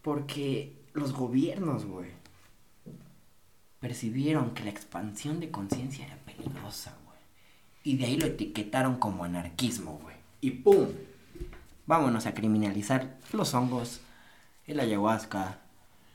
porque 0.00 0.72
los 0.94 1.12
gobiernos, 1.12 1.84
güey, 1.84 2.08
percibieron 3.78 4.54
que 4.54 4.64
la 4.64 4.70
expansión 4.70 5.38
de 5.38 5.50
conciencia 5.50 6.06
era 6.06 6.16
peligrosa, 6.16 6.96
güey. 7.04 7.18
Y 7.82 7.98
de 7.98 8.06
ahí 8.06 8.16
lo 8.16 8.24
etiquetaron 8.24 8.96
como 8.96 9.24
anarquismo, 9.24 9.98
güey. 10.02 10.16
Y 10.40 10.50
¡pum! 10.52 10.86
Vámonos 11.84 12.24
a 12.24 12.32
criminalizar 12.32 13.18
los 13.30 13.52
hongos, 13.52 14.00
el 14.66 14.80
ayahuasca, 14.80 15.60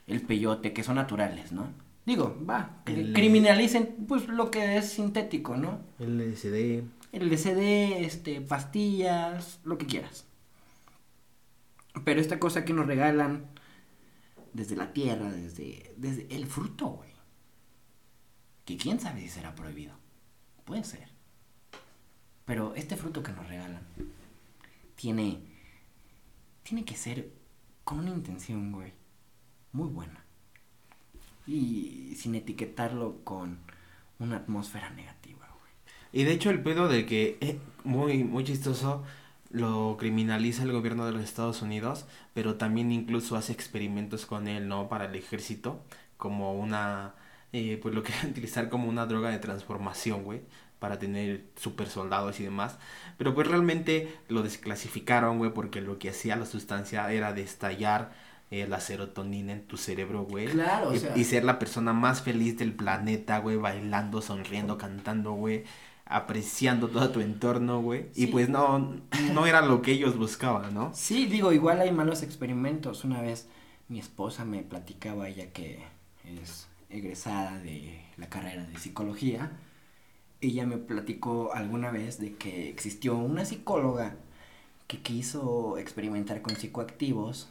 el 0.06 0.22
peyote, 0.22 0.72
que 0.72 0.82
son 0.82 0.96
naturales, 0.96 1.52
¿no? 1.52 1.68
Digo, 2.06 2.36
va, 2.48 2.82
que 2.84 2.94
El- 2.94 3.12
criminalicen 3.12 4.06
pues 4.08 4.26
lo 4.28 4.50
que 4.50 4.76
es 4.76 4.88
sintético, 4.90 5.56
¿no? 5.56 5.80
LSD. 5.98 6.82
El 7.12 7.22
LCD, 7.30 8.04
este, 8.04 8.40
pastillas, 8.40 9.60
lo 9.64 9.78
que 9.78 9.86
quieras. 9.86 10.24
Pero 12.04 12.20
esta 12.20 12.38
cosa 12.38 12.64
que 12.64 12.72
nos 12.72 12.86
regalan 12.86 13.46
desde 14.52 14.76
la 14.76 14.92
tierra, 14.92 15.30
desde, 15.30 15.92
desde 15.96 16.26
el 16.34 16.46
fruto, 16.46 16.86
güey. 16.88 17.10
Que 18.64 18.76
quién 18.76 19.00
sabe 19.00 19.20
si 19.22 19.28
será 19.28 19.54
prohibido. 19.54 19.94
Puede 20.64 20.84
ser. 20.84 21.08
Pero 22.44 22.74
este 22.76 22.96
fruto 22.96 23.22
que 23.22 23.32
nos 23.32 23.48
regalan 23.48 23.82
tiene, 24.94 25.40
tiene 26.62 26.84
que 26.84 26.96
ser 26.96 27.32
con 27.90 27.98
una 27.98 28.10
intención, 28.10 28.70
güey, 28.70 28.92
muy 29.72 29.88
buena. 29.88 30.24
Y 31.44 32.14
sin 32.16 32.36
etiquetarlo 32.36 33.24
con 33.24 33.58
una 34.20 34.36
atmósfera 34.36 34.90
negativa, 34.90 35.48
güey. 35.60 35.72
Y 36.12 36.24
de 36.24 36.32
hecho 36.32 36.50
el 36.50 36.62
pedo 36.62 36.86
de 36.86 37.04
que, 37.04 37.36
eh, 37.40 37.58
muy, 37.82 38.22
muy 38.22 38.44
chistoso, 38.44 39.02
lo 39.50 39.96
criminaliza 39.98 40.62
el 40.62 40.70
gobierno 40.70 41.04
de 41.04 41.10
los 41.10 41.24
Estados 41.24 41.62
Unidos, 41.62 42.06
pero 42.32 42.54
también 42.54 42.92
incluso 42.92 43.34
hace 43.34 43.52
experimentos 43.52 44.24
con 44.24 44.46
él, 44.46 44.68
¿no? 44.68 44.88
Para 44.88 45.06
el 45.06 45.16
ejército, 45.16 45.82
como 46.16 46.54
una, 46.54 47.16
eh, 47.52 47.76
pues 47.82 47.92
lo 47.92 48.02
que 48.04 48.12
utilizar 48.24 48.68
como 48.68 48.88
una 48.88 49.06
droga 49.06 49.30
de 49.30 49.40
transformación, 49.40 50.22
güey, 50.22 50.42
para 50.80 50.98
tener 50.98 51.44
super 51.56 51.88
soldados 51.88 52.40
y 52.40 52.44
demás. 52.44 52.78
Pero 53.18 53.34
pues 53.34 53.46
realmente 53.46 54.12
lo 54.28 54.42
desclasificaron, 54.42 55.38
güey, 55.38 55.52
porque 55.54 55.80
lo 55.80 55.98
que 56.00 56.10
hacía 56.10 56.34
la 56.36 56.46
sustancia 56.46 57.10
era 57.12 57.32
destallar 57.32 58.12
eh, 58.50 58.66
la 58.66 58.80
serotonina 58.80 59.52
en 59.52 59.62
tu 59.68 59.76
cerebro, 59.76 60.24
güey. 60.24 60.48
Claro, 60.48 60.88
o 60.88 60.94
y, 60.94 60.98
sea- 60.98 61.16
y 61.16 61.24
ser 61.24 61.44
la 61.44 61.58
persona 61.60 61.92
más 61.92 62.22
feliz 62.22 62.58
del 62.58 62.72
planeta, 62.74 63.38
güey, 63.38 63.56
bailando, 63.56 64.22
sonriendo, 64.22 64.76
cantando, 64.78 65.32
güey, 65.34 65.62
apreciando 66.06 66.88
todo 66.88 67.10
tu 67.10 67.20
entorno, 67.20 67.80
güey. 67.80 68.06
Y 68.16 68.26
pues 68.28 68.48
no, 68.48 68.96
no 69.32 69.46
era 69.46 69.60
lo 69.62 69.82
que 69.82 69.92
ellos 69.92 70.16
buscaban, 70.16 70.74
¿no? 70.74 70.90
Sí, 70.94 71.26
digo, 71.26 71.52
igual 71.52 71.80
hay 71.80 71.92
malos 71.92 72.22
experimentos. 72.24 73.04
Una 73.04 73.20
vez 73.22 73.48
mi 73.88 74.00
esposa 74.00 74.44
me 74.44 74.62
platicaba, 74.62 75.28
ella 75.28 75.52
que 75.52 75.84
es 76.24 76.66
egresada 76.88 77.58
de 77.58 78.00
la 78.16 78.28
carrera 78.28 78.64
de 78.64 78.76
psicología, 78.78 79.52
ella 80.40 80.66
me 80.66 80.78
platicó 80.78 81.52
alguna 81.52 81.90
vez 81.90 82.18
de 82.18 82.34
que 82.34 82.68
existió 82.68 83.16
una 83.16 83.44
psicóloga 83.44 84.16
que 84.86 84.98
quiso 84.98 85.78
experimentar 85.78 86.42
con 86.42 86.56
psicoactivos 86.56 87.48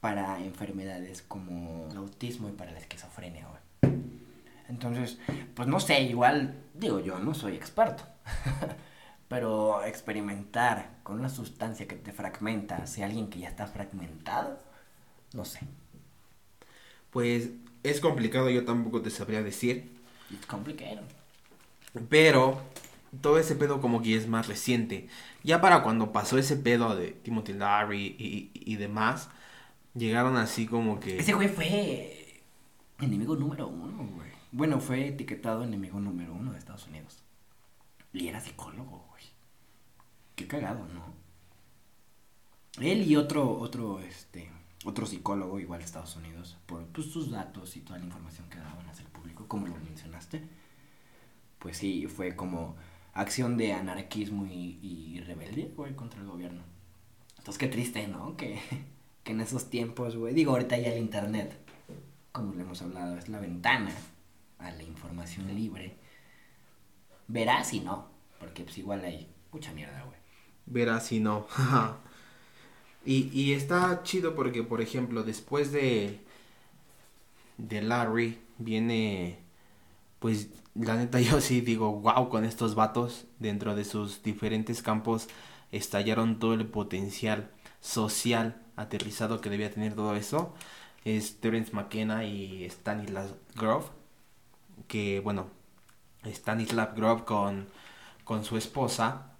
para 0.00 0.40
enfermedades 0.40 1.22
como 1.22 1.88
el 1.90 1.96
autismo 1.96 2.48
y 2.48 2.52
para 2.52 2.72
la 2.72 2.78
esquizofrenia. 2.78 3.46
Entonces, 4.68 5.18
pues 5.54 5.66
no 5.66 5.80
sé, 5.80 6.02
igual, 6.02 6.54
digo 6.74 7.00
yo, 7.00 7.18
no 7.18 7.34
soy 7.34 7.56
experto. 7.56 8.04
Pero 9.28 9.84
experimentar 9.84 10.98
con 11.02 11.18
una 11.18 11.28
sustancia 11.28 11.86
que 11.86 11.96
te 11.96 12.12
fragmenta 12.12 12.76
hacia 12.76 13.06
alguien 13.06 13.28
que 13.28 13.40
ya 13.40 13.48
está 13.48 13.66
fragmentado, 13.66 14.58
no 15.34 15.44
sé. 15.44 15.60
Pues 17.10 17.50
es 17.82 18.00
complicado, 18.00 18.48
yo 18.48 18.64
tampoco 18.64 19.02
te 19.02 19.10
sabría 19.10 19.42
decir. 19.42 19.90
It's 20.30 20.46
complicated. 20.46 21.17
Pero 22.08 22.60
todo 23.20 23.38
ese 23.38 23.54
pedo 23.56 23.80
como 23.80 24.02
que 24.02 24.16
es 24.16 24.28
más 24.28 24.48
reciente. 24.48 25.08
Ya 25.42 25.60
para 25.60 25.82
cuando 25.82 26.12
pasó 26.12 26.38
ese 26.38 26.56
pedo 26.56 26.94
de 26.96 27.12
Timothy 27.12 27.54
Larry 27.54 28.16
y, 28.18 28.76
demás, 28.76 29.30
llegaron 29.94 30.36
así 30.36 30.66
como 30.66 31.00
que... 31.00 31.18
Ese 31.18 31.32
güey 31.32 31.48
fue 31.48 32.42
enemigo 33.00 33.36
número 33.36 33.68
uno, 33.68 34.06
güey. 34.14 34.28
Bueno, 34.52 34.80
fue 34.80 35.08
etiquetado 35.08 35.64
enemigo 35.64 36.00
número 36.00 36.34
uno 36.34 36.52
de 36.52 36.58
Estados 36.58 36.86
Unidos. 36.86 37.22
Y 38.12 38.28
era 38.28 38.40
psicólogo, 38.40 39.06
güey. 39.10 39.24
Qué 40.34 40.46
cagado, 40.46 40.86
¿no? 40.94 41.14
Él 42.80 43.02
y 43.02 43.16
otro, 43.16 43.58
otro, 43.58 44.00
este, 44.00 44.50
otro 44.84 45.04
psicólogo 45.06 45.58
igual 45.58 45.80
de 45.80 45.86
Estados 45.86 46.14
Unidos, 46.16 46.56
por 46.66 46.86
pues, 46.86 47.10
sus 47.10 47.30
datos 47.30 47.76
y 47.76 47.80
toda 47.80 47.98
la 47.98 48.04
información 48.04 48.48
que 48.48 48.58
daban 48.58 48.88
hacia 48.88 49.04
el 49.04 49.10
público, 49.10 49.46
como 49.48 49.66
lo 49.66 49.74
mencionaste, 49.80 50.44
pues 51.58 51.76
sí, 51.78 52.06
fue 52.06 52.36
como 52.36 52.76
acción 53.14 53.56
de 53.56 53.72
anarquismo 53.72 54.46
y, 54.46 54.78
y 54.82 55.20
rebeldía, 55.20 55.68
güey, 55.76 55.94
contra 55.94 56.20
el 56.20 56.26
gobierno. 56.26 56.62
Entonces, 57.38 57.58
qué 57.58 57.68
triste, 57.68 58.06
¿no? 58.08 58.36
Que, 58.36 58.58
que 59.24 59.32
en 59.32 59.40
esos 59.40 59.70
tiempos, 59.70 60.16
güey, 60.16 60.34
digo, 60.34 60.52
ahorita 60.52 60.78
ya 60.78 60.92
el 60.92 60.98
internet, 60.98 61.56
como 62.32 62.54
le 62.54 62.62
hemos 62.62 62.82
hablado, 62.82 63.16
es 63.16 63.28
la 63.28 63.40
ventana 63.40 63.92
a 64.58 64.70
la 64.70 64.82
información 64.82 65.54
libre. 65.54 65.96
Verás 67.26 67.72
y 67.74 67.80
no, 67.80 68.08
porque 68.38 68.64
pues 68.64 68.78
igual 68.78 69.04
hay 69.04 69.28
mucha 69.52 69.72
mierda, 69.72 70.02
güey. 70.04 70.18
Verás 70.66 71.06
si 71.06 71.20
no. 71.20 71.46
y, 73.04 73.28
y 73.32 73.52
está 73.52 74.02
chido 74.02 74.34
porque, 74.34 74.62
por 74.62 74.80
ejemplo, 74.80 75.22
después 75.22 75.72
de, 75.72 76.20
de 77.56 77.82
Larry 77.82 78.38
viene, 78.58 79.38
pues, 80.18 80.48
la 80.78 80.94
neta 80.96 81.20
yo 81.20 81.40
sí 81.40 81.60
digo, 81.60 81.92
wow, 81.92 82.28
con 82.28 82.44
estos 82.44 82.74
vatos 82.74 83.26
dentro 83.38 83.74
de 83.74 83.84
sus 83.84 84.22
diferentes 84.22 84.82
campos 84.82 85.28
estallaron 85.72 86.38
todo 86.38 86.54
el 86.54 86.66
potencial 86.66 87.50
social 87.80 88.62
aterrizado 88.76 89.40
que 89.40 89.50
debía 89.50 89.70
tener 89.70 89.94
todo 89.94 90.14
eso. 90.16 90.54
Es 91.04 91.40
Terence 91.40 91.72
McKenna 91.72 92.24
y 92.24 92.64
Stanislav 92.64 93.30
Grof, 93.56 93.90
que, 94.86 95.20
bueno, 95.20 95.48
Stanislav 96.24 96.94
Grof 96.94 97.22
con, 97.22 97.66
con 98.24 98.44
su 98.44 98.56
esposa, 98.56 99.32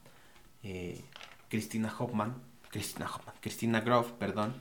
eh, 0.62 1.02
Cristina 1.48 1.92
Hoffman, 1.98 2.34
Cristina 2.70 3.06
Hoffman, 3.06 3.34
Cristina 3.40 3.80
Grof, 3.80 4.12
perdón, 4.12 4.54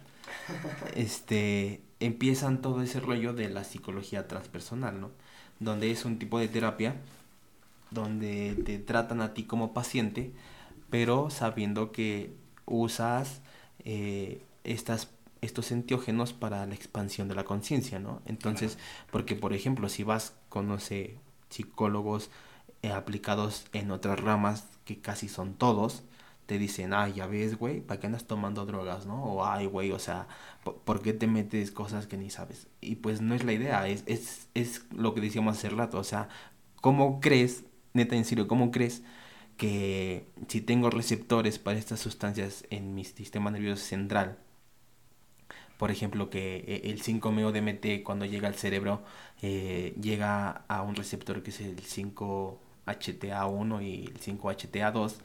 este, 0.96 1.84
empiezan 2.00 2.62
todo 2.62 2.82
ese 2.82 3.00
rollo 3.00 3.34
de 3.34 3.50
la 3.50 3.64
psicología 3.64 4.28
transpersonal, 4.28 5.00
¿no? 5.00 5.12
Donde 5.60 5.92
es 5.92 6.06
un 6.06 6.20
tipo 6.20 6.40
de 6.40 6.48
terapia 6.48 6.96
donde 7.92 8.56
te 8.66 8.80
tratan 8.80 9.22
a 9.22 9.34
ti 9.34 9.44
como 9.44 9.74
paciente, 9.74 10.32
pero 10.90 11.30
sabiendo 11.30 11.92
que 11.92 12.34
usas 12.66 13.42
eh, 13.84 14.42
estas 14.64 15.10
estos 15.42 15.72
enteógenos 15.72 16.34
para 16.34 16.66
la 16.66 16.74
expansión 16.74 17.28
de 17.28 17.36
la 17.36 17.44
conciencia, 17.44 18.00
¿no? 18.00 18.22
Entonces, 18.26 18.80
porque 19.12 19.36
por 19.36 19.54
ejemplo, 19.54 19.88
si 19.88 20.04
vas 20.04 20.34
con, 20.50 20.68
no 20.68 20.80
sé, 20.80 21.20
psicólogos 21.50 22.32
eh, 22.82 22.92
aplicados 22.92 23.68
en 23.72 23.92
otras 23.92 24.20
ramas, 24.20 24.66
que 24.84 25.00
casi 25.00 25.30
son 25.30 25.54
todos, 25.54 26.04
te 26.48 26.58
dicen, 26.58 26.94
ay, 26.94 27.14
ya 27.14 27.28
ves, 27.28 27.58
güey, 27.58 27.82
¿para 27.82 28.00
qué 28.00 28.08
andas 28.08 28.26
tomando 28.26 28.66
drogas, 28.66 29.06
no? 29.06 29.24
O, 29.24 29.46
ay, 29.46 29.68
güey, 29.68 29.92
o 29.92 30.00
sea, 30.00 30.28
¿por, 30.64 31.02
qué 31.02 31.14
te 31.14 31.28
metes 31.28 31.72
cosas 31.72 32.08
que 32.08 32.18
ni 32.18 32.30
sabes? 32.30 32.68
Y 32.82 32.96
pues 32.96 33.22
no 33.22 33.36
es 33.36 33.44
la 33.44 33.54
idea, 33.54 33.88
es, 33.88 34.04
es, 34.08 34.48
es 34.56 34.86
lo 34.92 35.14
que 35.14 35.22
decíamos 35.22 35.58
hace 35.58 35.70
rato, 35.70 36.00
o 36.00 36.04
sea, 36.04 36.30
¿cómo 36.82 37.20
crees, 37.22 37.66
neta, 37.94 38.16
en 38.16 38.26
serio, 38.26 38.48
cómo 38.48 38.72
crees 38.72 39.04
que 39.58 40.28
si 40.48 40.62
tengo 40.62 40.90
receptores 40.90 41.60
para 41.60 41.80
estas 41.80 42.00
sustancias 42.00 42.66
en 42.70 42.96
mi 42.96 43.04
sistema 43.06 43.52
nervioso 43.52 43.84
central, 43.86 44.38
por 45.78 45.92
ejemplo, 45.92 46.30
que 46.30 46.58
eh, 46.68 46.82
el 46.86 47.02
5-MeO-DMT 47.04 48.04
cuando 48.04 48.26
llega 48.26 48.48
al 48.48 48.56
cerebro 48.56 49.04
eh, 49.42 49.94
llega 50.02 50.64
a 50.68 50.82
un 50.82 50.96
receptor 50.96 51.44
que 51.44 51.52
es 51.52 51.62
el 51.62 51.82
5-HTA1 51.84 53.84
y 53.84 54.06
el 54.08 54.20
5-HTA2, 54.20 55.16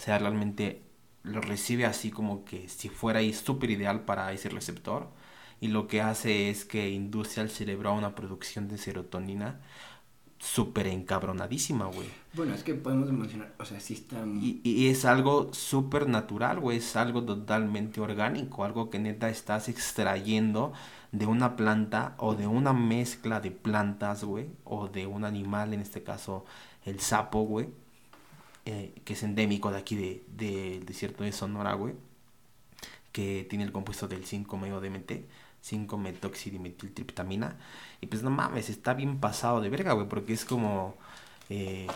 o 0.00 0.02
sea, 0.02 0.18
realmente 0.18 0.82
lo 1.24 1.42
recibe 1.42 1.84
así 1.84 2.10
como 2.10 2.46
que 2.46 2.70
si 2.70 2.88
fuera 2.88 3.18
ahí 3.18 3.34
súper 3.34 3.70
ideal 3.70 4.06
para 4.06 4.32
ese 4.32 4.48
receptor 4.48 5.08
y 5.60 5.68
lo 5.68 5.88
que 5.88 6.00
hace 6.00 6.48
es 6.48 6.64
que 6.64 6.88
induce 6.88 7.38
al 7.42 7.50
cerebro 7.50 7.90
a 7.90 7.92
una 7.92 8.14
producción 8.14 8.66
de 8.66 8.78
serotonina 8.78 9.60
súper 10.38 10.86
encabronadísima, 10.86 11.84
güey. 11.84 12.08
Bueno, 12.32 12.54
es 12.54 12.62
que 12.62 12.72
podemos 12.72 13.12
mencionar, 13.12 13.54
o 13.58 13.66
sea, 13.66 13.78
sí 13.78 13.92
está... 13.92 14.24
Y, 14.26 14.62
y 14.64 14.88
es 14.88 15.04
algo 15.04 15.52
súper 15.52 16.08
natural, 16.08 16.60
güey, 16.60 16.78
es 16.78 16.96
algo 16.96 17.22
totalmente 17.22 18.00
orgánico, 18.00 18.64
algo 18.64 18.88
que 18.88 18.98
neta 18.98 19.28
estás 19.28 19.68
extrayendo 19.68 20.72
de 21.12 21.26
una 21.26 21.56
planta 21.56 22.14
o 22.16 22.34
de 22.34 22.46
una 22.46 22.72
mezcla 22.72 23.40
de 23.40 23.50
plantas, 23.50 24.24
güey, 24.24 24.48
o 24.64 24.88
de 24.88 25.06
un 25.06 25.26
animal, 25.26 25.74
en 25.74 25.80
este 25.82 26.02
caso 26.02 26.46
el 26.86 27.00
sapo, 27.00 27.42
güey, 27.42 27.68
eh, 28.64 28.92
que 29.04 29.14
es 29.14 29.22
endémico 29.22 29.70
de 29.70 29.78
aquí 29.78 29.96
del 29.96 30.22
de, 30.36 30.80
desierto 30.86 31.24
de 31.24 31.32
Sonora, 31.32 31.74
güey, 31.74 31.94
que 33.12 33.46
tiene 33.48 33.64
el 33.64 33.72
compuesto 33.72 34.08
del 34.08 34.24
5-MeO-DMT, 34.24 35.24
5-metoxidimetiltriptamina, 35.64 37.56
y 38.00 38.06
pues 38.06 38.22
no 38.22 38.30
mames, 38.30 38.70
está 38.70 38.94
bien 38.94 39.18
pasado 39.18 39.60
de 39.60 39.68
verga, 39.68 39.92
güey, 39.92 40.08
porque 40.08 40.32
es 40.32 40.44
como 40.44 40.96
eh, 41.48 41.86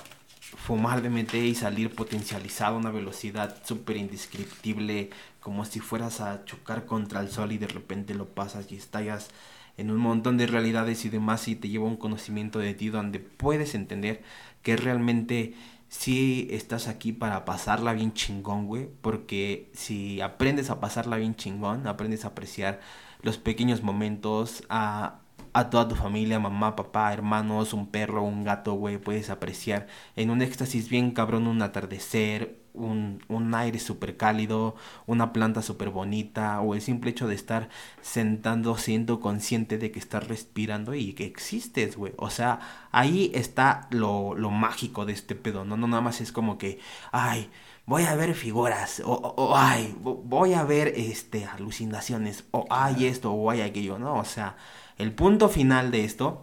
fumar 0.40 1.02
DMT 1.02 1.34
y 1.34 1.54
salir 1.54 1.94
potencializado 1.94 2.76
a 2.76 2.78
una 2.78 2.90
velocidad 2.90 3.62
súper 3.64 3.96
indescriptible, 3.96 5.10
como 5.40 5.64
si 5.64 5.80
fueras 5.80 6.20
a 6.20 6.44
chocar 6.44 6.86
contra 6.86 7.20
el 7.20 7.30
sol 7.30 7.52
y 7.52 7.58
de 7.58 7.68
repente 7.68 8.14
lo 8.14 8.26
pasas 8.28 8.70
y 8.70 8.76
estallas 8.76 9.30
en 9.76 9.90
un 9.90 9.98
montón 9.98 10.36
de 10.36 10.46
realidades 10.46 11.04
y 11.04 11.08
demás 11.08 11.48
y 11.48 11.56
te 11.56 11.68
lleva 11.68 11.86
un 11.86 11.96
conocimiento 11.96 12.58
de 12.58 12.74
ti 12.74 12.88
donde 12.88 13.18
puedes 13.18 13.74
entender 13.74 14.22
que 14.62 14.76
realmente 14.76 15.54
si 15.98 16.48
estás 16.50 16.88
aquí 16.88 17.12
para 17.12 17.44
pasarla 17.44 17.92
bien 17.92 18.12
chingón, 18.12 18.66
güey, 18.66 18.88
porque 19.00 19.70
si 19.74 20.20
aprendes 20.20 20.68
a 20.70 20.80
pasarla 20.80 21.18
bien 21.18 21.36
chingón, 21.36 21.86
aprendes 21.86 22.24
a 22.24 22.28
apreciar 22.28 22.80
los 23.22 23.38
pequeños 23.38 23.82
momentos, 23.82 24.64
a 24.68 25.20
a 25.52 25.70
toda 25.70 25.86
tu 25.86 25.94
familia, 25.94 26.40
mamá, 26.40 26.74
papá, 26.74 27.12
hermanos, 27.12 27.74
un 27.74 27.86
perro, 27.88 28.24
un 28.24 28.42
gato, 28.42 28.74
güey, 28.74 28.98
puedes 28.98 29.30
apreciar 29.30 29.86
en 30.16 30.30
un 30.30 30.42
éxtasis 30.42 30.88
bien 30.88 31.12
cabrón 31.12 31.46
un 31.46 31.62
atardecer, 31.62 32.58
un, 32.74 33.24
un 33.28 33.54
aire 33.54 33.78
súper 33.78 34.16
cálido, 34.16 34.74
una 35.06 35.32
planta 35.32 35.62
súper 35.62 35.90
bonita, 35.90 36.60
o 36.60 36.74
el 36.74 36.82
simple 36.82 37.10
hecho 37.10 37.26
de 37.28 37.34
estar 37.34 37.68
sentando, 38.02 38.76
siendo 38.76 39.20
consciente 39.20 39.78
de 39.78 39.90
que 39.90 39.98
estás 39.98 40.26
respirando 40.28 40.94
y 40.94 41.14
que 41.14 41.24
existes, 41.24 41.96
güey. 41.96 42.12
O 42.16 42.30
sea, 42.30 42.88
ahí 42.92 43.30
está 43.34 43.88
lo, 43.90 44.34
lo 44.34 44.50
mágico 44.50 45.06
de 45.06 45.12
este 45.12 45.34
pedo, 45.34 45.64
¿no? 45.64 45.76
No 45.76 45.86
nada 45.86 46.02
más 46.02 46.20
es 46.20 46.32
como 46.32 46.58
que, 46.58 46.80
ay, 47.12 47.48
voy 47.86 48.04
a 48.04 48.14
ver 48.14 48.34
figuras, 48.34 49.00
o, 49.04 49.12
o, 49.12 49.56
ay, 49.56 49.94
voy 50.00 50.54
a 50.54 50.64
ver 50.64 50.88
este 50.88 51.44
alucinaciones, 51.44 52.44
o 52.50 52.66
ay 52.70 53.06
esto, 53.06 53.32
o 53.32 53.50
ay 53.50 53.60
aquello, 53.60 53.98
¿no? 53.98 54.16
O 54.16 54.24
sea, 54.24 54.56
el 54.98 55.12
punto 55.12 55.48
final 55.48 55.90
de 55.90 56.04
esto 56.04 56.42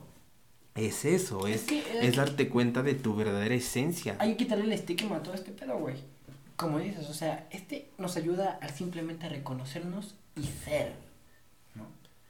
es 0.76 1.04
eso, 1.06 1.48
es, 1.48 1.66
es, 1.70 2.16
darte 2.16 2.48
cuenta 2.48 2.82
de 2.82 2.94
tu 2.94 3.16
verdadera 3.16 3.56
esencia. 3.56 4.16
Hay 4.20 4.32
que 4.32 4.38
quitarle 4.38 4.66
el 4.66 4.72
estigma 4.72 5.18
a 5.18 5.24
todo 5.24 5.34
este 5.34 5.52
pedo, 5.52 5.78
güey. 5.78 5.96
Como 6.62 6.78
dices, 6.78 7.10
o 7.10 7.14
sea, 7.16 7.48
este 7.50 7.90
nos 7.98 8.18
ayuda 8.18 8.60
a 8.62 8.70
simplemente 8.70 9.28
reconocernos 9.28 10.14
y 10.36 10.44
ser. 10.44 10.94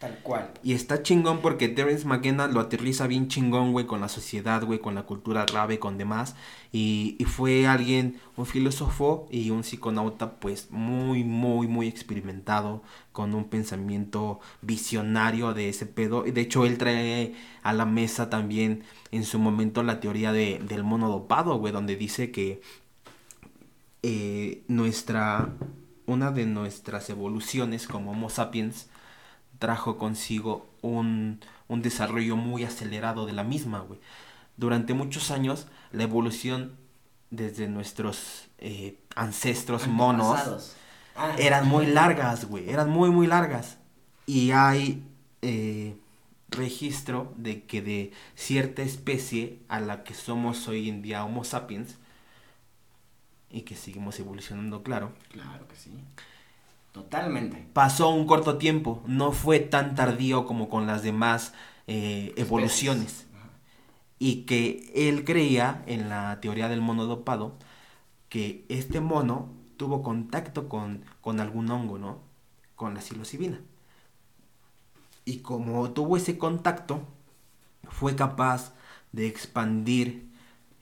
Tal 0.01 0.17
cual. 0.23 0.49
Y 0.63 0.73
está 0.73 1.03
chingón 1.03 1.41
porque 1.41 1.67
Terence 1.67 2.07
McKenna 2.07 2.47
lo 2.47 2.59
aterriza 2.59 3.05
bien 3.05 3.27
chingón, 3.27 3.71
güey, 3.71 3.86
con 3.86 4.01
la 4.01 4.09
sociedad, 4.09 4.63
güey, 4.63 4.79
con 4.79 4.95
la 4.95 5.03
cultura 5.03 5.45
rave, 5.45 5.77
con 5.77 5.99
demás. 5.99 6.36
Y, 6.71 7.15
y, 7.19 7.25
fue 7.25 7.67
alguien, 7.67 8.19
un 8.36 8.47
filósofo 8.47 9.27
y 9.29 9.51
un 9.51 9.63
psiconauta, 9.63 10.39
pues, 10.39 10.71
muy, 10.71 11.23
muy, 11.23 11.67
muy 11.67 11.88
experimentado, 11.88 12.82
con 13.11 13.36
un 13.36 13.43
pensamiento 13.47 14.39
visionario 14.63 15.53
de 15.53 15.69
ese 15.69 15.86
pedo. 15.86 16.25
Y 16.25 16.32
de 16.32 16.41
hecho, 16.41 16.65
él 16.65 16.79
trae 16.79 17.36
a 17.61 17.71
la 17.71 17.86
mesa 17.86 18.27
también 18.32 18.84
en 19.11 19.23
su 19.23 19.38
momento 19.38 19.84
la 19.84 19.99
teoría 19.99 20.32
de, 20.32 20.59
del 20.67 20.84
mono 20.84 21.09
dopado, 21.09 21.59
güey, 21.59 21.73
donde 21.73 21.95
dice 21.95 22.32
que 22.32 22.63
eh, 24.04 24.64
nuestra, 24.68 25.49
una 26.06 26.32
de 26.32 26.45
nuestras 26.45 27.10
evoluciones 27.10 27.88
como 27.88 28.12
Homo 28.12 28.30
sapiens, 28.30 28.88
trajo 29.60 29.97
consigo 29.97 30.70
un, 30.82 31.39
un 31.68 31.82
desarrollo 31.82 32.36
muy 32.36 32.64
acelerado 32.64 33.26
de 33.26 33.34
la 33.34 33.43
misma, 33.43 33.80
güey. 33.80 33.99
Durante 34.58 34.93
muchos 34.93 35.32
años, 35.32 35.68
la 35.91 36.04
evolución 36.04 36.76
desde 37.32 37.68
nuestros 37.68 38.49
eh, 38.58 38.99
ancestros 39.16 39.88
monos 39.88 40.76
ah, 41.16 41.34
eran 41.39 41.68
muy 41.68 41.88
largas, 41.88 42.45
güey. 42.45 42.70
Eran 42.70 42.89
muy, 42.89 43.10
muy 43.10 43.26
largas. 43.26 43.78
Y 44.26 44.52
hay 44.52 45.04
eh, 45.41 45.95
registro 46.49 47.34
de 47.38 47.64
que 47.64 47.82
de 47.82 48.12
cierta 48.36 48.82
especie 48.82 49.60
a 49.70 49.80
la 49.80 50.04
que 50.04 50.14
somos 50.14 50.68
hoy 50.68 50.89
en 50.89 51.02
día 51.02 51.24
Homo 51.24 51.43
sapiens, 51.43 51.97
y 53.52 53.62
que 53.62 53.76
seguimos 53.76 54.20
evolucionando, 54.20 54.84
claro. 54.84 55.12
Claro 55.30 55.68
que 55.68 55.76
sí. 55.76 55.91
Totalmente. 56.91 57.66
Pasó 57.74 58.10
un 58.10 58.26
corto 58.26 58.58
tiempo, 58.58 59.02
no 59.08 59.32
fue 59.32 59.60
tan 59.60 59.95
tardío 59.95 60.45
como 60.45 60.70
con 60.70 60.88
las 60.88 61.04
demás 61.04 61.54
eh, 61.88 62.34
evoluciones. 62.38 63.28
Y 64.20 64.43
que 64.43 64.91
él 64.93 65.24
creía 65.26 65.84
en 65.88 66.08
la 66.10 66.39
teoría 66.41 66.70
del 66.70 66.82
mono 66.82 67.06
dopado 67.06 67.56
que 68.30 68.66
este 68.70 68.99
mono 69.02 69.49
tuvo 69.78 70.04
contacto 70.04 70.70
con, 70.70 71.04
con 71.22 71.39
algún 71.39 71.72
hongo, 71.72 71.97
¿no? 71.97 72.20
Con 72.76 72.93
la 72.93 73.02
psilocibina. 73.02 73.60
Y 75.26 75.39
como 75.39 75.91
tuvo 75.91 76.18
ese 76.18 76.38
contacto, 76.38 77.02
fue 77.89 78.16
capaz 78.16 78.74
de 79.12 79.28
expandir 79.28 80.30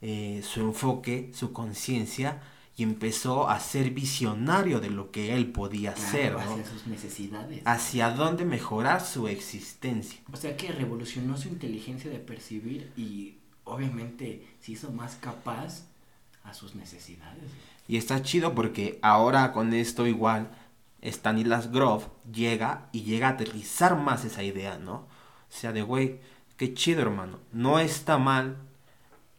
eh, 0.02 0.42
su 0.44 0.62
enfoque, 0.62 1.32
su 1.34 1.52
conciencia, 1.54 2.42
y 2.80 2.84
empezó 2.84 3.50
a 3.50 3.60
ser 3.60 3.90
visionario 3.90 4.80
de 4.80 4.90
lo 4.90 5.12
que 5.12 5.36
él 5.36 5.52
podía 5.52 5.92
hacer, 5.92 6.32
¿no? 6.32 6.40
Hacia 6.40 6.66
sus 6.66 6.88
necesidades. 6.88 7.62
Hacia 7.66 8.12
dónde 8.12 8.46
mejorar 8.46 9.06
su 9.06 9.28
existencia. 9.28 10.22
O 10.32 10.38
sea 10.38 10.56
que 10.56 10.72
revolucionó 10.72 11.36
su 11.36 11.50
inteligencia 11.50 12.10
de 12.10 12.20
percibir 12.20 12.94
y 12.96 13.36
obviamente 13.66 14.48
se 14.62 14.72
hizo 14.72 14.94
más 14.94 15.16
capaz 15.16 15.88
a 16.46 16.54
sus 16.54 16.76
necesidades. 16.76 17.44
Y 17.86 17.98
está 17.98 18.22
chido 18.24 18.56
porque 18.56 18.98
ahora 19.02 19.52
con 19.52 19.74
esto 19.74 20.08
igual 20.08 20.50
Stanislas 21.04 21.74
Grof 21.74 22.08
llega 22.32 22.88
y 22.94 23.02
llega 23.02 23.28
a 23.28 23.32
aterrizar 23.32 23.98
más 23.98 24.24
esa 24.24 24.42
idea, 24.42 24.78
¿no? 24.78 24.94
O 24.94 25.08
sea, 25.50 25.74
de 25.74 25.82
güey, 25.82 26.22
qué 26.56 26.74
chido 26.74 27.02
hermano, 27.02 27.40
no 27.52 27.78
está 27.78 28.18
mal 28.18 28.69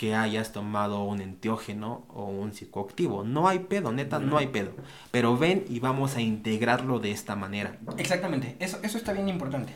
que 0.01 0.15
hayas 0.15 0.53
tomado 0.53 1.05
un 1.05 1.21
enteógeno 1.21 2.07
o 2.09 2.25
un 2.25 2.55
psicoactivo. 2.55 3.23
No 3.23 3.49
hay 3.49 3.59
pedo, 3.59 3.93
neta, 3.93 4.19
no 4.19 4.39
hay 4.39 4.47
pedo. 4.47 4.73
Pero 5.11 5.37
ven 5.37 5.67
y 5.69 5.79
vamos 5.79 6.17
a 6.17 6.23
integrarlo 6.23 7.01
de 7.01 7.11
esta 7.11 7.37
manera. 7.37 7.77
Exactamente, 7.99 8.57
eso, 8.61 8.79
eso 8.83 8.97
está 8.97 9.13
bien 9.13 9.29
importante. 9.29 9.75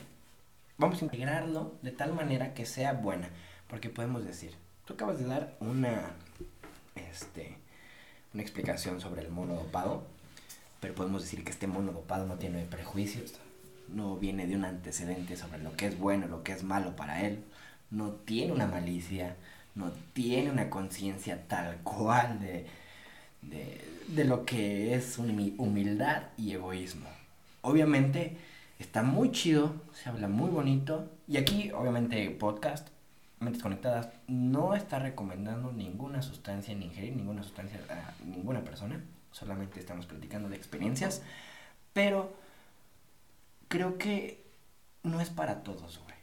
Vamos 0.79 1.03
a 1.03 1.05
integrarlo 1.05 1.75
de 1.83 1.91
tal 1.91 2.15
manera 2.15 2.55
que 2.55 2.65
sea 2.65 2.95
buena. 2.95 3.29
Porque 3.69 3.91
podemos 3.91 4.25
decir, 4.25 4.55
tú 4.87 4.95
acabas 4.95 5.19
de 5.19 5.27
dar 5.27 5.59
una, 5.61 6.13
este, 6.97 7.59
una 8.33 8.43
explicación 8.43 9.03
sobre 9.03 9.21
el 9.21 9.29
mono 9.29 9.53
dopado, 9.57 10.07
pero 10.81 10.95
podemos 10.95 11.21
decir 11.21 11.45
que 11.45 11.51
este 11.51 11.67
mono 11.67 11.93
dopado 11.93 12.25
no 12.25 12.37
tiene 12.37 12.65
prejuicios, 12.65 13.35
no 13.89 14.17
viene 14.17 14.47
de 14.47 14.57
un 14.57 14.65
antecedente 14.65 15.37
sobre 15.37 15.59
lo 15.59 15.77
que 15.77 15.89
es 15.89 15.99
bueno, 15.99 16.29
lo 16.29 16.43
que 16.43 16.53
es 16.53 16.63
malo 16.63 16.97
para 16.97 17.27
él, 17.27 17.45
no 17.91 18.13
tiene 18.13 18.55
una 18.55 18.67
malicia, 18.67 19.37
no 19.75 19.91
tiene 20.13 20.51
una 20.51 20.71
conciencia 20.71 21.47
tal 21.49 21.79
cual 21.79 22.41
de, 22.41 22.67
de, 24.09 24.25
lo 24.25 24.45
que 24.45 24.95
es 24.95 25.19
humildad 25.19 26.25
y 26.37 26.53
egoísmo. 26.53 27.09
Obviamente 27.63 28.37
está 28.79 29.03
muy 29.03 29.33
chido, 29.33 29.75
se 29.93 30.09
habla 30.09 30.29
muy 30.29 30.51
bonito 30.51 31.11
y 31.27 31.39
aquí 31.39 31.71
obviamente 31.73 32.31
podcast, 32.31 32.89
Mentes 33.41 33.63
Conectadas, 33.63 34.09
no 34.29 34.75
está 34.75 34.99
recomendando 34.99 35.73
ninguna 35.73 36.23
sustancia 36.23 36.75
ni 36.75 36.87
ingerir 36.87 37.17
ninguna 37.17 37.43
sustancia 37.43 37.81
a 37.91 38.15
ninguna 38.25 38.63
persona, 38.63 39.03
solamente 39.33 39.81
estamos 39.81 40.07
platicando 40.07 40.49
de 40.49 40.57
experiencias, 40.57 41.23
pero 41.93 42.33
creo 43.69 43.99
que 43.99 44.45
no 45.03 45.21
es 45.21 45.31
para 45.31 45.63
todos, 45.63 45.99
güey. 45.99 46.15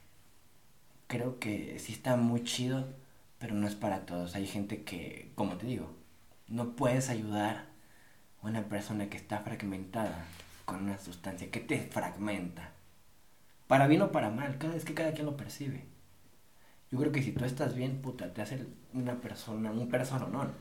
Creo 1.07 1.39
que 1.39 1.77
sí 1.79 1.91
está 1.91 2.15
muy 2.15 2.43
chido 2.43 2.87
pero 3.41 3.55
no 3.55 3.67
es 3.67 3.75
para 3.75 4.05
todos. 4.05 4.35
Hay 4.35 4.45
gente 4.45 4.83
que, 4.83 5.31
como 5.35 5.57
te 5.57 5.65
digo, 5.65 5.91
no 6.47 6.75
puedes 6.75 7.09
ayudar 7.09 7.65
a 8.41 8.47
una 8.47 8.69
persona 8.69 9.09
que 9.09 9.17
está 9.17 9.39
fragmentada 9.39 10.25
con 10.65 10.83
una 10.83 10.99
sustancia 10.99 11.49
que 11.49 11.59
te 11.59 11.79
fragmenta. 11.79 12.69
Para 13.67 13.87
bien 13.87 14.03
o 14.03 14.11
para 14.11 14.29
mal, 14.29 14.59
cada 14.59 14.75
vez 14.75 14.85
que 14.85 14.93
cada 14.93 15.13
quien 15.13 15.25
lo 15.25 15.37
percibe. 15.37 15.85
Yo 16.91 16.99
creo 16.99 17.11
que 17.11 17.23
si 17.23 17.31
tú 17.31 17.43
estás 17.43 17.73
bien, 17.73 18.01
puta, 18.01 18.31
te 18.31 18.43
hace 18.43 18.67
una 18.93 19.19
persona, 19.19 19.71
un 19.71 19.89
no 19.89 20.51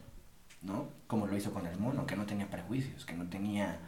¿no? 0.62 0.88
Como 1.06 1.26
lo 1.26 1.36
hizo 1.36 1.52
con 1.52 1.66
el 1.66 1.78
mono, 1.78 2.06
que 2.06 2.16
no 2.16 2.24
tenía 2.24 2.48
prejuicios, 2.48 3.04
que 3.04 3.14
no 3.14 3.28
tenía 3.28 3.78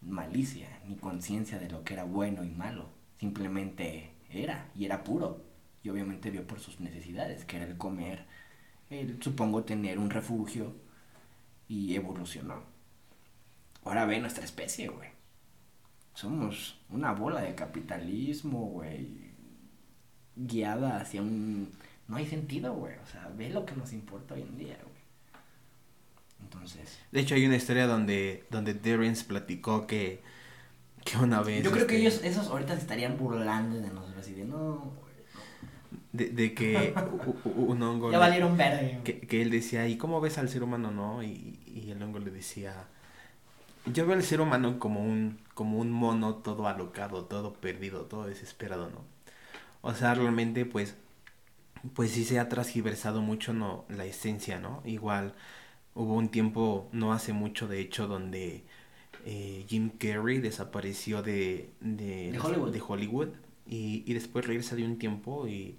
malicia, 0.00 0.68
ni 0.86 0.96
conciencia 0.96 1.58
de 1.58 1.70
lo 1.70 1.82
que 1.82 1.94
era 1.94 2.04
bueno 2.04 2.44
y 2.44 2.50
malo. 2.50 2.88
simplemente 3.18 4.12
era 4.30 4.70
y 4.76 4.84
era 4.84 5.02
puro. 5.02 5.47
Y 5.88 5.90
obviamente 5.90 6.30
vio 6.30 6.46
por 6.46 6.60
sus 6.60 6.80
necesidades, 6.80 7.46
que 7.46 7.56
era 7.56 7.64
el 7.64 7.78
comer, 7.78 8.26
el, 8.90 9.22
supongo 9.22 9.64
tener 9.64 9.98
un 9.98 10.10
refugio 10.10 10.74
y 11.66 11.94
evolucionó. 11.94 12.62
Ahora 13.84 14.04
ve 14.04 14.20
nuestra 14.20 14.44
especie, 14.44 14.88
güey. 14.88 15.08
Somos 16.12 16.78
una 16.90 17.12
bola 17.12 17.40
de 17.40 17.54
capitalismo, 17.54 18.66
güey. 18.66 19.32
Guiada 20.36 20.98
hacia 20.98 21.22
un... 21.22 21.72
No 22.06 22.16
hay 22.16 22.26
sentido, 22.26 22.74
güey. 22.74 22.96
O 23.02 23.06
sea, 23.06 23.32
ve 23.34 23.48
lo 23.48 23.64
que 23.64 23.74
nos 23.74 23.94
importa 23.94 24.34
hoy 24.34 24.42
en 24.42 24.58
día, 24.58 24.78
güey. 24.82 25.02
Entonces... 26.42 26.98
De 27.10 27.20
hecho, 27.20 27.34
hay 27.34 27.46
una 27.46 27.56
historia 27.56 27.86
donde, 27.86 28.44
donde 28.50 28.74
Derrence 28.74 29.24
platicó 29.24 29.86
que, 29.86 30.20
que 31.06 31.16
una 31.16 31.40
vez... 31.40 31.64
Yo 31.64 31.70
creo 31.70 31.86
que 31.86 31.96
este, 31.96 32.26
ellos, 32.26 32.38
esos 32.38 32.48
ahorita 32.48 32.74
se 32.74 32.82
estarían 32.82 33.16
burlando 33.16 33.80
de 33.80 33.88
nosotros 33.88 34.28
y 34.28 34.34
de 34.34 34.44
no, 34.44 35.07
de, 36.18 36.30
de, 36.30 36.54
que 36.54 36.92
un 37.44 37.82
hongo... 37.82 38.10
ya 38.10 38.18
valieron 38.18 38.56
verde. 38.56 39.00
Que, 39.04 39.20
que, 39.20 39.40
él 39.40 39.50
decía, 39.50 39.86
¿y 39.88 39.96
cómo 39.96 40.20
ves 40.20 40.36
al 40.38 40.48
ser 40.48 40.62
humano, 40.62 40.90
no? 40.90 41.22
Y, 41.22 41.58
y 41.66 41.90
el 41.90 42.02
hongo 42.02 42.18
le 42.18 42.30
decía, 42.30 42.74
yo 43.86 44.06
veo 44.06 44.16
al 44.16 44.22
ser 44.22 44.40
humano 44.40 44.78
como 44.78 45.02
un, 45.02 45.38
como 45.54 45.78
un 45.78 45.90
mono 45.90 46.36
todo 46.36 46.66
alocado, 46.66 47.24
todo 47.24 47.54
perdido, 47.54 48.02
todo 48.02 48.26
desesperado, 48.26 48.90
¿no? 48.90 49.04
O 49.80 49.94
sea, 49.94 50.14
realmente, 50.14 50.66
pues, 50.66 50.96
pues 51.94 52.10
sí 52.10 52.24
se 52.24 52.38
ha 52.38 52.48
transgiversado 52.48 53.22
mucho 53.22 53.52
no, 53.52 53.84
la 53.88 54.04
esencia, 54.04 54.58
¿no? 54.58 54.82
Igual 54.84 55.34
hubo 55.94 56.14
un 56.14 56.28
tiempo, 56.28 56.88
no 56.92 57.12
hace 57.12 57.32
mucho, 57.32 57.68
de 57.68 57.80
hecho, 57.80 58.06
donde 58.06 58.64
eh, 59.24 59.64
Jim 59.68 59.90
Carrey 59.90 60.38
desapareció 60.38 61.22
de, 61.22 61.70
de, 61.80 62.32
de 62.32 62.38
Hollywood, 62.38 62.72
de 62.72 62.82
Hollywood 62.86 63.28
y, 63.66 64.02
y, 64.06 64.14
después 64.14 64.46
regresa 64.46 64.76
de 64.76 64.84
un 64.84 64.98
tiempo 64.98 65.46
y... 65.46 65.78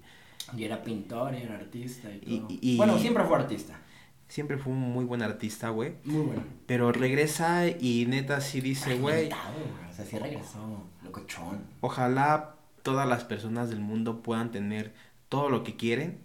Y 0.56 0.64
era 0.64 0.82
pintor, 0.82 1.34
era 1.34 1.56
artista 1.56 2.08
y 2.10 2.38
todo. 2.38 2.48
Y, 2.48 2.76
bueno, 2.76 2.98
siempre 2.98 3.24
fue 3.24 3.36
artista. 3.36 3.80
Siempre 4.28 4.58
fue 4.58 4.72
un 4.72 4.78
muy 4.78 5.04
buen 5.04 5.22
artista, 5.22 5.70
güey. 5.70 5.94
Muy 6.04 6.22
bueno. 6.22 6.42
Pero 6.66 6.92
regresa 6.92 7.66
y 7.66 8.06
neta 8.06 8.40
sí 8.40 8.60
dice, 8.60 8.96
güey. 8.98 9.26
O 9.26 9.92
sea, 9.92 10.04
sí 10.04 10.18
regresó, 10.18 10.84
locochón. 11.02 11.64
Ojalá 11.80 12.54
todas 12.82 13.08
las 13.08 13.24
personas 13.24 13.70
del 13.70 13.80
mundo 13.80 14.22
puedan 14.22 14.50
tener 14.50 14.94
todo 15.28 15.48
lo 15.48 15.64
que 15.64 15.76
quieren 15.76 16.20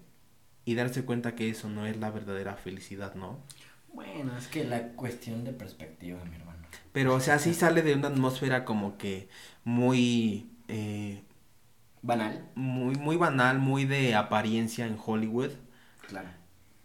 y 0.66 0.76
darse 0.76 1.04
cuenta 1.04 1.36
que 1.36 1.50
eso 1.50 1.70
no 1.70 1.86
es 1.86 1.98
la 1.98 2.12
verdadera 2.12 2.56
felicidad, 2.56 3.16
¿no? 3.16 3.40
Bueno, 3.94 4.38
es 4.38 4.48
que 4.48 4.66
la 4.66 4.90
cuestión 4.90 5.44
de 5.44 5.54
perspectiva, 5.54 6.24
mi 6.26 6.36
hermano. 6.36 6.68
Pero, 6.92 7.14
o 7.14 7.20
sea, 7.20 7.40
sí 7.40 7.54
sale 7.54 7.82
de 7.82 7.94
una 7.94 8.10
atmósfera 8.10 8.66
como 8.66 8.98
que 8.98 9.30
muy... 9.64 10.50
Eh, 10.68 11.24
banal. 12.06 12.50
Muy, 12.56 12.96
muy 12.96 13.18
banal, 13.18 13.60
muy 13.60 13.86
de 13.86 14.16
apariencia 14.16 14.86
en 14.86 14.98
Hollywood. 15.04 15.52
Claro 16.08 16.30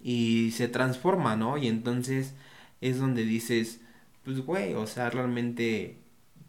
y 0.03 0.51
se 0.53 0.69
transforma, 0.69 1.37
¿no? 1.37 1.59
Y 1.59 1.69
entonces 1.69 2.35
es 2.81 2.99
donde 2.99 3.25
dices, 3.25 3.81
pues 4.25 4.41
güey, 4.41 4.75
o 4.75 4.87
sea, 4.87 5.11
realmente 5.11 5.99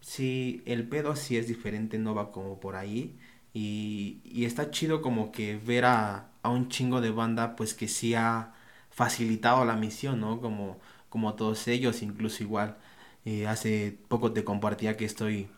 sí, 0.00 0.62
el 0.66 0.88
pedo 0.88 1.16
sí 1.16 1.36
es 1.36 1.48
diferente, 1.48 1.98
no 1.98 2.14
va 2.14 2.32
como 2.32 2.60
por 2.60 2.76
ahí. 2.76 3.18
Y, 3.54 4.20
y 4.24 4.46
está 4.46 4.70
chido 4.70 5.02
como 5.02 5.32
que 5.32 5.58
ver 5.58 5.84
a, 5.84 6.30
a, 6.42 6.50
un 6.50 6.68
chingo 6.68 7.00
de 7.00 7.10
banda 7.10 7.56
pues 7.56 7.74
que 7.74 7.88
sí 7.88 8.14
ha 8.14 8.54
facilitado 8.90 9.64
la 9.64 9.76
misión, 9.76 10.20
¿no? 10.20 10.40
Como, 10.40 10.80
como 11.08 11.34
todos 11.34 11.68
ellos, 11.68 12.02
incluso 12.02 12.42
igual. 12.42 12.78
Eh, 13.24 13.46
hace 13.46 13.98
poco 14.08 14.32
te 14.32 14.44
compartía 14.44 14.96
que 14.96 15.04
estoy 15.04 15.48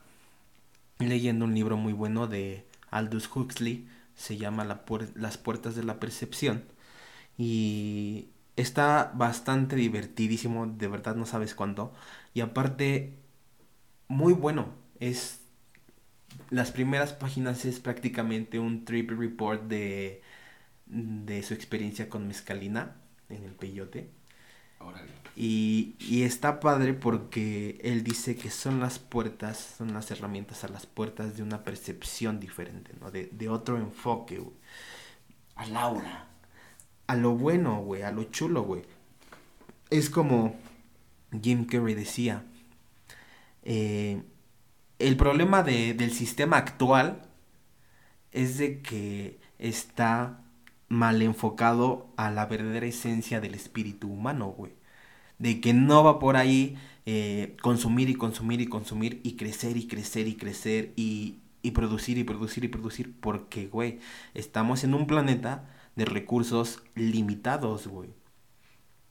leyendo 0.99 1.45
un 1.45 1.55
libro 1.55 1.77
muy 1.77 1.93
bueno 1.93 2.27
de 2.27 2.65
Aldous 2.95 3.29
Huxley, 3.35 3.89
se 4.15 4.37
llama 4.37 4.65
la 4.65 4.85
Las 5.15 5.39
puertas 5.39 5.75
de 5.77 5.85
la 5.85 6.01
percepción 6.01 6.65
y 7.37 8.29
está 8.57 9.13
bastante 9.15 9.77
divertidísimo, 9.77 10.67
de 10.67 10.89
verdad 10.89 11.17
no 11.17 11.27
sabes 11.27 11.55
cuánto. 11.55 11.93
Y 12.35 12.41
aparte, 12.41 13.19
muy 14.09 14.33
bueno. 14.33 14.75
Es. 15.01 15.41
Las 16.51 16.73
primeras 16.73 17.13
páginas 17.13 17.65
es 17.65 17.81
prácticamente 17.81 18.59
un 18.59 18.85
trip 18.85 19.11
report 19.11 19.65
de, 19.65 20.23
de 20.87 21.43
su 21.43 21.55
experiencia 21.55 22.09
con 22.09 22.27
Mezcalina 22.29 22.97
en 23.29 23.45
el 23.45 23.53
peyote. 23.53 24.11
Y, 25.37 25.97
y, 25.99 26.23
está 26.23 26.61
padre 26.61 26.95
porque 26.95 27.81
él 27.83 28.05
dice 28.05 28.37
que 28.37 28.51
son 28.51 28.79
las 28.79 29.01
puertas, 29.01 29.75
son 29.79 29.93
las 29.93 30.11
herramientas 30.13 30.63
a 30.63 30.69
las 30.69 30.87
puertas 30.87 31.37
de 31.37 31.43
una 31.43 31.65
percepción 31.65 32.39
diferente, 32.39 32.93
¿no? 33.01 33.11
De, 33.11 33.27
de 33.33 33.49
otro 33.49 33.77
enfoque, 33.77 34.41
A 35.57 35.67
Laura 35.67 36.29
a 37.07 37.17
lo 37.17 37.33
bueno, 37.33 37.81
güey, 37.83 38.03
a 38.03 38.11
lo 38.11 38.25
chulo, 38.25 38.63
güey. 38.63 38.83
Es 39.91 40.11
como 40.11 40.57
Jim 41.43 41.67
Carrey 41.67 41.95
decía, 41.95 42.45
eh, 43.63 44.23
el 44.99 45.17
problema 45.17 45.63
de, 45.63 45.95
del 45.95 46.13
sistema 46.13 46.57
actual 46.57 47.23
es 48.33 48.59
de 48.59 48.81
que 48.81 49.39
está 49.59 50.44
mal 50.89 51.23
enfocado 51.23 52.09
a 52.17 52.31
la 52.31 52.47
verdadera 52.47 52.87
esencia 52.87 53.41
del 53.41 53.55
espíritu 53.55 54.09
humano, 54.09 54.49
güey. 54.49 54.73
De 55.39 55.61
que 55.61 55.75
no 55.75 56.05
va 56.05 56.19
por 56.19 56.37
ahí 56.37 56.77
eh, 57.07 57.57
consumir 57.63 58.09
y 58.11 58.15
consumir 58.15 58.61
y 58.61 58.67
consumir 58.69 59.21
y 59.25 59.37
crecer 59.37 59.77
y 59.77 59.87
crecer 59.89 60.29
y 60.29 60.37
crecer 60.37 60.93
y, 60.97 61.41
y 61.63 61.73
producir 61.73 62.19
y 62.19 62.25
producir 62.25 62.65
y 62.65 62.69
producir. 62.69 63.15
Porque, 63.21 63.67
güey, 63.69 64.01
estamos 64.35 64.85
en 64.85 64.95
un 64.95 65.07
planeta 65.07 65.69
de 65.97 66.05
recursos 66.07 66.83
limitados, 66.95 67.87
güey. 67.89 68.11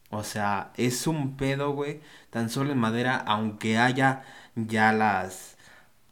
O 0.10 0.24
sea, 0.24 0.72
es 0.78 1.08
un 1.08 1.38
pedo, 1.38 1.72
güey, 1.72 2.02
tan 2.30 2.50
solo 2.50 2.72
en 2.72 2.78
madera, 2.78 3.18
aunque 3.18 3.78
haya 3.80 4.24
ya 4.56 4.94
las, 4.94 5.53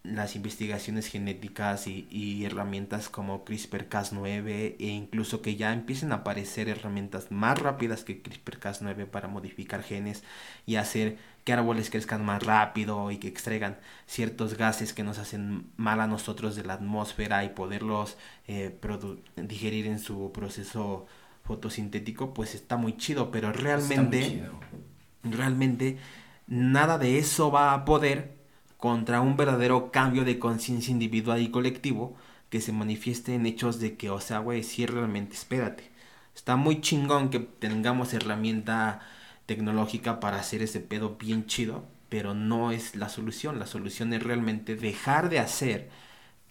las 0.04 0.36
investigaciones 0.36 1.08
genéticas 1.08 1.86
y, 1.86 2.08
y 2.10 2.45
herramientas 2.45 3.08
como 3.08 3.45
CRISPR-Cas9 3.45 4.76
e 4.80 4.88
incluso 4.88 5.41
que 5.43 5.56
ya 5.56 5.74
empiecen 5.74 6.12
a 6.12 6.16
aparecer 6.16 6.70
herramientas 6.70 7.32
más 7.32 7.60
rápidas 7.60 8.04
que 8.04 8.24
CRISPR-Cas9 8.24 9.06
para 9.06 9.28
modificar 9.28 9.84
genes 9.84 10.24
y 10.66 10.78
hacer 10.78 11.18
que 11.43 11.54
árboles 11.54 11.89
crezcan 11.89 12.26
más 12.26 12.43
rápido 12.43 13.12
y 13.12 13.18
que 13.18 13.28
extraigan 13.28 13.78
ciertos 14.06 14.58
gases 14.58 14.93
que 14.93 15.04
nos 15.04 15.18
hacen 15.20 15.68
mal 15.78 16.02
a 16.02 16.08
nosotros 16.08 16.56
de 16.56 16.64
la 16.64 16.74
atmósfera 16.74 17.43
y 17.43 17.49
poderlos 17.49 18.18
eh, 18.47 18.76
digerir 19.36 19.88
en 19.88 19.99
su 19.99 20.32
proceso 20.32 21.06
fotosintético, 21.43 22.34
pues 22.34 22.56
está 22.56 22.78
muy 22.78 22.97
chido, 22.97 23.32
pero 23.32 23.52
realmente, 23.52 24.43
realmente 25.24 25.97
nada 26.47 26.97
de 26.97 27.18
eso 27.18 27.52
va 27.52 27.74
a 27.74 27.86
poder 27.86 28.40
contra 28.82 29.21
un 29.21 29.38
verdadero 29.38 29.91
cambio 29.91 30.25
de 30.25 30.39
conciencia 30.39 30.91
individual 30.91 31.41
y 31.41 31.51
colectivo 31.51 32.15
que 32.49 32.61
se 32.61 32.73
manifieste 32.73 33.36
en 33.36 33.45
hechos 33.45 33.79
de 33.79 33.95
que, 33.97 34.09
o 34.09 34.19
sea, 34.19 34.39
güey, 34.39 34.63
sí 34.63 34.86
realmente 34.88 35.36
espérate. 35.36 35.91
Está 36.36 36.55
muy 36.57 36.82
chingón 36.82 37.29
que 37.29 37.39
tengamos 37.39 38.13
herramienta 38.13 39.01
tecnológica 39.45 40.19
para 40.19 40.39
hacer 40.39 40.63
ese 40.63 40.79
pedo 40.79 41.17
bien 41.17 41.45
chido, 41.45 41.86
pero 42.09 42.34
no 42.34 42.71
es 42.71 42.95
la 42.95 43.09
solución. 43.09 43.59
La 43.59 43.67
solución 43.67 44.13
es 44.13 44.23
realmente 44.23 44.75
dejar 44.75 45.29
de 45.29 45.39
hacer 45.39 45.89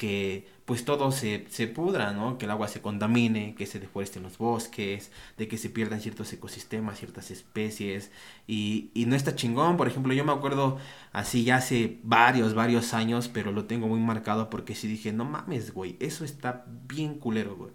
que 0.00 0.48
pues 0.64 0.86
todo 0.86 1.12
se, 1.12 1.44
se 1.50 1.66
pudra, 1.66 2.12
¿no? 2.12 2.38
Que 2.38 2.46
el 2.46 2.50
agua 2.52 2.68
se 2.68 2.80
contamine, 2.80 3.54
que 3.54 3.66
se 3.66 3.78
deforesten 3.78 4.22
los 4.22 4.38
bosques, 4.38 5.12
de 5.36 5.46
que 5.46 5.58
se 5.58 5.68
pierdan 5.68 6.00
ciertos 6.00 6.32
ecosistemas, 6.32 6.98
ciertas 6.98 7.30
especies. 7.30 8.10
Y, 8.46 8.90
y 8.94 9.04
no 9.04 9.14
está 9.14 9.34
chingón, 9.36 9.76
por 9.76 9.88
ejemplo, 9.88 10.14
yo 10.14 10.24
me 10.24 10.32
acuerdo 10.32 10.78
así 11.12 11.44
ya 11.44 11.56
hace 11.56 11.98
varios, 12.02 12.54
varios 12.54 12.94
años, 12.94 13.28
pero 13.28 13.52
lo 13.52 13.66
tengo 13.66 13.88
muy 13.88 14.00
marcado 14.00 14.48
porque 14.48 14.74
sí 14.74 14.88
dije, 14.88 15.12
no 15.12 15.26
mames, 15.26 15.74
güey, 15.74 15.96
eso 16.00 16.24
está 16.24 16.64
bien 16.88 17.16
culero, 17.18 17.56
güey 17.56 17.72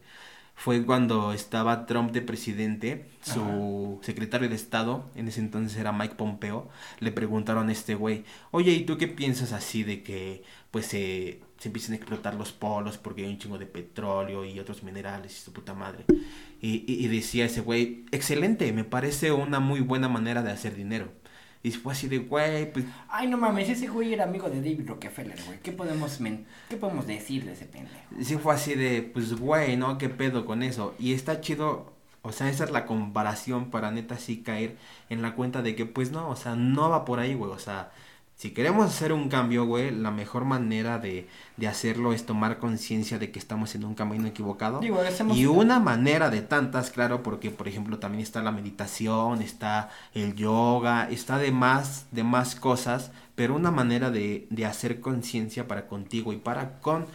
fue 0.55 0.85
cuando 0.85 1.33
estaba 1.33 1.85
Trump 1.85 2.11
de 2.11 2.21
presidente, 2.21 3.05
su 3.21 3.99
secretario 4.01 4.47
de 4.47 4.55
Estado, 4.55 5.11
en 5.15 5.27
ese 5.27 5.41
entonces 5.41 5.77
era 5.77 5.91
Mike 5.91 6.15
Pompeo, 6.15 6.69
le 6.99 7.11
preguntaron 7.11 7.67
a 7.67 7.71
este 7.73 7.93
güey, 7.95 8.23
oye, 8.51 8.71
¿y 8.71 8.85
tú 8.85 8.97
qué 8.97 9.09
piensas 9.09 9.51
así 9.51 9.83
de 9.83 10.01
que 10.01 10.43
pues 10.71 10.85
se, 10.85 11.41
se 11.65 11.69
empiecen 11.69 11.93
a 11.93 11.95
explotar 11.95 12.35
los 12.35 12.51
polos 12.51 12.99
porque 12.99 13.23
hay 13.23 13.31
un 13.31 13.39
chingo 13.39 13.57
de 13.57 13.65
petróleo 13.65 14.45
y 14.45 14.59
otros 14.59 14.83
minerales 14.83 15.35
y 15.35 15.43
su 15.43 15.51
puta 15.51 15.73
madre? 15.73 16.05
Y, 16.61 16.85
y 16.87 17.07
decía 17.07 17.45
ese 17.45 17.61
güey, 17.61 18.05
excelente, 18.11 18.71
me 18.71 18.83
parece 18.83 19.31
una 19.31 19.59
muy 19.59 19.79
buena 19.79 20.07
manera 20.07 20.43
de 20.43 20.51
hacer 20.51 20.75
dinero. 20.75 21.11
Y 21.63 21.71
fue 21.71 21.93
así 21.93 22.07
de, 22.07 22.19
güey, 22.19 22.71
pues... 22.71 22.85
Ay, 23.09 23.27
no 23.27 23.37
mames, 23.37 23.67
ese 23.67 23.87
güey 23.87 24.13
era 24.13 24.25
amigo 24.25 24.47
de 24.47 24.57
David 24.57 24.87
Rockefeller, 24.87 25.41
güey. 25.47 25.59
¿Qué 25.63 25.71
podemos, 25.71 26.19
¿Qué 26.69 26.77
podemos 26.77 27.07
decir 27.07 27.45
de 27.45 27.53
ese 27.53 27.65
pendejo? 27.65 27.97
Sí 28.21 28.37
fue 28.37 28.53
así 28.53 28.75
de, 28.75 29.01
pues, 29.01 29.33
güey, 29.33 29.75
¿no? 29.75 29.97
¿Qué 29.97 30.07
pedo 30.09 30.45
con 30.45 30.61
eso? 30.61 30.93
Y 30.99 31.13
está 31.13 31.41
chido, 31.41 31.93
o 32.21 32.31
sea, 32.31 32.51
esa 32.51 32.65
es 32.65 32.69
la 32.69 32.85
comparación 32.85 33.71
para 33.71 33.89
neta 33.89 34.19
sí 34.19 34.43
caer 34.43 34.77
en 35.09 35.23
la 35.23 35.33
cuenta 35.33 35.63
de 35.63 35.75
que, 35.75 35.87
pues, 35.87 36.11
no, 36.11 36.29
o 36.29 36.35
sea, 36.35 36.55
no 36.55 36.91
va 36.91 37.03
por 37.05 37.19
ahí, 37.19 37.33
güey. 37.33 37.51
O 37.51 37.57
sea, 37.57 37.91
Si 38.37 38.51
queremos 38.51 38.85
hacer 38.87 39.13
un 39.13 39.29
cambio, 39.29 39.65
güey, 39.65 39.91
la 39.91 40.11
mejor 40.11 40.43
manera 40.43 40.99
de, 40.99 41.29
de 41.55 41.67
hacerlo 41.69 42.11
es 42.11 42.25
tomar 42.25 42.59
conciencia 42.59 43.17
de 43.17 43.31
que 43.31 43.39
estamos 43.39 43.75
en 43.75 43.85
un 43.85 43.95
camino 43.95 44.27
equivocado. 44.27 44.79
Digo, 44.81 44.99
Y 45.29 45.45
una 45.45 45.79
manera 45.79 46.29
de 46.29 46.41
tantas, 46.41 46.91
claro, 46.91 47.23
porque 47.23 47.49
por 47.49 47.67
ejemplo 47.69 47.97
también 47.97 48.21
está 48.21 48.43
la 48.43 48.51
meditación, 48.51 49.41
está 49.41 49.89
el 50.13 50.35
yoga, 50.35 51.09
está 51.09 51.37
de 51.37 51.51
más, 51.51 52.07
de 52.11 52.25
más 52.25 52.55
cosas, 52.55 53.11
pero 53.35 53.55
una 53.55 53.71
manera 53.71 54.11
de, 54.11 54.47
de 54.49 54.65
hacer 54.65 54.99
conciencia 54.99 55.67
para 55.67 55.87
contigo 55.87 56.33
y 56.33 56.37
para 56.37 56.79
con 56.81 57.05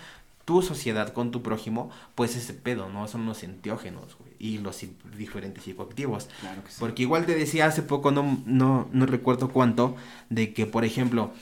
tu 0.44 0.62
sociedad, 0.62 1.12
con 1.12 1.30
tu 1.30 1.42
prójimo, 1.42 1.90
pues 2.14 2.36
ese 2.36 2.54
pedo, 2.54 2.88
¿no? 2.88 3.06
Son 3.08 3.26
los 3.26 3.42
enteógenos, 3.42 4.16
güey, 4.18 4.32
y 4.38 4.58
los 4.58 4.84
diferentes 5.16 5.64
psicoactivos. 5.64 6.28
Claro 6.40 6.64
que 6.64 6.70
sí. 6.70 6.76
Porque 6.80 7.02
igual 7.02 7.26
te 7.26 7.34
decía 7.34 7.66
hace 7.66 7.82
poco, 7.82 8.10
no, 8.10 8.42
no, 8.46 8.88
no 8.92 9.06
recuerdo 9.06 9.50
cuánto, 9.50 9.96
de 10.28 10.52
que, 10.52 10.66
por 10.66 10.84
ejemplo, 10.84 11.32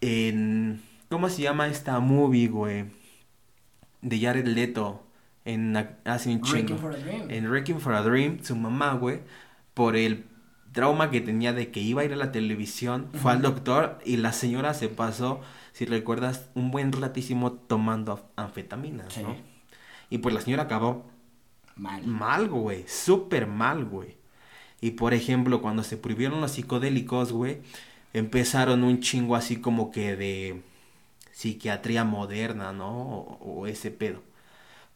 en... 0.00 0.82
¿Cómo 1.10 1.28
se 1.28 1.42
llama 1.42 1.68
esta 1.68 2.00
movie, 2.00 2.48
güey? 2.48 2.86
De 4.00 4.18
Jared 4.18 4.46
Leto, 4.46 5.04
en 5.44 5.76
hace 6.04 6.30
un 6.30 6.42
chingo. 6.42 6.76
for 6.78 6.94
a 6.94 6.96
Dream. 6.96 7.30
En 7.30 7.48
Wrecking 7.48 7.80
for 7.80 7.94
a 7.94 8.02
Dream, 8.02 8.42
su 8.42 8.56
mamá, 8.56 8.94
güey, 8.94 9.20
por 9.74 9.96
el 9.96 10.24
trauma 10.74 11.10
que 11.10 11.22
tenía 11.22 11.54
de 11.54 11.70
que 11.72 11.80
iba 11.80 12.02
a 12.02 12.06
ir 12.06 12.12
a 12.14 12.16
la 12.16 12.32
televisión, 12.32 13.10
fue 13.14 13.32
al 13.32 13.42
doctor 13.42 13.98
y 14.04 14.18
la 14.18 14.32
señora 14.34 14.74
se 14.74 14.90
pasó, 14.90 15.40
si 15.72 15.86
recuerdas, 15.86 16.50
un 16.54 16.70
buen 16.72 16.92
ratísimo 16.92 17.52
tomando 17.54 18.30
anfetaminas, 18.36 19.14
Sí. 19.14 19.22
¿no? 19.22 19.36
Y 20.10 20.18
pues 20.18 20.34
la 20.34 20.42
señora 20.42 20.64
acabó 20.64 21.06
Mal. 21.76 22.04
mal, 22.06 22.48
güey, 22.48 22.84
súper 22.88 23.46
mal, 23.46 23.84
güey. 23.86 24.16
Y 24.80 24.92
por 24.92 25.14
ejemplo, 25.14 25.62
cuando 25.62 25.84
se 25.84 25.96
prohibieron 25.98 26.40
los 26.40 26.52
psicodélicos, 26.52 27.32
güey, 27.32 27.62
empezaron 28.14 28.84
un 28.84 29.00
chingo 29.00 29.36
así 29.36 29.56
como 29.60 29.90
que 29.92 30.16
de 30.16 30.62
psiquiatría 31.32 32.04
moderna, 32.04 32.72
¿no? 32.72 32.90
O, 32.90 33.62
o 33.62 33.66
ese 33.68 33.90
pedo. 33.90 34.22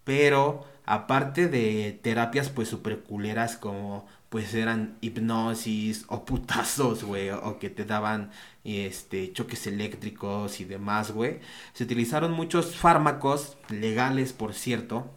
Pero 0.05 0.65
aparte 0.87 1.49
de 1.49 1.99
terapias 2.03 2.49
pues 2.51 2.69
super 2.69 3.01
culeras 3.03 3.57
como 3.57 4.07
pues 4.29 4.55
eran 4.55 4.99
hipnosis 5.01 6.05
o 6.09 6.25
putazos, 6.25 7.05
güey, 7.05 7.31
o 7.31 7.59
que 7.59 7.71
te 7.71 7.85
daban 7.85 8.31
este 8.65 9.33
choques 9.33 9.67
eléctricos 9.67 10.61
y 10.61 10.65
demás, 10.65 11.13
güey, 11.13 11.41
se 11.73 11.85
utilizaron 11.85 12.33
muchos 12.33 12.77
fármacos 12.77 13.57
legales, 13.71 14.33
por 14.33 14.55
cierto, 14.55 15.11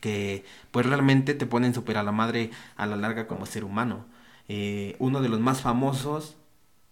que 0.00 0.44
pues 0.70 0.86
realmente 0.86 1.34
te 1.34 1.46
ponen 1.46 1.74
super 1.74 1.96
a 1.98 2.02
la 2.02 2.12
madre 2.12 2.50
a 2.76 2.86
la 2.86 2.96
larga 2.96 3.26
como 3.26 3.46
ser 3.46 3.64
humano. 3.64 4.06
Eh, 4.48 4.96
uno 4.98 5.20
de 5.20 5.28
los 5.28 5.40
más 5.40 5.60
famosos 5.62 6.36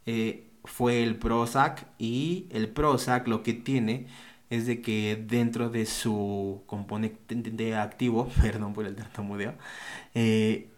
eh, 0.06 0.46
fue 0.64 1.02
el 1.02 1.16
Prozac 1.16 1.86
y 1.98 2.46
el 2.50 2.68
Prozac 2.68 3.28
lo 3.28 3.42
que 3.42 3.54
tiene 3.54 4.06
es 4.50 4.66
de 4.66 4.80
que 4.82 5.22
dentro 5.26 5.70
de 5.70 5.86
su 5.86 6.62
componente 6.66 7.76
activo, 7.76 8.28
perdón 8.42 8.74
por 8.74 8.86
el 8.86 8.96
tartamudeo, 8.96 9.54
eh, 10.14 10.70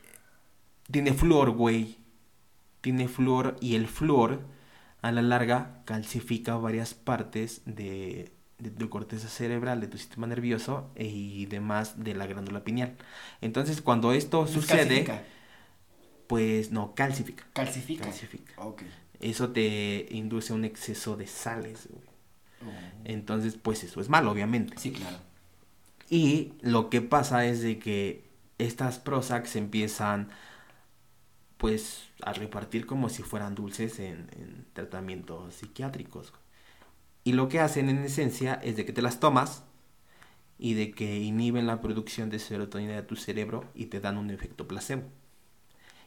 tiene 0.91 1.13
flúor, 1.13 1.51
güey. 1.51 1.99
Tiene 2.81 3.09
flúor 3.09 3.57
y 3.61 3.75
el 3.77 3.89
flúor 3.89 4.41
a 5.03 5.13
la 5.13 5.23
larga 5.23 5.83
calcifica 5.85 6.57
varias 6.57 6.95
partes 6.95 7.63
de, 7.67 8.33
de 8.59 8.71
tu 8.71 8.89
corteza 8.91 9.29
cerebral, 9.29 9.81
de 9.81 9.89
tu 9.89 9.99
sistema 9.99 10.27
nervioso 10.27 10.91
e- 10.97 11.07
y 11.07 11.47
demás 11.47 12.03
de 12.05 12.15
la 12.15 12.27
glándula 12.27 12.65
pineal. 12.65 12.97
Entonces 13.41 13.83
cuando 13.83 14.13
esto 14.13 14.47
sucede, 14.47 15.05
Calcifica. 15.05 15.23
pues 16.27 16.71
no, 16.71 16.95
calcifica. 16.95 17.45
Calcifica. 17.53 18.05
Calcifica. 18.05 18.53
Ok. 18.63 18.83
Eso 19.21 19.51
te 19.51 20.07
induce 20.11 20.53
a 20.53 20.57
un 20.57 20.65
exceso 20.65 21.17
de 21.17 21.27
sales, 21.27 21.89
güey. 21.91 22.07
Oh. 22.61 23.01
Entonces, 23.05 23.57
pues 23.61 23.85
eso 23.85 24.01
es 24.01 24.09
malo, 24.09 24.31
obviamente. 24.33 24.75
Sí, 24.79 24.93
claro. 24.93 25.17
Y 26.11 26.53
lo 26.61 26.91
que 26.91 27.01
pasa 27.03 27.45
es 27.47 27.63
de 27.63 27.79
que 27.79 28.25
estas 28.59 28.99
Prozac 28.99 29.47
se 29.47 29.59
empiezan 29.59 30.29
pues 31.59 32.09
a 32.23 32.33
repartir 32.33 32.87
como 32.87 33.09
si 33.09 33.23
fueran 33.23 33.55
dulces 33.55 33.99
en, 34.01 34.29
en 34.33 34.67
tratamientos 34.73 35.55
psiquiátricos. 35.55 36.33
Y 37.25 37.33
lo 37.33 37.49
que 37.49 37.61
hacen 37.61 37.89
en 37.91 37.99
esencia 38.05 38.55
es 38.55 38.77
de 38.77 38.87
que 38.87 38.93
te 38.93 39.03
las 39.03 39.21
tomas 39.21 39.65
y 40.59 40.75
de 40.75 40.93
que 40.93 41.19
inhiben 41.19 41.67
la 41.67 41.81
producción 41.81 42.31
de 42.31 42.39
serotonina 42.39 42.95
de 42.95 43.03
tu 43.03 43.17
cerebro 43.17 43.65
y 43.75 43.87
te 43.87 44.01
dan 44.01 44.19
un 44.19 44.31
efecto 44.31 44.67
placebo. 44.69 45.05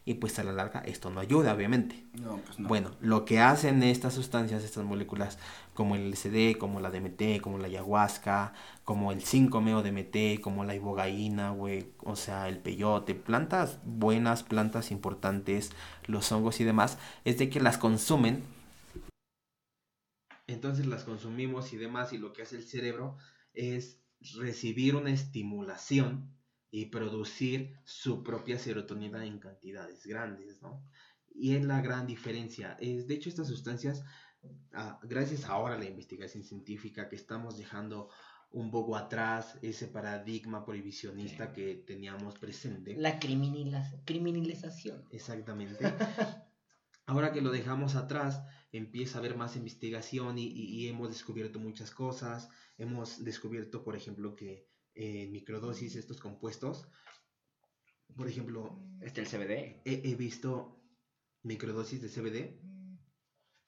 Y 0.03 0.15
pues 0.15 0.39
a 0.39 0.43
la 0.43 0.51
larga 0.51 0.79
esto 0.79 1.11
no 1.11 1.19
ayuda, 1.19 1.53
obviamente. 1.53 2.07
No, 2.19 2.37
pues 2.37 2.57
no. 2.57 2.67
Bueno, 2.67 2.91
lo 3.01 3.23
que 3.23 3.39
hacen 3.39 3.83
estas 3.83 4.15
sustancias, 4.15 4.63
estas 4.63 4.83
moléculas, 4.83 5.37
como 5.75 5.95
el 5.95 6.09
LSD, 6.09 6.57
como 6.57 6.79
la 6.79 6.89
DMT, 6.89 7.39
como 7.39 7.59
la 7.59 7.67
ayahuasca, 7.67 8.53
como 8.83 9.11
el 9.11 9.21
5-meo 9.21 9.83
DMT, 9.83 10.41
como 10.41 10.65
la 10.65 10.73
ibogaína, 10.73 11.51
güey, 11.51 11.93
o 11.99 12.15
sea, 12.15 12.49
el 12.49 12.57
peyote, 12.57 13.13
plantas 13.13 13.79
buenas, 13.85 14.41
plantas 14.41 14.89
importantes, 14.89 15.71
los 16.07 16.31
hongos 16.31 16.59
y 16.61 16.63
demás, 16.63 16.97
es 17.23 17.37
de 17.37 17.51
que 17.51 17.59
las 17.59 17.77
consumen. 17.77 18.43
Entonces 20.47 20.87
las 20.87 21.03
consumimos 21.03 21.73
y 21.73 21.77
demás, 21.77 22.11
y 22.11 22.17
lo 22.17 22.33
que 22.33 22.41
hace 22.41 22.55
el 22.55 22.63
cerebro 22.63 23.17
es 23.53 24.01
recibir 24.39 24.95
una 24.95 25.11
estimulación 25.11 26.40
y 26.71 26.85
producir 26.85 27.77
su 27.83 28.23
propia 28.23 28.57
serotonina 28.57 29.25
en 29.25 29.39
cantidades 29.39 30.05
grandes, 30.05 30.61
¿no? 30.61 30.83
Y 31.33 31.55
es 31.55 31.63
la 31.65 31.81
gran 31.81 32.07
diferencia. 32.07 32.77
Es, 32.79 33.07
de 33.07 33.13
hecho, 33.15 33.29
estas 33.29 33.47
sustancias, 33.47 34.03
ah, 34.73 34.99
gracias 35.03 35.45
ahora 35.45 35.75
a 35.75 35.77
la 35.77 35.85
investigación 35.85 36.43
científica 36.43 37.09
que 37.09 37.15
estamos 37.17 37.57
dejando 37.57 38.09
un 38.53 38.69
poco 38.71 38.97
atrás 38.97 39.57
ese 39.61 39.87
paradigma 39.87 40.65
prohibicionista 40.65 41.47
Sí. 41.47 41.53
que 41.53 41.75
teníamos 41.87 42.37
presente. 42.37 42.95
La 42.97 43.19
criminaliza- 43.19 44.01
criminalización. 44.05 45.05
Exactamente. 45.11 45.79
Ahora 47.05 47.31
que 47.33 47.41
lo 47.41 47.51
dejamos 47.51 47.95
atrás, 47.95 48.41
empieza 48.71 49.17
a 49.17 49.19
haber 49.19 49.35
más 49.35 49.55
investigación 49.55 50.37
y, 50.37 50.45
y- 50.47 50.69
y 50.85 50.87
hemos 50.87 51.09
descubierto 51.09 51.59
muchas 51.59 51.91
cosas. 51.91 52.49
Hemos 52.77 53.23
descubierto, 53.23 53.83
por 53.83 53.95
ejemplo, 53.95 54.35
que 54.35 54.69
en 54.95 55.31
microdosis 55.31 55.95
estos 55.95 56.19
compuestos, 56.19 56.87
por 58.15 58.27
ejemplo, 58.27 58.79
Este 59.01 59.21
el 59.21 59.27
CBD. 59.27 59.81
he, 59.85 60.01
he 60.11 60.15
visto 60.15 60.81
microdosis 61.43 62.01
de 62.01 62.09
CBD, 62.09 62.61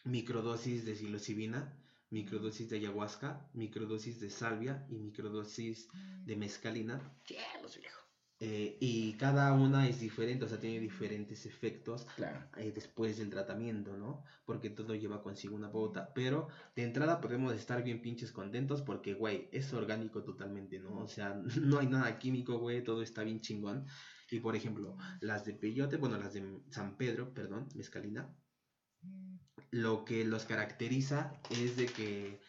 microdosis 0.04 0.86
de 0.86 0.96
psilocibina, 0.96 1.80
microdosis 2.10 2.70
de 2.70 2.78
ayahuasca, 2.78 3.50
microdosis 3.54 4.20
de 4.20 4.30
salvia 4.30 4.86
y 4.90 5.00
microdosis 5.00 5.88
de 6.26 6.36
mescalina. 6.36 7.02
Cielos, 7.26 7.78
viejo. 7.78 8.03
Eh, 8.46 8.76
y 8.82 9.14
cada 9.14 9.54
una 9.54 9.88
es 9.88 10.02
diferente, 10.02 10.44
o 10.44 10.50
sea, 10.50 10.60
tiene 10.60 10.82
diferentes 10.82 11.46
efectos 11.46 12.06
Claro. 12.18 12.46
eh, 12.58 12.74
después 12.76 13.18
del 13.18 13.30
tratamiento, 13.30 13.96
¿no? 13.96 14.26
Porque 14.46 14.70
todo 14.70 14.94
lleva 14.96 15.24
consigo 15.24 15.56
una 15.56 15.72
pauta. 15.72 16.12
Pero 16.14 16.50
de 16.76 16.84
entrada 16.84 17.22
podemos 17.22 17.54
estar 17.54 17.82
bien 17.86 18.02
pinches 18.02 18.34
contentos 18.34 18.82
porque, 18.82 19.14
güey, 19.14 19.48
es 19.54 19.72
orgánico 19.72 20.26
totalmente, 20.26 20.78
¿no? 20.78 20.98
O 20.98 21.08
sea, 21.08 21.42
no 21.62 21.80
hay 21.80 21.88
nada 21.88 22.20
químico, 22.20 22.58
güey, 22.58 22.84
todo 22.84 23.02
está 23.02 23.24
bien 23.24 23.40
chingón. 23.40 23.86
Y 24.30 24.42
por 24.42 24.58
ejemplo, 24.58 24.98
las 25.22 25.46
de 25.46 25.54
peyote, 25.54 25.96
bueno, 25.96 26.18
las 26.18 26.34
de 26.34 26.64
San 26.70 26.98
Pedro, 26.98 27.34
perdón, 27.34 27.70
mezcalina, 27.76 28.36
lo 29.72 30.04
que 30.04 30.26
los 30.26 30.44
caracteriza 30.44 31.32
es 31.50 31.78
de 31.78 31.86
que 31.86 32.42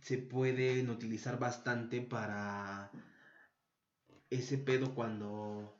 se 0.00 0.16
pueden 0.16 0.88
utilizar 0.88 1.38
bastante 1.38 2.00
para 2.00 2.90
ese 4.30 4.58
pedo 4.58 4.94
cuando 4.94 5.74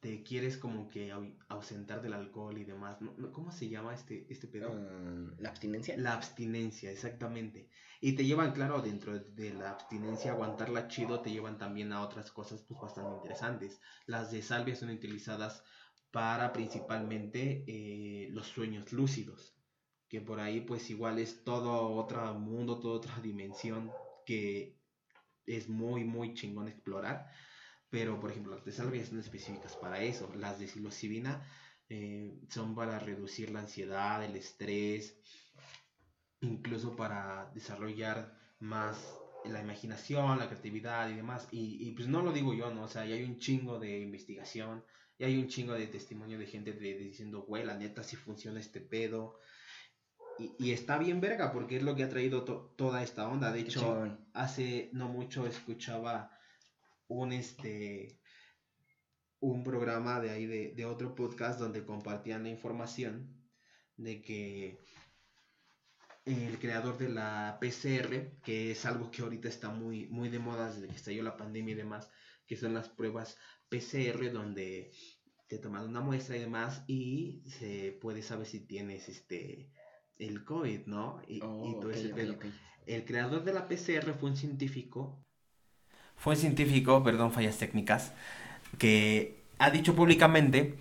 te 0.00 0.22
quieres 0.22 0.58
como 0.58 0.88
que 0.90 1.12
au- 1.12 1.34
ausentar 1.48 2.02
del 2.02 2.12
alcohol 2.12 2.58
y 2.58 2.64
demás. 2.64 2.98
¿Cómo 3.32 3.50
se 3.50 3.68
llama 3.70 3.94
este, 3.94 4.26
este 4.30 4.48
pedo? 4.48 4.70
Mm, 4.74 5.40
la 5.40 5.48
abstinencia. 5.48 5.96
La 5.96 6.12
abstinencia, 6.12 6.90
exactamente. 6.90 7.70
Y 8.02 8.12
te 8.12 8.26
llevan, 8.26 8.52
claro, 8.52 8.82
dentro 8.82 9.18
de 9.18 9.54
la 9.54 9.70
abstinencia, 9.70 10.32
aguantarla 10.32 10.88
chido, 10.88 11.20
te 11.22 11.30
llevan 11.30 11.56
también 11.56 11.92
a 11.92 12.02
otras 12.02 12.30
cosas 12.30 12.64
pues 12.68 12.78
bastante 12.80 13.16
interesantes. 13.16 13.80
Las 14.06 14.30
de 14.30 14.42
salvia 14.42 14.76
son 14.76 14.90
utilizadas 14.90 15.62
para 16.10 16.52
principalmente 16.52 17.64
eh, 17.66 18.28
los 18.30 18.46
sueños 18.46 18.92
lúcidos, 18.92 19.56
que 20.08 20.20
por 20.20 20.38
ahí 20.38 20.60
pues 20.60 20.90
igual 20.90 21.18
es 21.18 21.44
todo 21.44 21.94
otro 21.94 22.34
mundo, 22.34 22.78
toda 22.78 22.96
otra 22.96 23.18
dimensión 23.22 23.90
que 24.26 24.78
es 25.46 25.68
muy, 25.68 26.04
muy 26.04 26.34
chingón 26.34 26.68
explorar. 26.68 27.28
Pero, 27.90 28.18
por 28.20 28.30
ejemplo, 28.30 28.54
las 28.54 28.64
de 28.64 28.72
salvia 28.72 29.04
son 29.04 29.20
específicas 29.20 29.76
para 29.76 30.02
eso. 30.02 30.32
Las 30.36 30.58
de 30.58 30.66
psilocibina 30.66 31.46
eh, 31.88 32.40
son 32.50 32.74
para 32.74 32.98
reducir 32.98 33.50
la 33.50 33.60
ansiedad, 33.60 34.24
el 34.24 34.34
estrés, 34.36 35.16
incluso 36.40 36.96
para 36.96 37.50
desarrollar 37.54 38.36
más 38.60 39.20
la 39.44 39.60
imaginación, 39.60 40.38
la 40.38 40.46
creatividad 40.48 41.08
y 41.10 41.14
demás. 41.14 41.48
Y, 41.52 41.88
y, 41.88 41.92
pues 41.92 42.08
no 42.08 42.22
lo 42.22 42.32
digo 42.32 42.54
yo, 42.54 42.72
¿no? 42.74 42.84
O 42.84 42.88
sea, 42.88 43.04
ya 43.04 43.14
hay 43.14 43.24
un 43.24 43.38
chingo 43.38 43.78
de 43.78 44.00
investigación, 44.00 44.84
y 45.18 45.24
hay 45.24 45.38
un 45.38 45.46
chingo 45.48 45.74
de 45.74 45.86
testimonio 45.86 46.38
de 46.38 46.46
gente 46.46 46.72
de, 46.72 46.80
de 46.94 47.04
diciendo, 47.04 47.42
güey, 47.42 47.64
la 47.64 47.76
neta 47.76 48.02
sí 48.02 48.16
funciona 48.16 48.58
este 48.60 48.80
pedo. 48.80 49.38
y, 50.38 50.56
y 50.58 50.72
está 50.72 50.98
bien 50.98 51.20
verga 51.20 51.52
porque 51.52 51.76
es 51.76 51.82
lo 51.82 51.94
que 51.94 52.02
ha 52.04 52.08
traído 52.08 52.44
to- 52.44 52.74
toda 52.76 53.02
esta 53.02 53.28
onda. 53.28 53.52
De 53.52 53.60
hecho, 53.60 53.80
hace 54.32 54.90
no 54.92 55.08
mucho 55.08 55.46
escuchaba 55.46 56.30
un 57.08 57.32
este 57.32 58.20
un 59.40 59.62
programa 59.62 60.20
de 60.20 60.30
ahí 60.30 60.46
de, 60.46 60.72
de 60.74 60.86
otro 60.86 61.14
podcast 61.14 61.60
donde 61.60 61.84
compartían 61.84 62.44
la 62.44 62.48
información 62.48 63.44
de 63.96 64.22
que 64.22 64.78
el 66.24 66.58
creador 66.58 66.96
de 66.96 67.10
la 67.10 67.58
PCR, 67.60 68.40
que 68.42 68.70
es 68.70 68.86
algo 68.86 69.10
que 69.10 69.22
ahorita 69.22 69.48
está 69.48 69.68
muy, 69.70 70.06
muy 70.08 70.30
de 70.30 70.38
moda 70.38 70.72
desde 70.72 70.88
que 70.88 70.94
estalló 70.94 71.22
la 71.22 71.36
pandemia 71.36 71.72
y 71.72 71.76
demás, 71.76 72.10
que 72.46 72.56
son 72.56 72.74
las 72.74 72.88
pruebas 72.88 73.36
PCR 73.68 74.32
donde 74.32 74.90
te 75.48 75.58
toman 75.58 75.86
una 75.88 76.00
muestra 76.00 76.36
y 76.36 76.40
demás 76.40 76.82
y 76.86 77.42
se 77.46 77.98
puede 78.00 78.22
saber 78.22 78.46
si 78.46 78.60
tienes 78.66 79.08
este 79.08 79.70
el 80.16 80.44
COVID, 80.44 80.86
¿no? 80.86 81.20
Y, 81.26 81.36
y 81.36 81.40
Oh, 81.42 81.78
todo 81.80 81.90
ese. 81.90 82.12
El 82.86 83.04
creador 83.04 83.44
de 83.44 83.52
la 83.52 83.66
PCR 83.68 84.14
fue 84.14 84.30
un 84.30 84.36
científico. 84.36 85.23
Fue 86.24 86.36
un 86.36 86.40
científico, 86.40 87.02
perdón, 87.04 87.32
fallas 87.32 87.58
técnicas, 87.58 88.12
que 88.78 89.36
ha 89.58 89.68
dicho 89.68 89.94
públicamente 89.94 90.74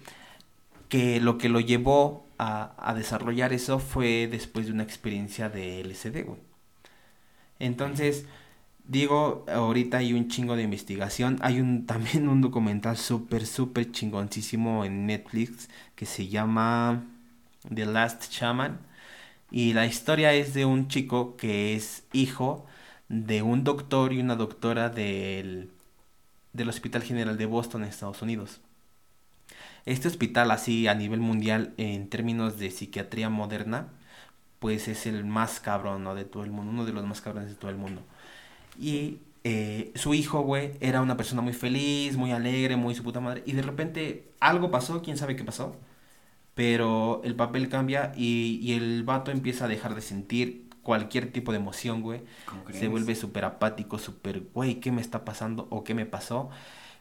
que 0.87 1.19
lo 1.19 1.37
que 1.37 1.49
lo 1.49 1.59
llevó 1.59 2.25
a, 2.37 2.93
desarrollar 2.95 3.51
eso 3.51 3.79
fue 3.79 4.29
después 4.31 4.67
de 4.67 4.71
una 4.71 4.83
experiencia 4.83 5.49
de 5.49 5.81
LSD, 5.81 6.23
güey. 6.23 6.39
Entonces, 7.59 8.25
digo, 8.87 9.45
ahorita 9.51 9.97
hay 9.97 10.13
un 10.13 10.29
chingo 10.29 10.55
de 10.55 10.63
investigación. 10.63 11.39
Hay 11.41 11.61
también 11.87 12.29
un 12.29 12.39
documental 12.39 12.95
súper, 12.95 13.45
súper 13.45 13.91
chingoncísimo 13.91 14.85
en 14.85 15.07
Netflix 15.07 15.67
que 15.97 16.05
se 16.05 16.29
llama 16.29 17.03
The 17.67 17.85
Last 17.85 18.31
Shaman. 18.31 18.79
Y 19.51 19.73
la 19.73 19.87
historia 19.87 20.33
es 20.33 20.53
de 20.53 20.63
un 20.63 20.87
chico 20.87 21.35
que 21.35 21.75
es 21.75 22.05
hijo 22.13 22.65
de 23.13 23.41
un 23.43 23.63
doctor 23.63 24.13
y 24.13 24.19
una 24.19 24.35
doctora 24.35 24.89
del, 24.89 25.69
del 26.53 26.69
Hospital 26.69 27.03
General 27.03 27.37
de 27.37 27.45
Boston 27.45 27.83
Estados 27.83 28.21
Unidos. 28.21 28.59
Este 29.85 30.07
hospital 30.07 30.51
así 30.51 30.87
a 30.87 30.95
nivel 30.95 31.19
mundial 31.19 31.73
en 31.77 32.09
términos 32.09 32.57
de 32.57 32.71
psiquiatría 32.71 33.29
moderna, 33.29 33.89
pues 34.59 34.87
es 34.87 35.05
el 35.05 35.25
más 35.25 35.59
cabrón 35.59 36.03
¿no? 36.03 36.15
de 36.15 36.25
todo 36.25 36.43
el 36.43 36.51
mundo, 36.51 36.71
uno 36.71 36.85
de 36.85 36.93
los 36.93 37.05
más 37.05 37.21
cabrones 37.21 37.49
de 37.51 37.55
todo 37.55 37.69
el 37.71 37.77
mundo. 37.77 38.01
Y 38.79 39.19
eh, 39.43 39.91
su 39.95 40.13
hijo, 40.13 40.41
güey, 40.41 40.73
era 40.81 41.01
una 41.01 41.17
persona 41.17 41.41
muy 41.41 41.53
feliz, 41.53 42.17
muy 42.17 42.31
alegre, 42.31 42.75
muy 42.77 42.95
su 42.95 43.03
puta 43.03 43.19
madre. 43.19 43.43
Y 43.45 43.53
de 43.53 43.61
repente 43.61 44.31
algo 44.39 44.71
pasó, 44.71 45.01
quién 45.03 45.17
sabe 45.17 45.35
qué 45.35 45.43
pasó. 45.43 45.77
Pero 46.55 47.21
el 47.23 47.35
papel 47.35 47.69
cambia 47.69 48.13
y, 48.15 48.59
y 48.61 48.73
el 48.73 49.03
vato 49.03 49.31
empieza 49.31 49.65
a 49.65 49.67
dejar 49.67 49.95
de 49.95 50.01
sentir 50.01 50.69
cualquier 50.83 51.31
tipo 51.31 51.51
de 51.51 51.57
emoción, 51.57 52.01
güey. 52.01 52.21
¿Cómo 52.45 52.63
Se 52.71 52.87
vuelve 52.87 53.15
súper 53.15 53.45
apático, 53.45 53.97
súper, 53.97 54.43
güey, 54.53 54.79
¿qué 54.79 54.91
me 54.91 55.01
está 55.01 55.25
pasando 55.25 55.67
o 55.71 55.83
qué 55.83 55.93
me 55.95 56.05
pasó? 56.05 56.49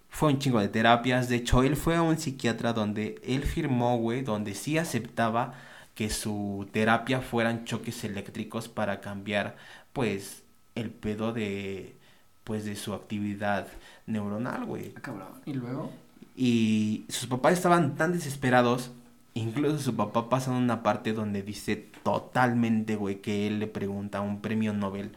Fue 0.09 0.33
un 0.33 0.39
chingo 0.39 0.61
de 0.61 0.69
terapias. 0.69 1.29
De 1.29 1.37
hecho, 1.37 1.63
él 1.63 1.77
fue 1.77 1.97
a 1.97 2.03
un 2.03 2.19
psiquiatra 2.19 2.73
donde 2.73 3.21
él 3.25 3.43
firmó, 3.43 3.99
güey, 3.99 4.23
donde 4.23 4.55
sí 4.55 4.79
aceptaba 4.79 5.55
que 5.95 6.11
su 6.11 6.69
terapia 6.73 7.21
fueran 7.21 7.65
choques 7.65 8.05
eléctricos 8.05 8.69
para 8.69 9.01
cambiar, 9.01 9.57
pues, 9.93 10.43
el 10.75 10.91
pedo 10.91 11.33
de, 11.33 11.97
pues, 12.45 12.65
de 12.65 12.77
su 12.77 12.95
actividad 12.95 13.69
neuronal, 14.07 14.65
güey. 14.65 14.93
Ah, 14.97 15.01
cabrón. 15.01 15.29
¿Y 15.45 15.55
luego? 15.55 15.91
Y 16.37 17.05
sus 17.09 17.27
papás 17.27 17.55
estaban 17.55 17.97
tan 17.97 18.13
desesperados. 18.13 18.91
Incluso 19.35 19.79
su 19.79 19.97
papá 19.97 20.29
pasa 20.29 20.51
en 20.51 20.59
una 20.59 20.83
parte 20.83 21.13
donde 21.13 21.43
dice 21.43 21.77
totalmente, 21.77 22.97
güey, 22.97 23.23
que 23.23 23.47
él 23.47 23.61
le 23.61 23.67
pregunta 23.67 24.19
a 24.19 24.21
un 24.21 24.43
premio 24.43 24.73
Nobel 24.75 25.13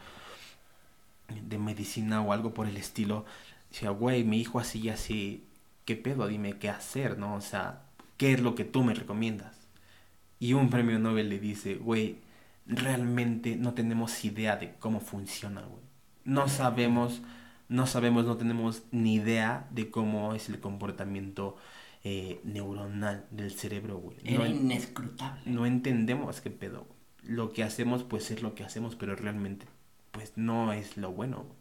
de 1.27 1.57
medicina 1.57 2.21
o 2.21 2.31
algo 2.31 2.53
por 2.53 2.67
el 2.67 2.77
estilo. 2.77 3.25
Decía, 3.69 3.89
güey, 3.89 4.23
mi 4.23 4.39
hijo 4.39 4.59
así 4.59 4.79
y 4.79 4.89
así, 4.89 5.43
¿qué 5.85 5.95
pedo? 5.95 6.27
Dime 6.27 6.57
qué 6.57 6.69
hacer, 6.69 7.17
¿no? 7.17 7.35
O 7.35 7.41
sea, 7.41 7.81
¿qué 8.17 8.33
es 8.33 8.39
lo 8.41 8.55
que 8.55 8.63
tú 8.65 8.83
me 8.83 8.93
recomiendas? 8.93 9.55
Y 10.39 10.53
un 10.53 10.69
premio 10.69 10.99
Nobel 10.99 11.29
le 11.29 11.39
dice, 11.39 11.75
güey, 11.75 12.19
realmente 12.65 13.55
no 13.57 13.73
tenemos 13.73 14.23
idea 14.25 14.55
de 14.57 14.75
cómo 14.79 14.99
funciona, 15.01 15.61
güey. 15.61 15.83
No 16.23 16.47
sabemos, 16.47 17.21
no 17.69 17.87
sabemos, 17.87 18.25
no 18.25 18.37
tenemos 18.37 18.83
ni 18.91 19.15
idea 19.15 19.67
de 19.71 19.89
cómo 19.91 20.33
es 20.33 20.49
el 20.49 20.59
comportamiento 20.59 21.57
eh, 22.05 22.39
neuronal 22.45 23.25
del 23.31 23.51
cerebro, 23.51 23.97
güey. 23.97 24.17
Era 24.23 24.45
No, 24.45 24.45
inescrutable. 24.47 25.41
no 25.45 25.65
entendemos 25.65 26.41
qué 26.41 26.51
pedo. 26.51 26.87
Lo 27.23 27.51
que 27.51 27.63
hacemos, 27.63 28.03
pues 28.03 28.31
es 28.31 28.43
lo 28.43 28.55
que 28.55 28.63
hacemos, 28.63 28.95
pero 28.95 29.15
realmente, 29.15 29.65
pues 30.11 30.33
no 30.37 30.71
es 30.73 30.97
lo 30.97 31.11
bueno, 31.11 31.39
güey. 31.39 31.57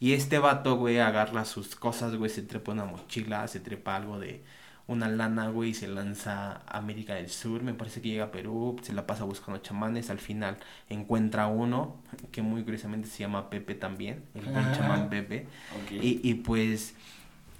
Y 0.00 0.12
este 0.12 0.38
vato, 0.38 0.76
güey, 0.76 0.98
agarra 0.98 1.44
sus 1.46 1.74
cosas, 1.76 2.14
güey, 2.16 2.30
se 2.30 2.42
trepa 2.42 2.72
una 2.72 2.84
mochila, 2.84 3.48
se 3.48 3.60
trepa 3.60 3.96
algo 3.96 4.18
de 4.20 4.44
una 4.88 5.08
lana, 5.08 5.48
güey, 5.48 5.70
y 5.70 5.74
se 5.74 5.88
lanza 5.88 6.52
a 6.66 6.78
América 6.78 7.14
del 7.14 7.28
Sur, 7.30 7.62
me 7.62 7.74
parece 7.74 8.00
que 8.02 8.10
llega 8.10 8.26
a 8.26 8.30
Perú, 8.32 8.76
se 8.82 8.92
la 8.92 9.06
pasa 9.06 9.24
buscando 9.24 9.60
chamanes, 9.60 10.10
al 10.10 10.20
final 10.20 10.58
encuentra 10.90 11.48
uno, 11.48 11.96
que 12.30 12.42
muy 12.42 12.62
curiosamente 12.62 13.08
se 13.08 13.20
llama 13.20 13.50
Pepe 13.50 13.74
también, 13.74 14.24
el 14.34 14.44
buen 14.46 14.58
Ajá. 14.58 14.72
chamán 14.72 15.08
Pepe, 15.10 15.48
y 15.90 16.34
pues 16.34 16.94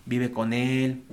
vive 0.05 0.30
con 0.32 0.53
él 0.53 1.05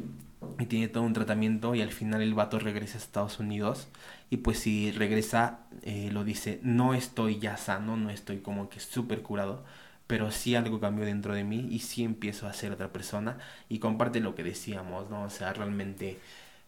y 0.59 0.65
tiene 0.65 0.87
todo 0.87 1.03
un 1.03 1.13
tratamiento 1.13 1.75
y 1.75 1.81
al 1.81 1.91
final 1.91 2.21
el 2.21 2.33
vato 2.33 2.59
regresa 2.59 2.97
a 2.97 3.01
Estados 3.01 3.39
Unidos 3.39 3.87
y 4.29 4.37
pues 4.37 4.59
si 4.59 4.91
regresa 4.91 5.61
eh, 5.83 6.09
lo 6.11 6.23
dice, 6.23 6.59
no 6.63 6.93
estoy 6.93 7.39
ya 7.39 7.57
sano, 7.57 7.97
no 7.97 8.09
estoy 8.09 8.39
como 8.39 8.69
que 8.69 8.79
súper 8.79 9.21
curado, 9.21 9.63
pero 10.07 10.31
sí 10.31 10.55
algo 10.55 10.79
cambió 10.79 11.05
dentro 11.05 11.33
de 11.33 11.43
mí 11.43 11.67
y 11.71 11.79
sí 11.79 12.03
empiezo 12.03 12.47
a 12.47 12.53
ser 12.53 12.71
otra 12.71 12.91
persona 12.91 13.37
y 13.69 13.79
comparte 13.79 14.19
lo 14.19 14.35
que 14.35 14.43
decíamos, 14.43 15.09
¿no? 15.09 15.23
O 15.23 15.29
sea, 15.29 15.53
realmente 15.53 16.19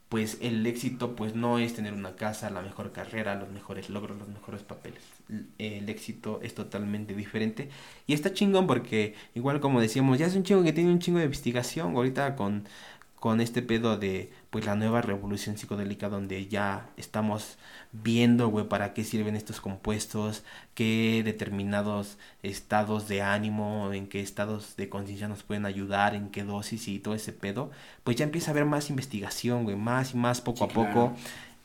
pues 0.10 0.38
el 0.42 0.66
éxito 0.68 1.16
pues 1.16 1.36
no 1.36 1.58
es 1.60 1.74
tener 1.74 1.94
una 1.94 2.16
casa, 2.16 2.50
la 2.50 2.62
mejor 2.62 2.92
carrera, 2.92 3.36
los 3.36 3.50
mejores 3.50 3.90
logros, 3.90 4.18
los 4.18 4.28
mejores 4.28 4.62
papeles. 4.62 5.02
El 5.58 5.90
éxito 5.90 6.40
es 6.44 6.54
totalmente 6.54 7.16
diferente 7.16 7.70
y 8.08 8.14
está 8.14 8.32
chingón 8.34 8.68
porque 8.68 9.16
igual 9.34 9.60
como 9.60 9.82
decíamos, 9.82 10.20
ya 10.20 10.28
es 10.28 10.36
un 10.36 10.44
chingo 10.44 10.64
que 10.64 10.74
tiene 10.74 10.92
un 10.92 11.00
chingo 11.00 11.20
de 11.20 11.26
investigación 11.26 11.96
ahorita 11.96 12.36
con 12.36 12.68
con 13.26 13.42
este 13.42 13.64
pedo 13.64 13.98
de 13.98 14.32
pues 14.52 14.68
la 14.68 14.76
nueva 14.76 15.02
revolución 15.02 15.58
psicodélica 15.58 16.10
donde 16.10 16.46
ya 16.46 16.92
estamos 16.96 17.58
viendo, 17.92 18.50
güey, 18.50 18.70
para 18.70 18.94
qué 18.94 19.04
sirven 19.04 19.36
estos 19.36 19.60
compuestos, 19.62 20.44
qué 20.76 21.24
determinados 21.26 22.20
estados 22.44 23.08
de 23.08 23.24
ánimo, 23.24 23.92
en 23.94 24.06
qué 24.06 24.20
estados 24.20 24.76
de 24.76 24.90
conciencia 24.90 25.28
nos 25.28 25.42
pueden 25.42 25.66
ayudar, 25.66 26.14
en 26.14 26.30
qué 26.30 26.44
dosis 26.44 26.88
y 26.88 27.00
todo 27.00 27.16
ese 27.16 27.34
pedo, 27.34 27.72
pues 28.04 28.16
ya 28.16 28.26
empieza 28.26 28.52
a 28.52 28.54
haber 28.54 28.66
más 28.66 28.92
investigación, 28.92 29.64
güey, 29.64 29.76
más 29.76 30.14
y 30.14 30.18
más 30.18 30.40
poco 30.40 30.60
Sí, 30.60 30.64
a 30.66 30.68
poco. 30.68 31.16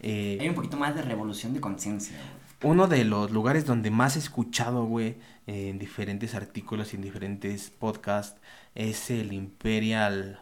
Eh, 0.01 0.39
Hay 0.41 0.49
un 0.49 0.55
poquito 0.55 0.79
más 0.79 0.95
de 0.95 1.03
revolución 1.03 1.53
de 1.53 1.61
conciencia, 1.61 2.17
uno 2.63 2.87
de 2.87 3.05
los 3.05 3.33
lugares 3.33 3.67
donde 3.67 3.91
más 3.91 4.17
he 4.17 4.19
escuchado, 4.19 4.87
güey, 4.87 5.17
en 5.47 5.79
diferentes 5.79 6.35
artículos 6.35 6.95
y 6.95 6.97
en 6.97 7.03
diferentes 7.03 7.69
podcasts, 7.69 8.41
es 8.75 9.11
el 9.11 9.35
Imperial 9.35 10.41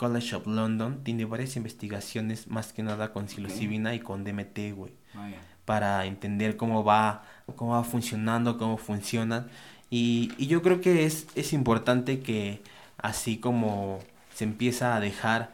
College 0.00 0.34
of 0.34 0.46
London. 0.46 1.04
Tiene 1.04 1.26
varias 1.26 1.56
investigaciones, 1.56 2.48
más 2.48 2.72
que 2.72 2.82
nada 2.82 3.12
con 3.12 3.28
psilocibina 3.28 3.94
y 3.94 4.00
con 4.00 4.24
DMT, 4.24 4.72
güey, 4.74 4.94
Vaya. 5.12 5.36
para 5.66 6.06
entender 6.06 6.56
cómo 6.56 6.82
va, 6.82 7.22
cómo 7.54 7.72
va 7.72 7.84
funcionando, 7.84 8.56
cómo 8.56 8.78
funcionan. 8.78 9.48
Y, 9.90 10.32
y 10.38 10.46
yo 10.46 10.62
creo 10.62 10.80
que 10.80 11.04
es, 11.04 11.26
es 11.34 11.52
importante 11.52 12.20
que 12.20 12.62
así 12.96 13.36
como 13.36 13.98
se 14.34 14.44
empieza 14.44 14.96
a 14.96 15.00
dejar 15.00 15.52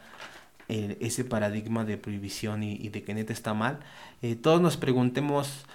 eh, 0.69 0.97
ese 1.01 1.25
paradigma 1.25 1.83
de 1.83 1.97
prohibición 1.97 2.63
y, 2.63 2.75
y 2.75 2.87
de 2.87 3.03
que 3.03 3.13
neta 3.13 3.33
está 3.33 3.53
mal, 3.53 3.79
eh, 4.21 4.35
todos 4.35 4.61
nos 4.61 4.77
preguntemos 4.77 5.65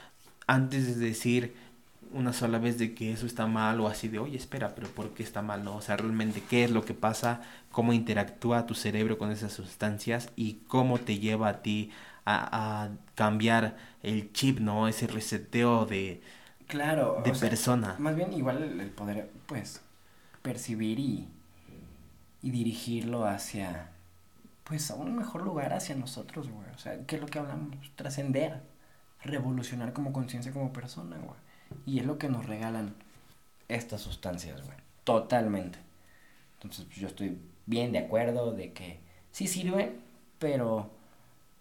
antes 0.47 0.99
de 0.99 1.07
decir 1.07 1.55
una 2.13 2.33
sola 2.33 2.59
vez 2.59 2.79
de 2.79 2.95
que 2.95 3.13
eso 3.13 3.27
está 3.27 3.47
mal 3.47 3.81
o 3.81 3.89
así 3.89 4.09
de, 4.09 4.19
oye, 4.19 4.37
espera, 4.37 4.75
pero 4.75 4.89
¿por 4.89 5.11
qué 5.15 5.23
está 5.23 5.43
mal? 5.43 5.65
No? 5.65 5.77
O 5.77 5.83
sea, 5.83 5.97
realmente 5.97 6.43
qué 6.49 6.65
es 6.65 6.71
lo 6.71 6.85
que 6.85 6.95
pasa, 6.95 7.43
cómo 7.71 7.93
interactúa 7.93 8.67
tu 8.67 8.75
cerebro 8.75 9.19
con 9.19 9.31
esas 9.33 9.53
sustancias 9.53 10.31
y 10.37 10.55
cómo 10.69 10.99
te 11.01 11.19
lleva 11.19 11.49
a 11.49 11.63
ti 11.63 11.91
a, 12.25 12.85
a 12.85 12.91
cambiar 13.15 13.77
el 14.03 14.33
chip, 14.33 14.61
¿no? 14.61 14.89
Ese 14.89 15.07
reseteo 15.07 15.87
de, 15.87 16.23
Claro. 16.67 17.23
de 17.25 17.31
o 17.31 17.35
sea, 17.35 17.51
persona. 17.51 17.99
Más 17.99 18.17
bien 18.17 18.33
igual 18.33 18.63
el, 18.63 18.81
el 18.81 18.91
poder, 18.91 19.31
pues, 19.47 19.83
percibir 20.43 20.99
y, 20.99 21.29
y 22.43 22.51
dirigirlo 22.51 23.25
hacia, 23.27 23.91
pues, 24.65 24.91
a 24.91 24.97
un 24.97 25.17
mejor 25.17 25.43
lugar 25.45 25.73
hacia 25.75 25.97
nosotros, 25.97 26.51
güey. 26.51 26.69
O 26.75 26.79
sea, 26.79 27.07
¿qué 27.07 27.17
es 27.17 27.23
lo 27.23 27.29
que 27.29 27.41
hablamos? 27.41 27.77
Trascender, 27.97 28.63
revolucionar 29.25 29.93
como 29.93 30.13
conciencia, 30.13 30.53
como 30.53 30.73
persona, 30.73 31.19
güey. 31.19 31.39
Y 31.87 32.01
es 32.01 32.07
lo 32.07 32.19
que 32.19 32.29
nos 32.29 32.47
regalan 32.47 32.95
estas 33.69 34.01
sustancias, 34.01 34.65
güey. 34.65 34.77
Totalmente. 35.05 35.79
Entonces, 36.55 36.85
pues, 36.85 36.99
yo 36.99 37.09
estoy 37.09 37.39
bien 37.67 37.93
de 37.93 37.99
acuerdo 37.99 38.53
de 38.53 38.73
que 38.73 39.01
sí 39.31 39.47
sirven, 39.47 40.01
pero 40.39 40.91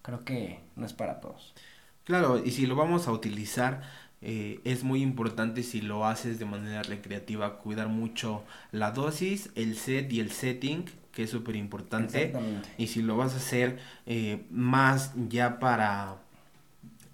creo 0.02 0.24
que 0.24 0.60
no 0.76 0.86
es 0.86 0.94
para 0.94 1.20
todos. 1.22 1.54
Claro, 2.04 2.44
y 2.44 2.52
si 2.52 2.66
lo 2.66 2.76
vamos 2.76 3.08
a 3.08 3.12
utilizar, 3.12 3.82
eh, 4.22 4.60
es 4.64 4.84
muy 4.84 5.02
importante 5.02 5.64
si 5.64 5.82
lo 5.82 6.06
haces 6.06 6.40
de 6.40 6.46
manera 6.46 6.84
recreativa, 6.84 7.58
cuidar 7.58 7.88
mucho 7.88 8.44
la 8.72 8.92
dosis, 8.92 9.50
el 9.56 9.76
set 9.76 10.12
y 10.12 10.20
el 10.20 10.32
setting, 10.32 10.86
que 11.12 11.24
es 11.24 11.30
súper 11.30 11.56
importante. 11.56 12.26
Exactamente. 12.26 12.70
Y 12.78 12.88
si 12.88 13.02
lo 13.02 13.18
vas 13.18 13.34
a 13.34 13.38
hacer 13.38 13.80
eh, 14.06 14.46
más 14.50 15.14
ya 15.30 15.60
para 15.60 16.21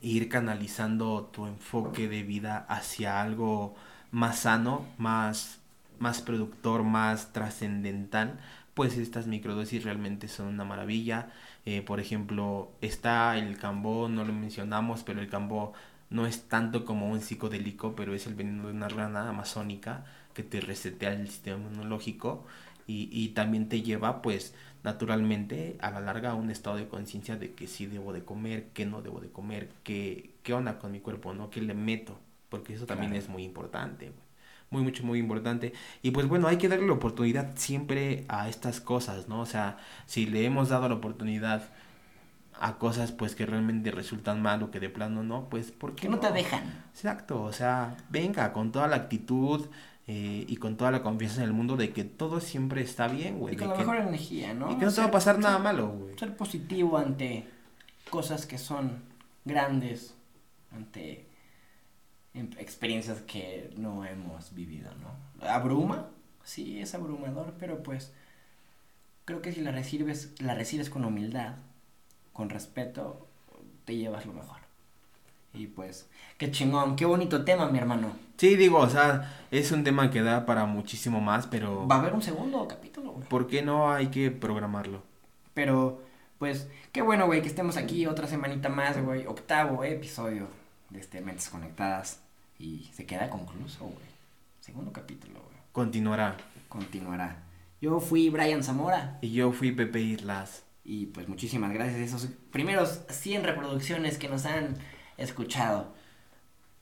ir 0.02 0.30
canalizando 0.30 1.30
tu 1.34 1.46
enfoque 1.48 2.08
de 2.08 2.24
vida 2.24 2.66
hacia 2.70 3.22
algo 3.22 3.76
más 4.12 4.40
sano, 4.40 4.86
más, 4.98 5.60
más 6.00 6.22
productor, 6.22 6.84
más 6.84 7.34
trascendental, 7.34 8.40
pues 8.74 8.98
estas 8.98 9.28
microdosis 9.28 9.84
realmente 9.84 10.28
son 10.28 10.48
una 10.48 10.64
maravilla. 10.64 11.32
Eh, 11.66 11.82
por 11.82 12.00
ejemplo, 12.00 12.72
está 12.82 13.38
el 13.38 13.58
cambó, 13.58 14.08
no 14.10 14.24
lo 14.24 14.34
mencionamos, 14.34 15.04
pero 15.04 15.20
el 15.22 15.30
cambó 15.30 15.74
no 16.10 16.26
es 16.28 16.44
tanto 16.48 16.86
como 16.86 17.10
un 17.10 17.22
psicodélico, 17.22 17.96
pero 17.96 18.14
es 18.14 18.28
el 18.28 18.36
veneno 18.36 18.68
de 18.68 18.74
una 18.74 18.88
rana 18.88 19.28
amazónica 19.30 20.06
que 20.34 20.44
te 20.44 20.62
resetea 20.62 21.14
el 21.14 21.28
sistema 21.28 21.58
inmunológico 21.58 22.46
y, 22.88 23.10
y 23.12 23.30
también 23.30 23.70
te 23.70 23.82
lleva 23.82 24.22
pues 24.22 24.54
naturalmente 24.84 25.78
a 25.82 25.92
la 25.92 26.00
larga 26.02 26.32
a 26.32 26.36
un 26.36 26.50
estado 26.50 26.78
de 26.78 26.88
conciencia 26.88 27.36
de 27.38 27.54
que 27.54 27.68
sí 27.68 27.86
debo 27.88 28.14
de 28.14 28.24
comer, 28.24 28.70
que 28.74 28.86
no 28.86 29.02
debo 29.02 29.20
de 29.20 29.30
comer, 29.32 29.70
que, 29.84 30.32
qué 30.44 30.54
onda 30.54 30.80
con 30.80 30.92
mi 30.92 31.00
cuerpo, 31.02 31.34
¿no? 31.34 31.50
¿Qué 31.50 31.62
le 31.62 31.74
meto? 31.74 32.20
Porque 32.50 32.74
eso 32.74 32.86
también 32.86 33.12
Claro. 33.12 33.24
es 33.24 33.28
muy 33.30 33.44
importante, 33.44 34.06
güey. 34.06 34.28
Muy, 34.70 34.82
mucho, 34.84 35.04
muy 35.06 35.20
importante. 35.20 35.74
Y 36.02 36.12
pues 36.12 36.28
bueno, 36.28 36.48
hay 36.48 36.58
que 36.58 36.68
darle 36.68 36.88
la 36.88 36.94
oportunidad 36.94 37.52
siempre 37.56 38.26
a 38.28 38.50
estas 38.50 38.82
cosas, 38.82 39.28
¿no? 39.30 39.42
O 39.42 39.46
sea, 39.46 39.78
si 40.06 40.26
le 40.26 40.46
hemos 40.46 40.70
dado 40.70 40.90
la 40.90 40.96
oportunidad 40.96 41.70
a 42.60 42.78
cosas 42.78 43.12
pues 43.12 43.36
que 43.36 43.46
realmente 43.46 43.92
resultan 43.92 44.42
mal 44.42 44.64
o 44.64 44.72
que 44.72 44.80
de 44.80 44.90
plano 44.90 45.24
no, 45.24 45.50
pues 45.50 45.72
¿por 45.72 45.96
qué 45.96 46.02
Que 46.02 46.10
no 46.10 46.20
te 46.20 46.32
dejan. 46.32 46.64
Exacto, 46.94 47.44
o 47.44 47.54
sea, 47.54 47.96
venga 48.10 48.52
con 48.54 48.72
toda 48.72 48.88
la 48.88 48.96
actitud 48.96 49.68
eh, 50.08 50.46
y 50.48 50.56
con 50.58 50.78
toda 50.78 50.90
la 50.92 51.04
confianza 51.04 51.38
en 51.42 51.48
el 51.48 51.54
mundo 51.54 51.76
de 51.76 51.92
que 51.92 52.04
todo 52.06 52.40
siempre 52.40 52.82
está 52.82 53.08
bien, 53.08 53.40
güey. 53.40 53.56
Y 53.56 53.58
con 53.58 53.68
la 53.68 53.74
que- 53.74 53.80
mejor 53.80 53.98
energía, 53.98 54.54
¿no? 54.54 54.72
y 54.72 54.78
que 54.78 54.86
no 54.86 54.92
te 54.92 54.98
va 54.98 55.04
a 55.04 55.06
Ser- 55.08 55.12
pasar 55.12 55.40
nada 55.40 55.60
malo, 55.60 55.90
güey. 55.90 56.18
Ser 56.18 56.36
positivo 56.38 56.98
ante 56.98 57.46
cosas 58.10 58.46
que 58.46 58.58
son 58.58 59.04
grandes, 59.46 60.16
ante 60.72 61.28
em- 62.34 62.52
experiencias 62.58 63.22
que 63.22 63.74
no 63.78 64.06
hemos 64.06 64.54
vivido, 64.54 64.92
¿no? 65.02 65.46
Abruma, 65.48 66.10
sí, 66.44 66.80
es 66.80 66.94
abrumador, 66.96 67.56
pero 67.60 67.84
pues 67.84 68.14
creo 69.26 69.42
que 69.42 69.52
si 69.52 69.60
la 69.62 69.72
recibes, 69.72 70.34
la 70.40 70.56
recibes 70.56 70.90
con 70.90 71.04
humildad, 71.04 71.56
con 72.34 72.50
respeto, 72.50 73.28
te 73.86 73.96
llevas 73.98 74.26
lo 74.26 74.34
mejor. 74.34 74.60
Y 75.58 75.68
pues, 75.68 76.08
qué 76.38 76.52
chingón, 76.52 76.96
qué 76.96 77.06
bonito 77.06 77.44
tema, 77.44 77.70
mi 77.70 77.80
hermano. 77.80 78.12
Sí, 78.38 78.56
digo, 78.56 78.78
o 78.78 78.90
sea, 78.90 79.46
es 79.50 79.72
un 79.72 79.84
tema 79.84 80.12
que 80.12 80.22
da 80.22 80.46
para 80.46 80.66
muchísimo 80.66 81.20
más, 81.20 81.48
pero 81.48 81.88
Va 81.88 81.96
a 81.96 82.00
haber 82.00 82.14
un 82.14 82.22
segundo 82.22 82.68
capítulo, 82.68 83.14
güey. 83.14 83.28
¿por 83.28 83.48
qué 83.48 83.64
no 83.64 83.92
hay 83.92 84.08
que 84.08 84.30
programarlo? 84.30 85.02
Pero, 85.56 86.04
pues, 86.38 86.70
qué 86.92 87.02
bueno, 87.02 87.26
güey, 87.26 87.42
que 87.42 87.48
estemos 87.48 87.76
aquí 87.78 88.06
otra 88.06 88.28
semanita 88.28 88.70
más, 88.70 89.04
güey. 89.04 89.26
Octavo 89.26 89.84
episodio 89.84 90.48
de 90.92 91.00
este 91.00 91.22
Mentes 91.22 91.50
Conectadas. 91.50 92.22
Y 92.60 92.90
se 92.94 93.08
queda 93.08 93.30
concluso, 93.32 93.86
güey. 93.86 94.08
Segundo 94.60 94.92
capítulo, 94.94 95.40
güey. 95.42 95.58
Continuará. 95.72 96.38
Continuará. 96.70 97.44
Yo 97.82 98.00
fui 98.00 98.30
Brian 98.30 98.64
Zamora. 98.64 99.18
Y 99.22 99.32
yo 99.32 99.52
fui 99.52 99.72
Pepe 99.72 100.02
Islas. 100.02 100.64
Y 100.84 101.08
pues 101.08 101.28
muchísimas 101.28 101.74
gracias 101.74 102.00
a 102.00 102.04
esos 102.04 102.30
primeros 102.52 103.02
100 103.10 103.44
reproducciones 103.44 104.18
que 104.18 104.30
nos 104.30 104.46
han 104.46 104.78
escuchado. 105.18 105.94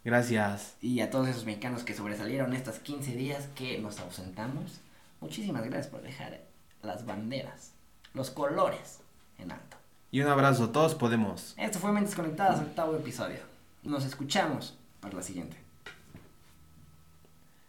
Gracias. 0.03 0.75
Y 0.81 0.99
a 0.99 1.09
todos 1.09 1.27
esos 1.27 1.45
mexicanos 1.45 1.83
que 1.83 1.95
sobresalieron 1.95 2.53
estos 2.53 2.79
15 2.79 3.15
días 3.15 3.47
que 3.55 3.79
nos 3.79 3.99
ausentamos. 3.99 4.79
Muchísimas 5.19 5.63
gracias 5.63 5.87
por 5.87 6.01
dejar 6.01 6.41
las 6.83 7.05
banderas, 7.05 7.71
los 8.13 8.29
colores 8.29 8.99
en 9.39 9.51
alto. 9.51 9.77
Y 10.11 10.21
un 10.21 10.27
abrazo, 10.27 10.69
todos 10.69 10.95
podemos. 10.95 11.55
Esto 11.57 11.79
fue 11.79 11.91
Mentes 11.91 12.15
Conectadas, 12.15 12.59
octavo 12.59 12.95
episodio. 12.95 13.39
Nos 13.83 14.05
escuchamos 14.05 14.77
para 15.01 15.15
la 15.15 15.23
siguiente. 15.23 15.64